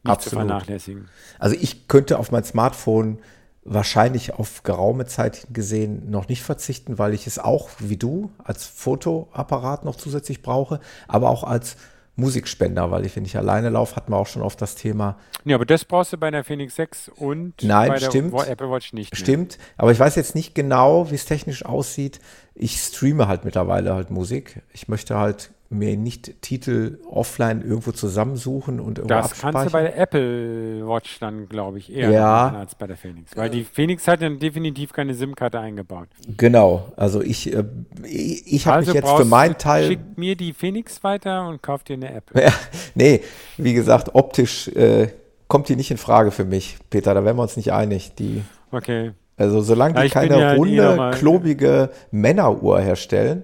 [0.03, 0.29] nicht absolut.
[0.29, 1.09] zu vernachlässigen.
[1.39, 3.19] Also ich könnte auf mein Smartphone
[3.63, 8.65] wahrscheinlich auf geraume Zeit gesehen noch nicht verzichten, weil ich es auch wie du als
[8.65, 11.77] Fotoapparat noch zusätzlich brauche, aber auch als
[12.15, 15.17] Musikspender, weil ich, wenn ich alleine laufe, hatten wir auch schon oft das Thema.
[15.45, 18.69] Ja, aber das brauchst du bei der Phoenix 6 und Nein, bei stimmt, der Apple
[18.69, 19.15] Watch nicht.
[19.15, 22.19] Stimmt, aber ich weiß jetzt nicht genau, wie es technisch aussieht.
[22.53, 24.61] Ich streame halt mittlerweile halt Musik.
[24.73, 29.83] Ich möchte halt mir nicht Titel offline irgendwo zusammensuchen und irgendwo Das kannst du bei
[29.83, 32.53] der Apple Watch dann, glaube ich, eher ja.
[32.53, 33.35] als bei der Phoenix.
[33.35, 36.09] Weil die Phoenix hat dann definitiv keine SIM-Karte eingebaut.
[36.37, 37.63] Genau, also ich, äh,
[38.03, 39.87] ich habe also mich jetzt für meinen Teil.
[39.87, 42.43] Schick mir die Phoenix weiter und kauf dir eine Apple.
[42.43, 42.53] Ja,
[42.95, 43.21] nee,
[43.57, 45.07] wie gesagt, optisch äh,
[45.47, 48.15] kommt die nicht in Frage für mich, Peter, da wären wir uns nicht einig.
[48.15, 48.41] Die,
[48.71, 49.11] okay.
[49.37, 53.43] Also solange die ja, keine ja runde, klobige Männeruhr herstellen,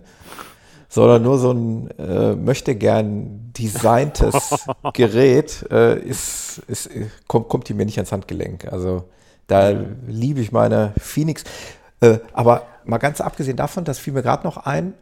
[0.90, 6.90] sondern nur so ein äh, möchte gern designtes Gerät, äh, ist, ist,
[7.28, 8.72] kommt, kommt die mir nicht ans Handgelenk.
[8.72, 9.06] Also
[9.48, 9.70] da
[10.08, 11.44] liebe ich meine Phoenix.
[12.00, 14.94] Äh, aber mal ganz abgesehen davon, das fiel mir gerade noch ein,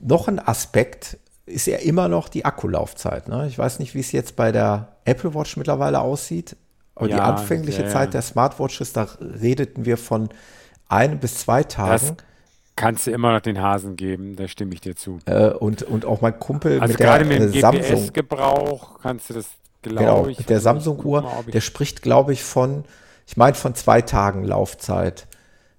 [0.00, 3.28] noch ein Aspekt ist ja immer noch die Akkulaufzeit.
[3.28, 3.46] Ne?
[3.48, 6.56] Ich weiß nicht, wie es jetzt bei der Apple Watch mittlerweile aussieht,
[6.94, 10.28] aber ja, die anfängliche ja, Zeit der Smartwatches, da redeten wir von
[10.88, 12.16] ein bis zwei Tagen.
[12.16, 12.29] Das
[12.80, 15.18] kannst du immer noch den Hasen geben, da stimme ich dir zu.
[15.26, 19.28] Äh, und, und auch mein Kumpel also mit gerade der mit dem äh, GPS-Gebrauch kannst
[19.28, 19.46] du das,
[19.82, 20.46] glaube genau, ich.
[20.46, 22.84] Der Samsung-Uhr, der spricht, glaube ich, von,
[23.26, 25.26] ich meine, von zwei Tagen Laufzeit.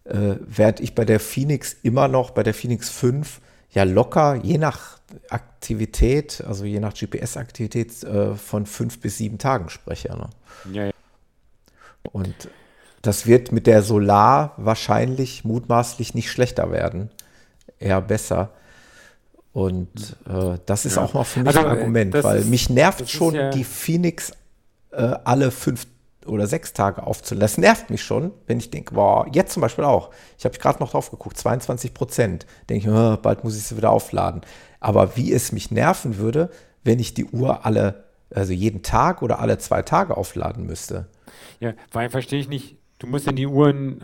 [0.03, 3.41] Äh, während ich bei der Phoenix immer noch, bei der Phoenix 5,
[3.71, 4.99] ja locker, je nach
[5.29, 10.09] Aktivität, also je nach GPS-Aktivität, äh, von fünf bis sieben Tagen spreche.
[10.09, 10.29] Ne?
[10.71, 10.91] Ja, ja.
[12.11, 12.49] Und
[13.01, 17.09] das wird mit der Solar wahrscheinlich mutmaßlich nicht schlechter werden,
[17.79, 18.51] eher besser.
[19.53, 21.03] Und äh, das ist ja.
[21.03, 24.31] auch noch für mich also, ein Argument, weil ist, mich nervt schon ja die Phoenix
[24.91, 25.87] äh, alle fünf
[26.25, 27.41] oder sechs Tage aufzulassen.
[27.41, 30.11] Das nervt mich schon, wenn ich denke, boah, jetzt zum Beispiel auch.
[30.37, 32.45] Ich habe gerade noch drauf geguckt, 22 Prozent.
[32.69, 34.41] Denke ich, oh, bald muss ich sie wieder aufladen.
[34.79, 36.49] Aber wie es mich nerven würde,
[36.83, 41.07] wenn ich die Uhr alle, also jeden Tag oder alle zwei Tage aufladen müsste.
[41.59, 44.01] Ja, weil verstehe ich nicht, Du musst dann die Uhren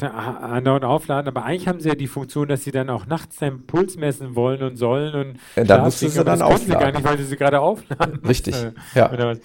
[0.00, 3.36] äh, andauernd aufladen, aber eigentlich haben sie ja die Funktion, dass sie dann auch nachts
[3.36, 6.80] deinen Puls messen wollen und sollen und ja, dann musst du sie dann aufladen.
[6.80, 8.18] Gar nicht, weil du sie gerade aufladen.
[8.26, 8.56] Richtig,
[8.96, 9.36] ja.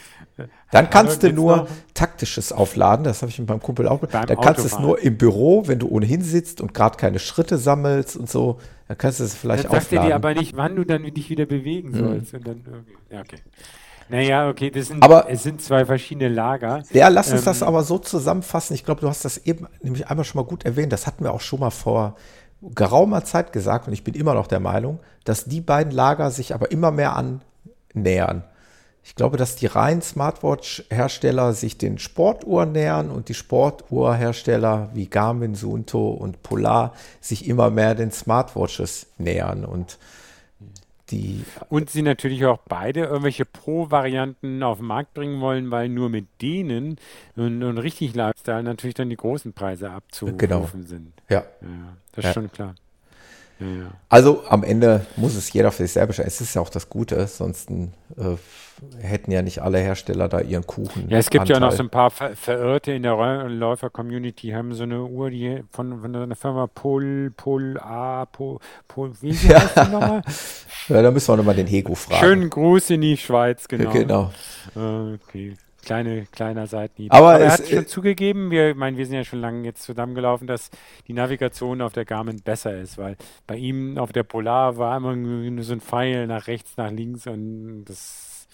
[0.72, 4.00] Dann kannst du nur taktisches aufladen, das habe ich mit meinem Kumpel auch.
[4.00, 7.20] Beim dann kannst du es nur im Büro, wenn du ohnehin sitzt und gerade keine
[7.20, 9.90] Schritte sammelst und so, dann kannst du es vielleicht dann aufladen.
[9.90, 12.00] Sagt er dir aber nicht, wann du dann dich wieder bewegen mhm.
[12.00, 12.34] sollst.
[12.34, 12.98] Und dann, okay.
[13.12, 13.38] Ja, okay.
[14.10, 16.84] Naja, okay, das sind, aber, es sind zwei verschiedene Lager.
[16.94, 18.74] Ja, lass uns ähm, das aber so zusammenfassen.
[18.74, 20.94] Ich glaube, du hast das eben nämlich einmal schon mal gut erwähnt.
[20.94, 22.16] Das hatten wir auch schon mal vor
[22.62, 26.54] geraumer Zeit gesagt und ich bin immer noch der Meinung, dass die beiden Lager sich
[26.54, 28.44] aber immer mehr annähern.
[29.04, 35.56] Ich glaube, dass die reinen Smartwatch-Hersteller sich den Sportuhren nähern und die Sportuhrhersteller wie Garmin,
[35.56, 39.64] Suunto und Polar sich immer mehr den Smartwatches nähern.
[39.64, 39.98] Und
[41.12, 41.44] die.
[41.70, 46.28] Und sie natürlich auch beide irgendwelche Pro-Varianten auf den Markt bringen wollen, weil nur mit
[46.42, 46.98] denen
[47.36, 50.70] und, und richtig Lifestyle natürlich dann die großen Preise abzurufen Genau.
[50.86, 51.14] sind.
[51.30, 51.44] Ja.
[51.62, 52.34] Ja, das ist Ja.
[52.34, 52.76] schon klar.
[53.60, 53.92] Ja, ja.
[54.10, 56.28] Also am Ende muss es jeder für sich selber entscheiden.
[56.28, 57.86] Es ist ja auch das Gute, sonst äh,
[59.02, 61.10] hätten ja nicht alle Hersteller da ihren Kuchen.
[61.10, 61.86] Ja, es gibt ja auch noch so Anteil.
[61.88, 63.16] ein paar Ver Verirrte in der
[63.50, 69.12] Läufer-Community, haben so eine Uhr, die von, von einer Firma Pol, Pol A, Pol, Pol,
[69.22, 69.62] wie Ja.
[69.62, 70.22] heißt die nochmal?
[70.90, 72.20] Ja, da müssen wir nochmal den Hego fragen.
[72.26, 73.92] Schönen Gruß in die Schweiz, genau.
[73.92, 74.32] Genau.
[74.76, 75.58] Äh, Okay,
[75.88, 77.14] kleine, kleiner Seitenhieb.
[77.14, 79.84] Aber er es- hat schon zugegeben, wir, ich meine, wir sind ja schon lange jetzt
[79.84, 80.70] zusammengelaufen, dass
[81.08, 83.16] die Navigation auf der Garmin besser ist, weil
[83.48, 87.26] bei ihm auf der Polar war immer nur so ein Pfeil nach rechts, nach links
[87.26, 88.48] und das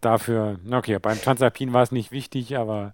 [0.00, 2.92] dafür, okay, beim Transalpin war es nicht wichtig, aber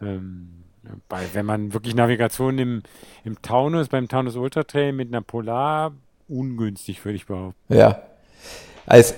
[0.00, 0.62] ähm,
[1.08, 2.82] bei, wenn man wirklich Navigation im,
[3.24, 5.92] im Taunus, beim Taunus Ultra Trail mit einer Polar,
[6.28, 7.74] ungünstig, würde ich behaupten.
[7.74, 8.02] Ja.
[8.86, 9.14] Also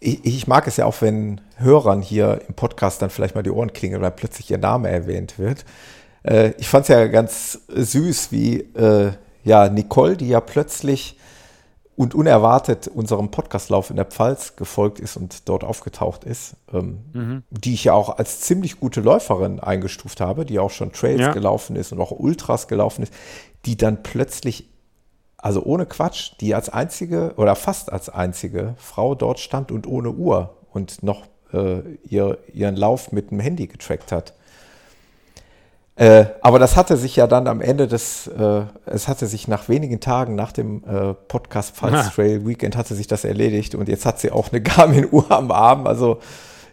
[0.00, 3.50] ich, ich mag es ja auch, wenn Hörern hier im Podcast dann vielleicht mal die
[3.50, 5.64] Ohren klingeln, weil plötzlich ihr Name erwähnt wird.
[6.22, 9.12] Äh, ich fand es ja ganz süß, wie äh,
[9.44, 11.16] ja Nicole, die ja plötzlich
[11.96, 17.74] und unerwartet unserem Podcastlauf in der Pfalz gefolgt ist und dort aufgetaucht ist, ähm, die
[17.74, 21.32] ich ja auch als ziemlich gute Läuferin eingestuft habe, die auch schon Trails Ja.
[21.32, 23.12] gelaufen ist und auch Ultras gelaufen ist,
[23.66, 24.69] die dann plötzlich
[25.42, 30.10] also ohne Quatsch, die als einzige oder fast als einzige Frau dort stand und ohne
[30.10, 31.22] Uhr und noch
[31.52, 34.34] äh, ihr, ihren Lauf mit dem Handy getrackt hat.
[35.96, 39.68] Äh, aber das hatte sich ja dann am Ende des, äh, es hatte sich nach
[39.68, 42.10] wenigen Tagen nach dem äh, Podcast Pulse Ah.
[42.14, 45.86] Trail Weekend hatte sich das erledigt und jetzt hat sie auch eine Garmin-Uhr am Arm.
[45.86, 46.20] Also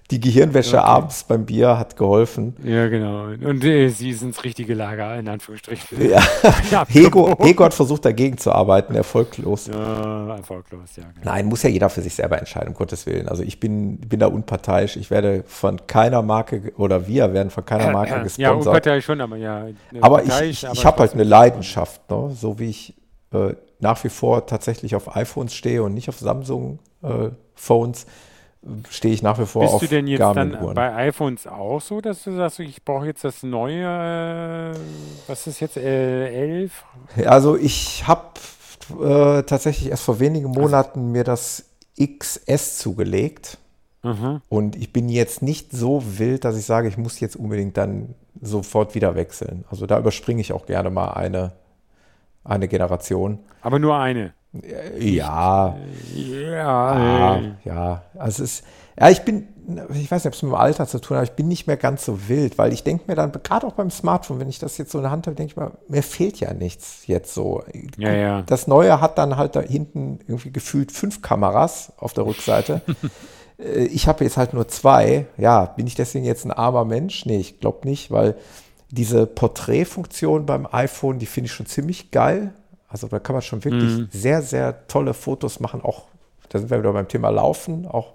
[0.10, 0.86] die Gehirnwäsche Okay.
[0.88, 2.56] abends beim Bier hat geholfen.
[2.64, 3.26] Ja, genau.
[3.26, 6.10] Und äh, sie ist ins richtige Lager, in Anführungsstrichen.
[6.10, 6.22] Ja.
[6.72, 9.68] Ja, Hego, Hego hat versucht dagegen zu arbeiten, erfolglos.
[9.68, 11.04] Ja, erfolglos, ja.
[11.04, 11.26] Genau.
[11.26, 13.28] Nein, muss ja jeder für sich selber entscheiden, um Gottes Willen.
[13.28, 14.96] Also ich bin, bin da unparteiisch.
[14.98, 18.68] Ich werde von keiner Marke oder wir werden von keiner Marke Ja, gesponsert.
[18.68, 19.68] unparteiisch schon, aber ja.
[19.68, 22.32] äh, aber ich, ich, ich habe halt eine Leidenschaft, ne?
[22.34, 22.94] so wie ich
[23.34, 28.06] äh, nach wie vor tatsächlich auf iPhones stehe und nicht auf Samsung-Phones,
[28.90, 32.02] stehe ich nach wie vor Bist auf du denn jetzt dann bei iPhones auch so,
[32.02, 33.84] dass du sagst, ich brauche jetzt das neue,
[34.74, 34.78] äh,
[35.28, 36.84] was ist jetzt, äh, 11?
[37.26, 38.32] Also ich habe
[39.02, 41.66] äh, tatsächlich erst vor wenigen Also Monaten mir das
[42.00, 43.58] XS zugelegt.
[44.04, 44.42] Mhm.
[44.50, 48.16] Und ich bin jetzt nicht so wild, dass ich sage, ich muss jetzt unbedingt dann
[48.42, 49.66] sofort wieder wechseln.
[49.70, 51.54] Also da überspringe ich auch gerne mal eine,
[52.44, 53.40] eine Generation.
[53.62, 54.34] Aber nur eine.
[54.64, 55.76] Äh, Ja,
[56.16, 58.04] Ja, ja, äh, ja.
[58.18, 58.66] Also es ist,
[59.00, 59.48] ja, ich bin,
[59.94, 61.68] ich weiß nicht, ob es mit dem Alter zu tun hat, aber ich bin nicht
[61.68, 64.60] mehr ganz so wild, weil ich denke mir dann, gerade auch beim Smartphone, wenn ich
[64.60, 67.34] das jetzt so in der Hand habe, denke ich mir, mir fehlt ja nichts jetzt
[67.34, 67.64] so.
[67.98, 68.42] Ja, ja.
[68.44, 72.82] Das Neue hat dann halt da hinten irgendwie gefühlt fünf Kameras auf der Rückseite.
[73.60, 75.26] Äh, ich habe jetzt halt nur zwei.
[75.36, 77.26] Ja, bin ich deswegen jetzt ein armer Mensch?
[77.26, 78.36] Nee, ich glaube nicht, weil
[78.92, 82.54] diese Porträtfunktion beim iPhone, die finde ich schon ziemlich geil.
[82.88, 84.10] Also da kann man schon wirklich Mhm.
[84.12, 85.82] sehr, sehr tolle Fotos machen.
[85.82, 86.04] Auch,
[86.50, 88.14] da sind wir wieder beim Thema Laufen, auch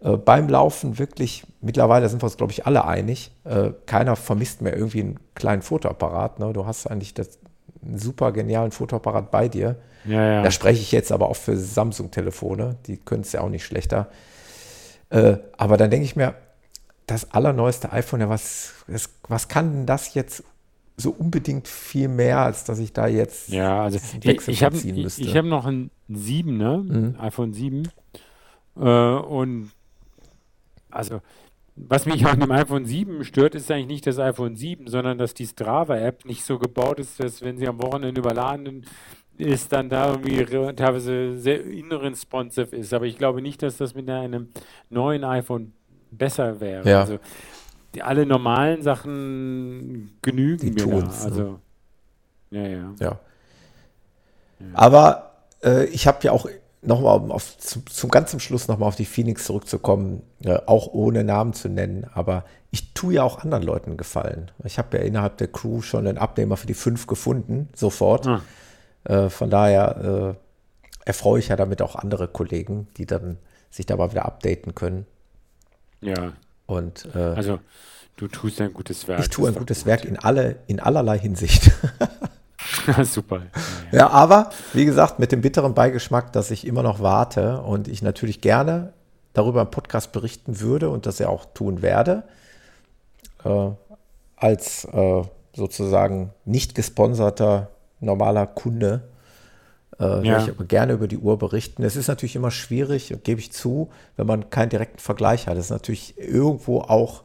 [0.00, 4.60] äh, beim Laufen wirklich, mittlerweile sind wir uns, glaube ich, alle einig, äh, keiner vermisst
[4.60, 6.38] mehr irgendwie einen kleinen Fotoapparat.
[6.38, 6.52] Ne?
[6.52, 7.38] Du hast eigentlich das,
[7.82, 9.76] einen super genialen Fotoapparat bei dir.
[10.04, 10.42] ja, ja.
[10.42, 14.08] Da spreche ich jetzt aber auch für Samsung-Telefone, die können es ja auch nicht schlechter.
[15.10, 16.34] Äh, aber dann denke ich mir,
[17.06, 20.42] das allerneueste iPhone, ja, was, was, was kann denn das jetzt
[20.96, 24.76] so unbedingt viel mehr, als dass ich da jetzt Ja, also ich, Wechsel ich habe
[24.76, 25.22] ich, müsste?
[25.22, 26.78] ich hab noch ein 7, ne?
[26.78, 27.20] Mhm.
[27.20, 27.88] iPhone 7.
[28.76, 29.70] Äh, und
[30.90, 31.20] also,
[31.76, 35.34] was mich an dem iPhone 7 stört, ist eigentlich nicht das iPhone 7, sondern dass
[35.34, 38.86] die Strava-App nicht so gebaut ist, dass wenn sie am Wochenende überladen
[39.36, 40.44] ist, dann da irgendwie
[40.76, 42.94] teilweise sehr inresponsive ist.
[42.94, 44.50] Aber ich glaube nicht, dass das mit einem
[44.90, 45.72] neuen iPhone
[46.12, 46.88] besser wäre.
[46.88, 47.00] Ja.
[47.00, 47.18] Also
[47.94, 51.06] die, alle normalen Sachen genügen Die mir da.
[51.06, 51.12] ne?
[51.22, 51.60] Also,
[52.50, 52.94] ja, ja.
[53.00, 53.20] Ja.
[54.72, 56.48] Aber äh, ich habe ja auch
[56.82, 60.88] nochmal, um auf, zum, zum ganz zum Schluss nochmal auf die Phoenix zurückzukommen, äh, auch
[60.92, 64.50] ohne Namen zu nennen, aber ich tue ja auch anderen Leuten Gefallen.
[64.64, 68.26] Ich habe ja innerhalb der Crew schon einen Abnehmer für die fünf gefunden, sofort.
[68.26, 68.42] Ah.
[69.04, 73.38] Äh, von daher äh, erfreue ich ja damit auch andere Kollegen, die dann
[73.70, 75.06] sich da mal wieder updaten können.
[76.00, 76.32] Ja,
[76.66, 77.60] Und äh, also
[78.16, 79.20] du tust ein gutes Werk.
[79.20, 81.70] ich tue ein gutes war Werk in, alle, in allerlei Hinsicht.
[82.86, 83.06] gut.
[83.06, 83.42] Super.
[83.92, 87.88] Ja, Ja, aber wie gesagt, mit dem bitteren Beigeschmack, dass ich immer noch warte und
[87.88, 88.92] ich natürlich gerne
[89.32, 92.22] darüber im Podcast berichten würde und das ja auch tun werde,
[93.44, 93.70] äh,
[94.36, 95.22] als äh,
[95.54, 97.70] sozusagen nicht gesponserter
[98.00, 99.08] normaler Kunde
[99.98, 100.22] Äh, ja.
[100.22, 101.82] Werde ich aber gerne über die Uhr berichten.
[101.82, 105.56] Es ist natürlich immer schwierig, gebe ich zu, wenn man keinen direkten Vergleich hat.
[105.56, 107.22] Es ist natürlich irgendwo auch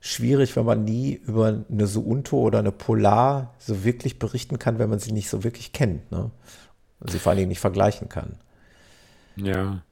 [0.00, 4.90] schwierig, wenn man nie über eine Suunto oder eine Polar so wirklich berichten kann, wenn
[4.90, 6.10] man sie nicht so wirklich kennt.
[6.10, 6.30] Ne?
[7.00, 8.36] Und sie vor allen Dingen nicht vergleichen kann.
[9.36, 9.82] Ja.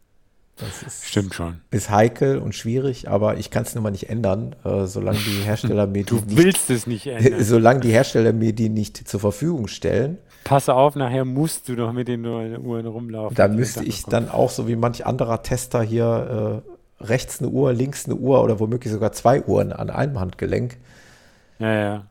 [0.56, 1.60] Das ist, Stimmt schon.
[1.70, 5.42] Ist heikel und schwierig, aber ich kann es nun mal nicht ändern, äh, solange die
[5.44, 6.16] Hersteller mir die.
[6.16, 7.44] Du willst es nicht ändern.
[7.44, 10.18] Solange die Hersteller mir die nicht zur Verfügung stellen.
[10.44, 13.34] Pass auf, nachher musst du doch mit den Uhren rumlaufen.
[13.34, 17.72] Da müsste ich dann auch, so wie manch anderer Tester hier, äh, rechts eine Uhr,
[17.72, 20.78] links eine Uhr oder womöglich sogar zwei Uhren an einem Handgelenk.
[21.58, 22.06] Ja, ja.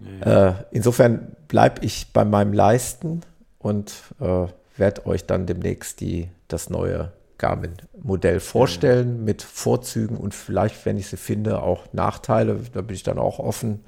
[0.00, 0.48] ja, ja.
[0.48, 3.22] Äh, insofern bleibe ich bei meinem Leisten
[3.58, 4.46] und äh,
[4.76, 9.22] werde euch dann demnächst die, das neue Garmin-Modell vorstellen ja.
[9.24, 12.60] mit Vorzügen und vielleicht, wenn ich sie finde, auch Nachteile.
[12.72, 13.84] Da bin ich dann auch offen.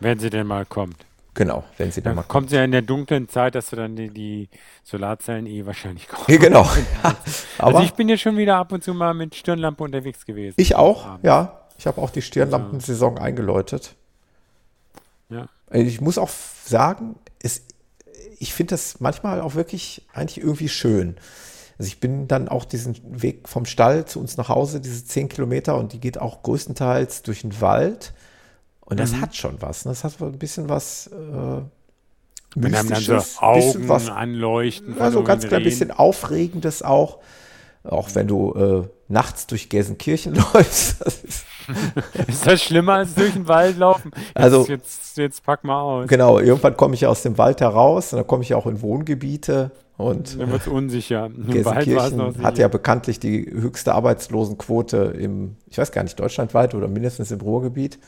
[0.00, 0.96] Wenn sie denn mal kommt.
[1.34, 2.30] Genau, wenn sie dann, dann mal kommt.
[2.30, 4.48] Kommt sie ja in der dunklen Zeit, dass du dann die, die
[4.82, 6.28] Solarzellen eh wahrscheinlich kaufst.
[6.28, 6.68] Ja, genau.
[7.58, 10.54] also ich bin ja schon wieder ab und zu mal mit Stirnlampe unterwegs gewesen.
[10.58, 11.26] Ich auch, abends.
[11.26, 11.56] ja.
[11.78, 13.96] Ich habe auch die Stirnlampensaison eingeläutet.
[15.30, 15.48] Ja.
[15.72, 17.62] Ich muss auch sagen, es,
[18.38, 21.16] ich finde das manchmal auch wirklich eigentlich irgendwie schön.
[21.78, 25.30] Also ich bin dann auch diesen Weg vom Stall zu uns nach Hause, diese zehn
[25.30, 28.12] Kilometer, und die geht auch größtenteils durch den Wald.
[28.90, 29.20] Und das mhm.
[29.20, 29.84] hat schon was.
[29.84, 29.92] Ne?
[29.92, 35.00] Das hat ein bisschen was äh, Mystisches, so Augen was, anleuchten.
[35.00, 37.18] Also ganz klein bisschen Aufregendes auch.
[37.82, 41.00] Auch wenn du äh, nachts durch Gelsenkirchen läufst.
[41.00, 41.44] Das ist,
[42.28, 44.10] ist, das schlimmer als durch den Wald laufen?
[44.14, 46.08] Jetzt, also, jetzt, jetzt pack mal aus.
[46.08, 49.70] Genau, irgendwann komme ich aus dem Wald heraus und dann komme ich auch in Wohngebiete
[49.96, 51.30] und dann wird es unsicher.
[51.30, 57.30] Gelsenkirchen hat ja bekanntlich die höchste Arbeitslosenquote im, ich weiß gar nicht, deutschlandweit oder mindestens
[57.30, 57.98] im Ruhrgebiet.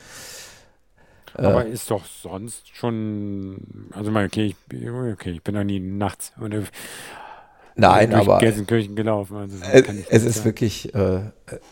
[1.34, 5.80] Aber äh, ist doch sonst schon, also mal, okay, ich, okay, ich bin noch nie
[5.80, 6.62] nachts oder
[7.74, 9.36] Nein, durch aber Gelsenkirchen gelaufen.
[9.36, 11.20] Also es, es ist wirklich, äh,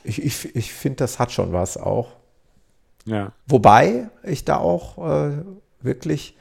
[0.03, 2.09] ich, ich, ich finde, das hat schon was auch.
[3.05, 3.33] Ja.
[3.47, 5.33] Wobei ich da auch äh,
[5.81, 6.37] wirklich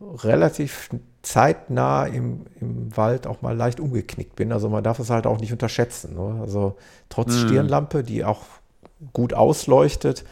[0.00, 0.90] relativ
[1.22, 4.52] zeitnah im, im Wald auch mal leicht umgeknickt bin.
[4.52, 6.14] Also man darf es halt auch nicht unterschätzen.
[6.14, 6.40] Ne?
[6.40, 6.76] Also
[7.08, 7.46] trotz mm.
[7.46, 8.42] Stirnlampe, die auch
[9.12, 10.24] gut ausleuchtet,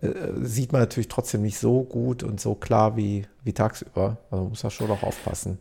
[0.00, 0.08] äh,
[0.42, 4.18] sieht man natürlich trotzdem nicht so gut und so klar wie, wie tagsüber.
[4.30, 5.58] Also man muss da schon auch aufpassen.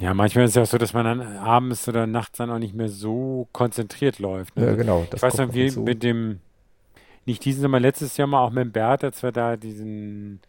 [0.00, 2.58] Ja, manchmal ist es ja auch so, dass man dann abends oder nachts dann auch
[2.58, 4.56] nicht mehr so konzentriert läuft.
[4.56, 4.66] Ne?
[4.66, 5.06] Ja, genau.
[5.12, 6.40] ich weiß noch, wie mit dem,
[7.26, 10.40] nicht diesen Sommer, letztes Jahr mal auch mit dem Bert, als wir da diesen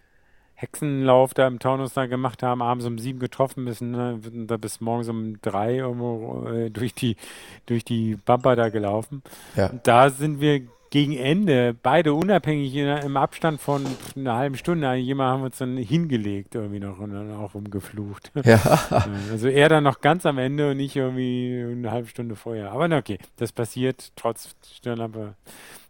[0.56, 4.82] Hexenlauf da im Taunus da gemacht haben, abends um sieben getroffen, bis, ne, da bis
[4.82, 7.18] morgens um drei irgendwo äh, durch die
[7.66, 9.22] durch die Bumper da gelaufen.
[9.56, 9.70] Ja.
[9.84, 10.62] Da sind wir
[10.96, 13.86] gegen Ende, beide unabhängig in, im Abstand von
[14.16, 18.32] einer halben Stunde, jemand haben wir uns dann hingelegt irgendwie noch und dann auch rumgeflucht.
[18.46, 18.60] Ja.
[19.30, 22.72] Also er dann noch ganz am Ende und nicht irgendwie eine halbe Stunde vorher.
[22.72, 25.34] Aber na okay, das passiert trotz Stirnlampe.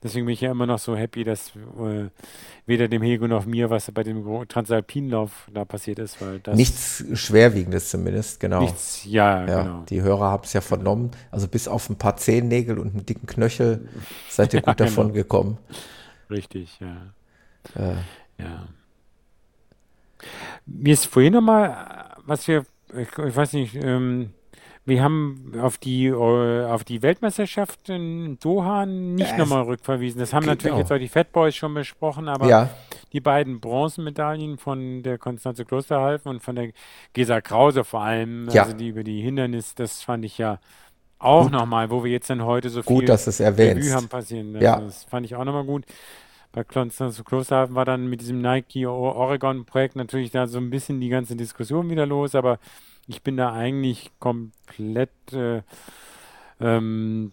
[0.05, 2.09] Deswegen bin ich ja immer noch so happy, dass äh,
[2.67, 6.21] weder dem Hego noch mir, was bei dem Transalpinlauf da passiert ist.
[6.21, 8.61] Weil das nichts Schwerwiegendes zumindest, genau.
[8.61, 9.83] Nichts, ja, ja genau.
[9.89, 11.09] Die Hörer haben es ja vernommen.
[11.31, 13.89] Also bis auf ein paar Zehennägel und einen dicken Knöchel
[14.29, 14.89] seid ihr gut ja, genau.
[14.89, 15.57] davon gekommen.
[16.29, 16.97] Richtig, ja.
[17.73, 17.95] Äh.
[18.37, 18.67] Ja.
[20.67, 22.63] Mir ist vorhin nochmal, was wir,
[22.95, 24.33] ich, ich weiß nicht, ähm,
[24.85, 30.19] wir haben auf die, äh, auf die Weltmeisterschaft in Doha nicht ja, nochmal rückverwiesen.
[30.19, 32.69] Das haben natürlich jetzt auch die Fat Boys schon besprochen, aber ja.
[33.11, 36.69] die beiden Bronzemedaillen von der Konstanze Klosterhalfen und von der
[37.13, 38.63] Gesa Krause vor allem, ja.
[38.63, 40.59] also die über die Hindernis, das fand ich ja
[41.17, 43.39] auch nochmal, wo wir jetzt dann heute so gut, viel dass es
[43.95, 44.59] haben passieren.
[44.61, 44.79] Ja.
[44.79, 45.85] Das fand ich auch nochmal gut.
[46.51, 51.01] Bei Konstanze Klosterhalfen war dann mit diesem Nike Oregon Projekt natürlich da so ein bisschen
[51.01, 52.59] die ganze Diskussion wieder los, aber
[53.07, 55.61] ich bin da eigentlich komplett äh,
[56.59, 57.31] ähm,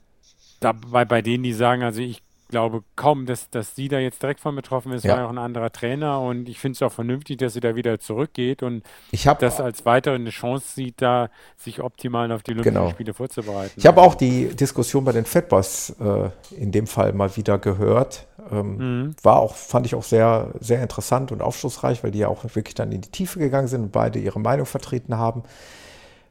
[0.60, 2.22] dabei bei denen, die sagen, also ich
[2.52, 5.12] glaube kaum, dass, dass sie da jetzt direkt von betroffen ist, ja.
[5.12, 7.74] war ja auch ein anderer Trainer und ich finde es auch vernünftig, dass sie da
[7.74, 12.44] wieder zurückgeht und ich hab, das als weitere eine Chance sieht, da sich optimal auf
[12.44, 12.90] die Olympischen genau.
[12.90, 13.72] Spiele vorzubereiten.
[13.76, 18.26] Ich habe auch die Diskussion bei den Fatboys äh, in dem Fall mal wieder gehört.
[18.50, 19.16] Ähm, mhm.
[19.22, 22.74] War auch, fand ich auch sehr, sehr interessant und aufschlussreich, weil die ja auch wirklich
[22.74, 25.42] dann in die Tiefe gegangen sind und beide ihre Meinung vertreten haben.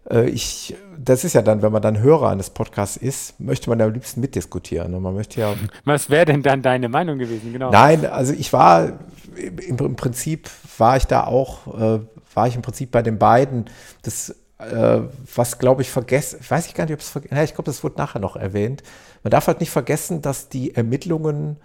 [0.09, 3.81] Äh, ich, das ist ja dann, wenn man dann Hörer eines Podcasts ist, möchte man
[3.81, 4.93] am liebsten mitdiskutieren.
[4.93, 5.53] Und man möchte ja.
[5.85, 7.71] Was wäre denn dann deine Meinung gewesen, genau?
[7.71, 8.99] Nein, also ich war
[9.35, 11.99] im, im Prinzip war ich da auch, äh,
[12.33, 13.65] war ich im Prinzip bei den beiden.
[14.03, 15.01] Das, äh,
[15.35, 17.97] was glaube ich vergessen, weiß ich gar nicht, ob es vergessen, ich glaube, das wurde
[17.97, 18.83] nachher noch erwähnt.
[19.23, 21.57] Man darf halt nicht vergessen, dass die Ermittlungen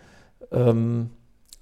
[0.53, 1.11] ähm,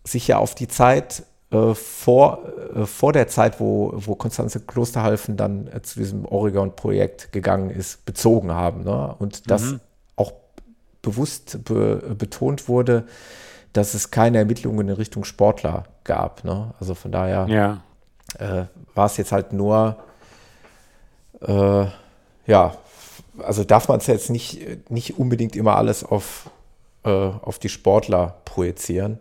[0.04, 2.42] sich ja auf die Zeit äh, vor,
[2.74, 8.04] äh, vor der Zeit, wo, wo Konstanze Klosterhalfen dann äh, zu diesem Oregon-Projekt gegangen ist,
[8.06, 8.82] bezogen haben.
[8.82, 9.14] Ne?
[9.18, 9.80] Und das mhm.
[10.16, 10.32] auch
[11.02, 13.06] bewusst be betont wurde,
[13.72, 16.44] dass es keine Ermittlungen in Richtung Sportler gab.
[16.44, 16.72] Ne?
[16.80, 17.82] Also von daher ja.
[18.38, 18.64] äh,
[18.94, 19.98] war es jetzt halt nur,
[21.42, 21.86] äh,
[22.46, 22.74] ja,
[23.42, 26.48] also darf man es jetzt nicht, nicht unbedingt immer alles auf,
[27.02, 29.18] auf die Sportler projizieren.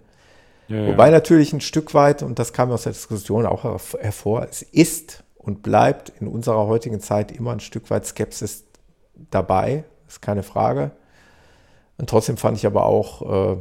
[0.68, 3.64] Ja, Wobei natürlich ein Stück weit, und das kam aus der Diskussion auch
[4.00, 8.64] hervor, es ist und bleibt in unserer heutigen Zeit immer ein Stück weit Skepsis
[9.30, 10.92] dabei, ist keine Frage.
[11.98, 13.58] Und trotzdem fand ich aber auch, äh,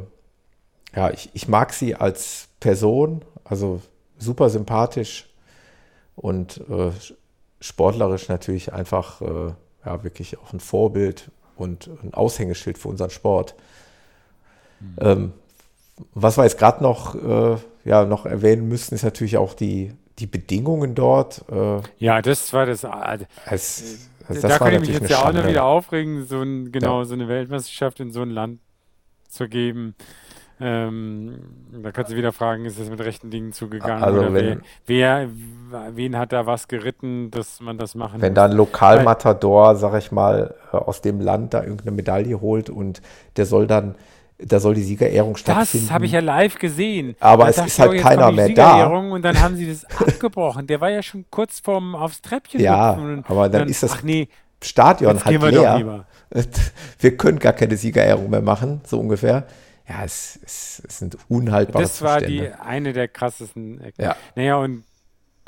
[0.95, 3.81] ja, ich, ich mag sie als Person, also
[4.17, 5.29] super sympathisch
[6.15, 6.91] und äh,
[7.59, 9.53] sportlerisch natürlich einfach, äh,
[9.85, 13.55] ja, wirklich auch ein Vorbild und ein Aushängeschild für unseren Sport.
[14.79, 14.95] Mhm.
[14.99, 15.33] Ähm,
[16.13, 20.27] was wir jetzt gerade noch, äh, ja, noch erwähnen müssen, ist natürlich auch die, die
[20.27, 21.43] Bedingungen dort.
[21.51, 22.83] Äh, ja, das war das.
[22.83, 26.71] Äh, es, also da könnte ich mich jetzt ja auch noch wieder aufregen, so ein,
[26.71, 27.05] genau, ja.
[27.05, 28.59] so eine Weltmeisterschaft in so ein Land
[29.27, 29.95] zu geben.
[30.59, 31.39] Ähm,
[31.83, 34.03] da kannst du wieder fragen, ist es mit rechten Dingen zugegangen?
[34.03, 35.27] Also oder wenn, wer,
[35.69, 38.35] wer, wen hat da was geritten, dass man das machen Wenn muss?
[38.35, 43.01] da ein Lokalmatador, sag ich mal, äh, aus dem Land da irgendeine Medaille holt und
[43.35, 43.95] der soll dann
[44.37, 45.87] da soll die Siegerehrung stattfinden.
[45.87, 47.15] Das habe ich ja live gesehen.
[47.19, 48.87] Aber es ist halt keiner mehr da.
[48.87, 50.67] Und dann haben sie das abgebrochen.
[50.67, 52.59] Der war ja schon kurz vorm aufs Treppchen.
[52.59, 54.27] Ja, aber dann, dann, ist das nee,
[54.61, 56.05] Stadion halt leer.
[56.99, 59.45] Wir können gar keine Siegerehrung mehr machen, so ungefähr.
[59.87, 62.43] Ja, es, es, es sind unhaltbare Das war Zustände.
[62.43, 63.81] die eine der krassesten.
[63.97, 64.15] Ja.
[64.35, 64.83] Naja, und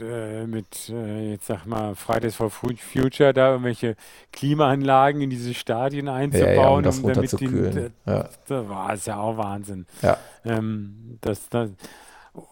[0.01, 3.95] äh, mit, äh, jetzt sag mal, Fridays for Future da irgendwelche
[4.31, 7.93] Klimaanlagen in diese Stadien einzubauen, ja, ja, um das um runterzukühlen.
[8.05, 8.29] Ja.
[8.47, 9.85] Da war es ja auch Wahnsinn.
[10.01, 10.17] Ja.
[10.43, 11.69] Ähm, das, das,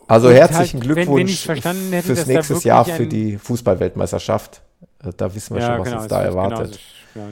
[0.07, 4.61] also herzlichen halt, Glückwunsch wenn, wenn hätte, fürs nächste Jahr für die Fußballweltmeisterschaft.
[5.03, 6.79] Äh, da wissen wir schon, was genau, uns da erwartet.
[7.13, 7.27] Genau,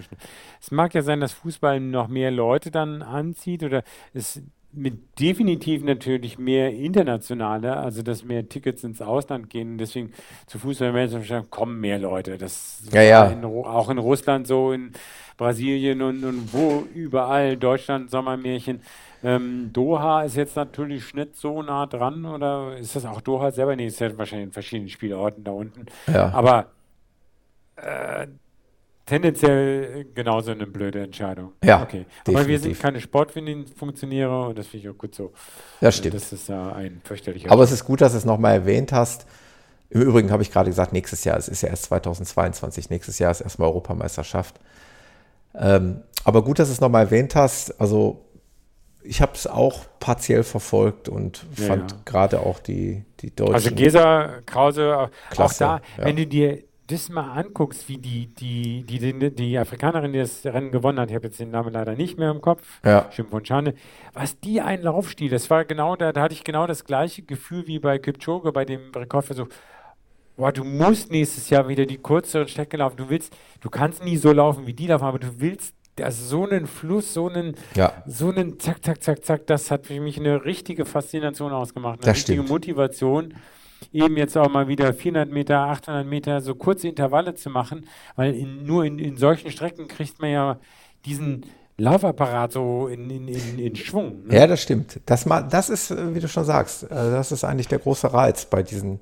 [0.62, 3.84] es mag ja sein, dass Fußball noch mehr Leute dann anzieht oder
[4.14, 4.42] es
[4.74, 9.78] mit definitiv natürlich mehr internationale, also dass mehr Tickets ins Ausland gehen.
[9.78, 10.14] Deswegen
[10.48, 12.38] zu Fußballmeisterschaften kommen mehr Leute.
[12.38, 13.26] Das ja, ja.
[13.28, 14.94] In, auch in Russland so, in
[15.38, 18.82] Brasilien und, und wo überall, Deutschland, Sommermärchen.
[19.24, 23.76] Ähm, Doha ist jetzt natürlich nicht so nah dran, oder ist das auch Doha selber?
[23.76, 25.86] Nee, ist ja wahrscheinlich in verschiedenen Spielorten da unten.
[26.12, 26.32] Ja.
[26.34, 26.68] Aber
[27.76, 28.28] äh,
[29.12, 31.52] tendenziell genauso eine blöde Entscheidung.
[31.64, 31.84] Ja.
[31.84, 32.06] Okay.
[32.26, 32.36] Definitiv.
[32.36, 35.34] Aber wir sind keine Sportfunktionäre und das finde ich auch gut so.
[35.82, 36.16] Ja, stimmt.
[36.16, 37.52] Das ist ja ein fürchterlicher.
[37.52, 39.26] Aber es ist gut, dass du es nochmal erwähnt hast.
[39.90, 43.32] Im Übrigen habe ich gerade gesagt, nächstes Jahr, es ist ja erst 2022, nächstes Jahr
[43.32, 44.56] ist erstmal Europameisterschaft.
[45.54, 47.82] Ähm, aber gut, dass du es nochmal erwähnt hast.
[47.82, 48.24] Also
[49.04, 51.98] ich habe es auch partiell verfolgt und ja, fand ja.
[52.06, 53.56] gerade auch die, die deutschen.
[53.56, 56.06] Also Gesa, Krause, Klasse, auch da, ja.
[56.06, 60.46] wenn du dir das mal anguckst, wie die, die, die, die, die Afrikanerin, die das
[60.46, 63.10] Rennen gewonnen hat, ich habe jetzt den Namen leider nicht mehr im Kopf, ja.
[63.44, 63.74] Schane,
[64.14, 67.68] was die ein Laufstil, das war genau, da, da hatte ich genau das gleiche Gefühl
[67.68, 69.48] wie bei Kipchoge, bei dem Rekordversuch.
[70.38, 72.98] Boah, du musst nächstes Jahr wieder die kürzeren Strecke laufen.
[72.98, 76.50] Du willst, du kannst nie so laufen wie die laufen, aber du willst also so
[76.50, 77.94] einen Fluss, so einen, ja.
[78.08, 82.06] so einen Zack, Zack, Zack, Zack, das hat für mich eine richtige Faszination ausgemacht, eine
[82.06, 82.50] das richtige stimmt.
[82.50, 83.34] Motivation
[83.92, 88.34] eben jetzt auch mal wieder 400 Meter, 800 Meter so kurze Intervalle zu machen, weil
[88.34, 90.60] in, nur in, in solchen Strecken kriegt man ja
[91.06, 91.46] diesen
[91.78, 94.28] Laufapparat so in, in, in, in Schwung.
[94.28, 94.36] Ne?
[94.36, 95.00] Ja, das stimmt.
[95.06, 98.62] Das, das ist, wie du schon sagst, äh, das ist eigentlich der große Reiz bei
[98.62, 99.00] diesen,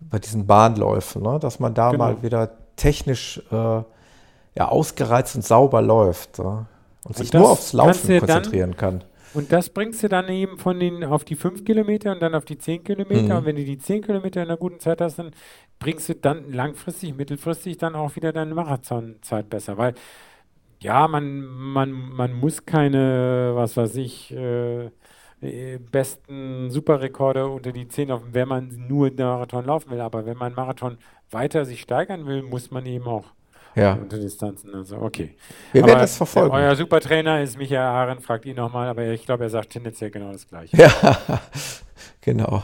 [0.00, 1.38] bei diesen Bahnläufen, ne?
[1.38, 2.04] dass man da genau.
[2.04, 6.44] mal wieder technisch äh, ja, ausgereizt und sauber läuft ja?
[6.44, 6.66] und,
[7.04, 9.04] und sich nur aufs Laufen konzentrieren kann.
[9.32, 12.44] Und das bringst du dann eben von den auf die 5 Kilometer und dann auf
[12.44, 13.34] die 10 Kilometer.
[13.34, 13.38] Mhm.
[13.38, 15.30] Und wenn du die 10 Kilometer in einer guten Zeit hast, dann
[15.78, 19.78] bringst du dann langfristig, mittelfristig dann auch wieder deine Marathonzeit besser.
[19.78, 19.94] Weil
[20.80, 24.86] ja, man, man, man muss keine, was weiß ich, äh,
[25.42, 30.00] äh besten Superrekorde unter die 10 laufen, wenn man nur den Marathon laufen will.
[30.00, 30.98] Aber wenn man Marathon
[31.30, 33.26] weiter sich steigern will, muss man eben auch
[33.74, 33.94] ja.
[33.94, 35.36] Unter Distanzen, also okay.
[35.72, 36.54] Wir aber werden das verfolgen.
[36.54, 40.32] Euer Supertrainer ist Michael Ahren, fragt ihn nochmal, aber ich glaube, er sagt tendenziell genau
[40.32, 40.76] das Gleiche.
[40.76, 40.90] Ja,
[42.20, 42.62] genau.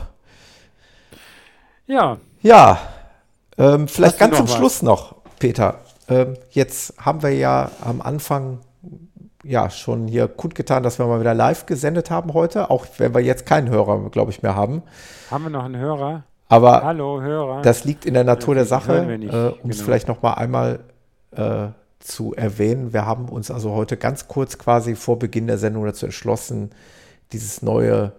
[1.85, 2.17] Ja.
[2.41, 2.79] Ja,
[3.57, 4.55] ähm, vielleicht ganz zum was?
[4.55, 5.79] Schluss noch, Peter.
[6.09, 8.59] Ähm, jetzt haben wir ja am Anfang
[9.43, 13.21] ja schon hier kundgetan, dass wir mal wieder live gesendet haben heute, auch wenn wir
[13.21, 14.83] jetzt keinen Hörer, glaube ich, mehr haben.
[15.31, 16.23] Haben wir noch einen Hörer?
[16.49, 17.61] Aber Hallo, Hörer.
[17.61, 19.53] das liegt in der Natur der Sache, äh, um genau.
[19.69, 20.79] es vielleicht noch mal einmal
[21.31, 21.67] äh,
[21.99, 22.93] zu erwähnen.
[22.93, 26.71] Wir haben uns also heute ganz kurz quasi vor Beginn der Sendung dazu entschlossen,
[27.31, 28.13] dieses neue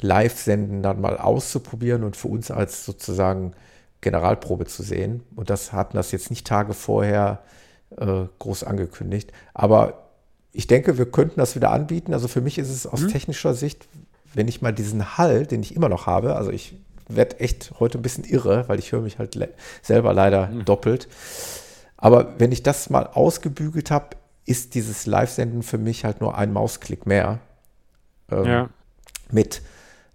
[0.00, 3.52] Live-Senden dann mal auszuprobieren und für uns als sozusagen
[4.00, 5.22] Generalprobe zu sehen.
[5.34, 7.42] Und das hatten das jetzt nicht Tage vorher
[7.96, 9.32] äh, groß angekündigt.
[9.54, 10.10] Aber
[10.52, 12.12] ich denke, wir könnten das wieder anbieten.
[12.12, 13.08] Also für mich ist es aus mhm.
[13.08, 13.88] technischer Sicht,
[14.34, 16.76] wenn ich mal diesen Hall, den ich immer noch habe, also ich
[17.08, 19.48] werde echt heute ein bisschen irre, weil ich höre mich halt le
[19.82, 20.64] selber leider mhm.
[20.64, 21.08] doppelt.
[22.04, 24.08] Aber wenn ich das mal ausgebügelt habe,
[24.44, 27.38] ist dieses Live-Senden für mich halt nur ein Mausklick mehr.
[28.30, 28.68] Ähm, ja.
[29.32, 29.62] Mit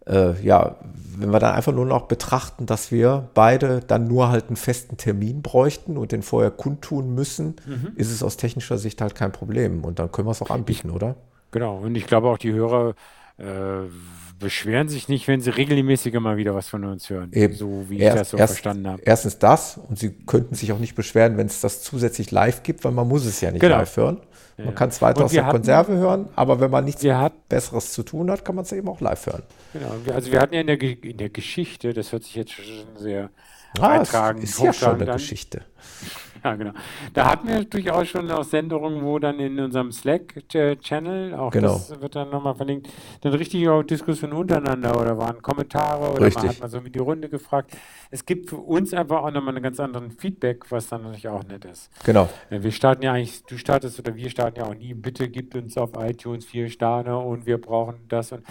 [0.05, 0.75] äh, ja,
[1.17, 4.97] wenn wir dann einfach nur noch betrachten, dass wir beide dann nur halt einen festen
[4.97, 7.93] Termin bräuchten und den vorher kundtun müssen, mhm.
[7.95, 9.83] ist es aus technischer Sicht halt kein Problem.
[9.83, 11.15] Und dann können wir es auch anbieten, oder?
[11.49, 11.77] Genau.
[11.79, 12.93] Und ich glaube auch, die Hörer
[13.39, 13.43] äh,
[14.39, 17.31] beschweren sich nicht, wenn sie regelmäßiger mal wieder was von uns hören.
[17.33, 17.53] Eben.
[17.53, 19.01] So wie erst, ich das so erst, verstanden habe.
[19.05, 22.83] Erstens das und sie könnten sich auch nicht beschweren, wenn es das zusätzlich live gibt,
[22.83, 23.77] weil man muss es ja nicht genau.
[23.77, 24.21] live hören.
[24.65, 27.93] Man kann es weiter aus der hatten, Konserve hören, aber wenn man nichts hat, Besseres
[27.93, 29.43] zu tun hat, kann man es eben auch live hören.
[29.71, 32.65] Genau, also wir hatten ja in der, in der Geschichte, das hört sich jetzt schon
[32.97, 33.29] sehr
[33.79, 35.17] ah, beitragend, ist ja schon eine an.
[35.17, 35.61] Geschichte.
[36.43, 36.71] Ja, genau.
[37.13, 41.73] Da hatten wir durchaus schon auch Sendungen, wo dann in unserem Slack-Channel, auch genau.
[41.73, 42.89] das wird dann nochmal verlinkt,
[43.21, 46.43] dann richtig auch Diskussionen untereinander oder waren Kommentare oder richtig.
[46.43, 47.71] man hat mal so mit die Runde gefragt.
[48.11, 51.43] Es gibt für uns einfach auch nochmal einen ganz anderen Feedback, was dann natürlich auch
[51.43, 51.89] nett ist.
[52.05, 52.29] Genau.
[52.49, 55.77] Wir starten ja eigentlich, du startest oder wir starten ja auch nie, bitte gibt uns
[55.77, 58.43] auf iTunes vier Sterne und wir brauchen das und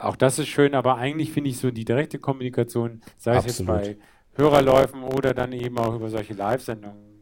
[0.00, 3.66] auch das ist schön, aber eigentlich finde ich so die direkte Kommunikation, sei es jetzt
[3.66, 3.96] bei
[4.34, 7.13] Hörerläufen oder dann eben auch über solche Live-Sendungen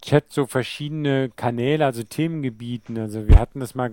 [0.01, 3.89] Chat so verschiedene Kanäle, also Themengebieten, also wir hatten das mal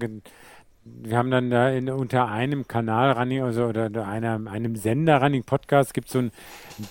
[0.85, 5.43] wir haben dann da in, unter einem Kanal Running, also oder einer, einem Sender Running
[5.43, 6.33] Podcast gibt so ein,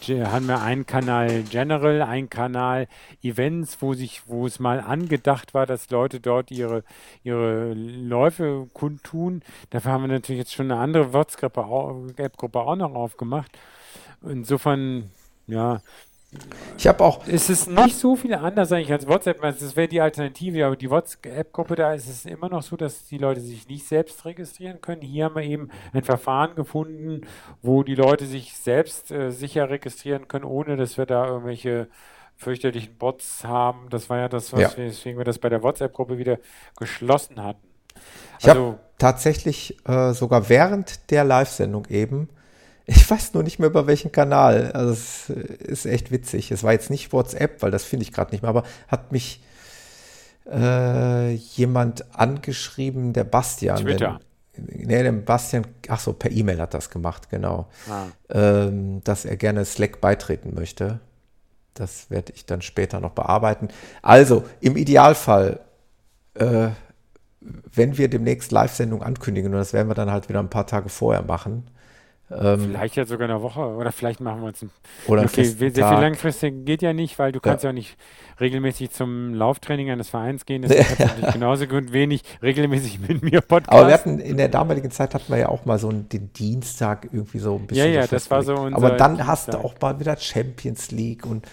[0.09, 2.87] haben wir einen Kanal General, einen Kanal
[3.21, 6.83] Events, wo sich, wo es mal angedacht war, dass Leute dort ihre,
[7.23, 9.43] ihre Läufe kundtun.
[9.69, 13.51] Dafür haben wir natürlich jetzt schon eine andere WhatsApp-Gruppe auch noch aufgemacht.
[14.23, 15.11] Insofern,
[15.45, 15.81] ja,
[16.77, 17.26] ich habe auch.
[17.27, 19.41] Es ist nicht so viel anders eigentlich als WhatsApp.
[19.41, 23.18] Das wäre die Alternative, aber die WhatsApp-Gruppe, da ist es immer noch so, dass die
[23.18, 25.01] Leute sich nicht selbst registrieren können.
[25.01, 27.22] Hier haben wir eben ein Verfahren gefunden,
[27.61, 31.88] wo die Leute sich selbst äh, sicher registrieren können, ohne dass wir da irgendwelche
[32.35, 33.88] fürchterlichen Bots haben.
[33.89, 34.77] Das war ja das, was ja.
[34.77, 36.39] Wir, weswegen wir das bei der WhatsApp-Gruppe wieder
[36.77, 37.68] geschlossen hatten.
[38.39, 42.30] Ich also, habe tatsächlich äh, sogar während der Live-Sendung eben
[42.85, 44.72] ich weiß nur nicht mehr über welchen Kanal.
[44.73, 46.51] Also es ist echt witzig.
[46.51, 49.41] Es war jetzt nicht WhatsApp, weil das finde ich gerade nicht mehr, aber hat mich
[50.51, 53.77] äh, jemand angeschrieben, der Bastian.
[53.77, 54.19] Twitter.
[54.57, 57.68] Den, nee, der Bastian, ach so, per E-Mail hat das gemacht, genau.
[57.89, 58.07] Ah.
[58.30, 60.99] Ähm, dass er gerne Slack beitreten möchte.
[61.73, 63.69] Das werde ich dann später noch bearbeiten.
[64.01, 65.61] Also, im Idealfall,
[66.35, 66.68] äh,
[67.41, 70.89] wenn wir demnächst Live-Sendung ankündigen, und das werden wir dann halt wieder ein paar Tage
[70.89, 71.68] vorher machen,
[72.29, 74.71] Vielleicht ja sogar eine Woche oder vielleicht machen wir uns ein.
[75.07, 77.41] oder Okay, sehr viel langfristig geht ja nicht, weil du Ja.
[77.41, 77.95] kannst ja auch nicht
[78.39, 80.63] regelmäßig zum Lauftraining eines Vereins gehen.
[80.63, 83.71] Kannst du natürlich genauso gut wenig regelmäßig mit mir Podcast.
[83.77, 86.33] Aber wir hatten in der damaligen Zeit hatten wir ja auch mal so einen, den
[86.33, 87.87] Dienstag irgendwie so ein bisschen.
[87.93, 89.65] Ja, ja, das war so unser Aber dann hast du Dienstag.
[89.71, 91.45] auch mal wieder Champions League und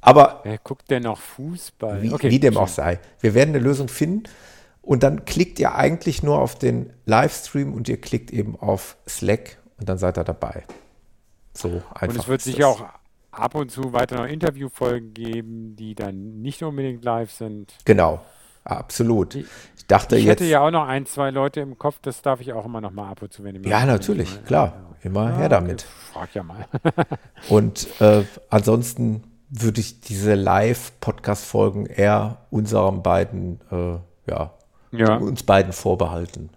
[0.00, 2.00] aber Wer guckt denn noch Fußball?
[2.02, 4.24] wie, okay, wie dem auch sei, wir werden eine Lösung finden
[4.82, 9.56] und dann klickt ihr eigentlich nur auf den Livestream und ihr klickt eben auf Slack
[9.78, 10.64] und dann seid ihr dabei.
[11.52, 12.08] So einfach.
[12.08, 12.84] Und es wird sicher auch
[13.30, 17.72] ab und zu weiter noch Interviewfolgen geben, die dann nicht unbedingt live sind.
[17.84, 18.20] Genau,
[18.64, 19.34] absolut.
[19.34, 19.46] Ich-
[19.76, 20.40] Ich dachte Ich jetzt.
[20.40, 22.90] hätte ja auch noch ein, zwei Leute im Kopf, das darf ich auch immer noch
[22.90, 24.72] mal ab und zu, wenn ihr Ja, natürlich, ich mal- klar.
[25.02, 25.86] Immer Ja, her damit.
[25.86, 26.66] okay, Frag ja mal.
[27.48, 33.98] Und äh, ansonsten würde ich diese Live-Podcast-Folgen eher unseren beiden, äh,
[34.28, 34.54] ja,
[34.90, 36.50] Ja, uns beiden vorbehalten.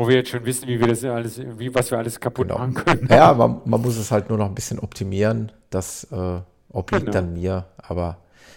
[0.00, 2.58] Wo wir jetzt schon wissen, wie wir das alles, wie, was wir alles kaputt Genau.
[2.58, 3.06] machen können.
[3.10, 5.52] Ja, man, man muss es halt nur noch ein bisschen optimieren.
[5.70, 6.40] Das äh,
[6.72, 7.12] obliegt Genau.
[7.12, 7.66] dann mir.
[7.78, 8.16] Aber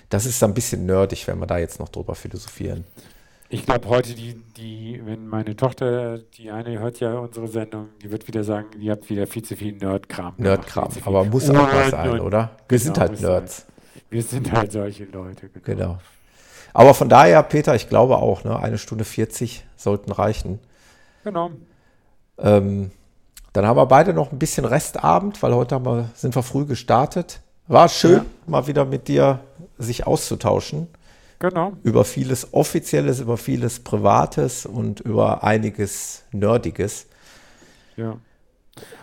[0.09, 2.85] das ist ein bisschen nerdig, wenn wir da jetzt noch drüber philosophieren.
[3.49, 8.09] Ich glaube, heute, die, die, wenn meine Tochter, die eine hört ja unsere Sendung, die
[8.09, 10.33] wird wieder sagen, ihr habt wieder viel zu viel Nerdkram.
[10.37, 10.89] Nerdkram.
[11.05, 12.51] Aber muss auch Uhren sein, oder?
[12.67, 13.31] Wir sind Genau, halt muss sein.
[13.31, 13.65] Nerds.
[14.09, 15.49] Wir sind halt solche Leute.
[15.49, 15.65] Genau.
[15.65, 15.97] Genau.
[16.73, 20.59] Aber von daher, Peter, ich glaube auch, ne, eine Stunde 40 sollten reichen.
[21.23, 21.51] Genau.
[22.37, 22.91] Ähm,
[23.53, 26.65] dann haben wir beide noch ein bisschen Restabend, weil heute haben wir, sind wir früh
[26.65, 27.41] gestartet.
[27.67, 28.25] War schön, Ja.
[28.47, 29.39] mal wieder mit dir
[29.77, 30.87] sich auszutauschen
[31.39, 31.73] Genau.
[31.83, 37.05] über vieles Offizielles, über vieles Privates und über einiges Nerdiges.
[37.95, 38.17] Ja.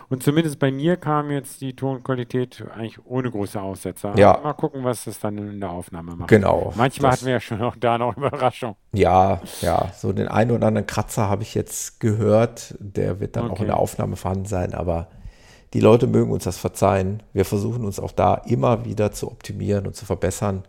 [0.09, 4.17] Und zumindest bei mir kam jetzt die Tonqualität eigentlich ohne große Aussetzer.
[4.17, 4.39] Ja.
[4.43, 6.29] Mal gucken, was das dann in der Aufnahme macht.
[6.29, 6.73] Genau.
[6.75, 8.75] Manchmal hatten wir ja schon auch da noch Überraschung.
[8.93, 12.75] Ja, ja, so den einen oder anderen Kratzer habe ich jetzt gehört.
[12.79, 13.61] Der wird dann auch Okay.
[13.61, 15.07] in der Aufnahme vorhanden sein, aber
[15.73, 17.23] die Leute mögen uns das verzeihen.
[17.31, 20.63] Wir versuchen uns auch da immer wieder zu optimieren und zu verbessern.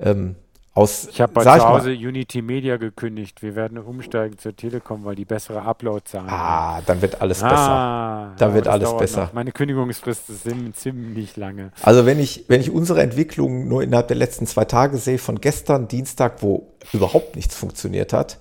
[0.00, 0.36] Ähm,
[0.74, 3.42] aus, Ich habe bei zu ich mal- Hause Unity Media gekündigt.
[3.42, 6.78] Wir werden umsteigen zur Telekom, weil die bessere Upload-Zahlen haben.
[6.78, 7.56] Ah, dann wird alles besser.
[7.56, 9.24] Ah, Da aber wird alles besser.
[9.24, 9.32] Noch.
[9.32, 10.46] Meine Kündigungsfrist ist
[10.76, 11.72] ziemlich lange.
[11.82, 15.40] Also wenn ich, wenn ich unsere Entwicklung nur innerhalb der letzten zwei Tage sehe, von
[15.40, 18.38] gestern Dienstag, wo überhaupt nichts funktioniert hat,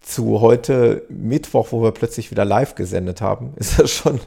[0.00, 4.20] zu heute Mittwoch, wo wir plötzlich wieder live gesendet haben, ist das schon,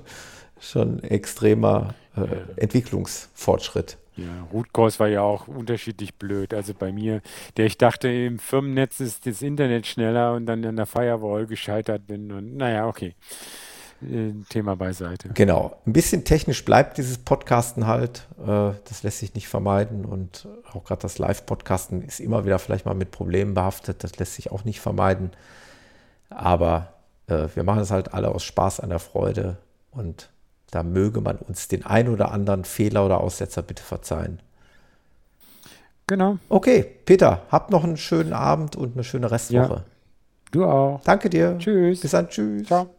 [0.60, 2.22] schon extremer äh,
[2.62, 3.98] Entwicklungsfortschritt.
[4.18, 6.54] Ja, Root Cause war ja auch unterschiedlich blöd.
[6.54, 7.22] Also bei mir,
[7.56, 12.08] der ich dachte, im Firmennetz ist das Internet schneller und dann an der Firewall gescheitert
[12.08, 12.32] bin.
[12.32, 13.16] Und naja, okay.
[14.02, 15.30] Äh, Thema beiseite.
[15.34, 15.76] Genau.
[15.86, 18.28] Ein bisschen technisch bleibt dieses Podcasten halt.
[18.40, 20.06] Äh, das lässt sich nicht vermeiden.
[20.06, 24.04] Und auch gerade das Live-Podcasten ist immer wieder vielleicht mal mit Problemen behaftet.
[24.04, 25.32] Das lässt sich auch nicht vermeiden.
[26.30, 26.94] Aber
[27.28, 29.58] äh, wir machen es halt alle aus Spaß an der Freude.
[29.92, 30.30] Und
[30.72, 34.42] da möge man uns den ein oder anderen Fehler oder Aussetzer bitte verzeihen.
[36.08, 36.38] Genau.
[36.48, 39.84] Okay, Peter, habt noch einen schönen Abend und eine schöne Restwoche.
[40.52, 41.02] Du auch.
[41.04, 41.58] Danke dir.
[41.60, 42.00] Tschüss.
[42.02, 42.30] Bis dann.
[42.30, 42.68] Tschüss.
[42.68, 42.90] Ciao.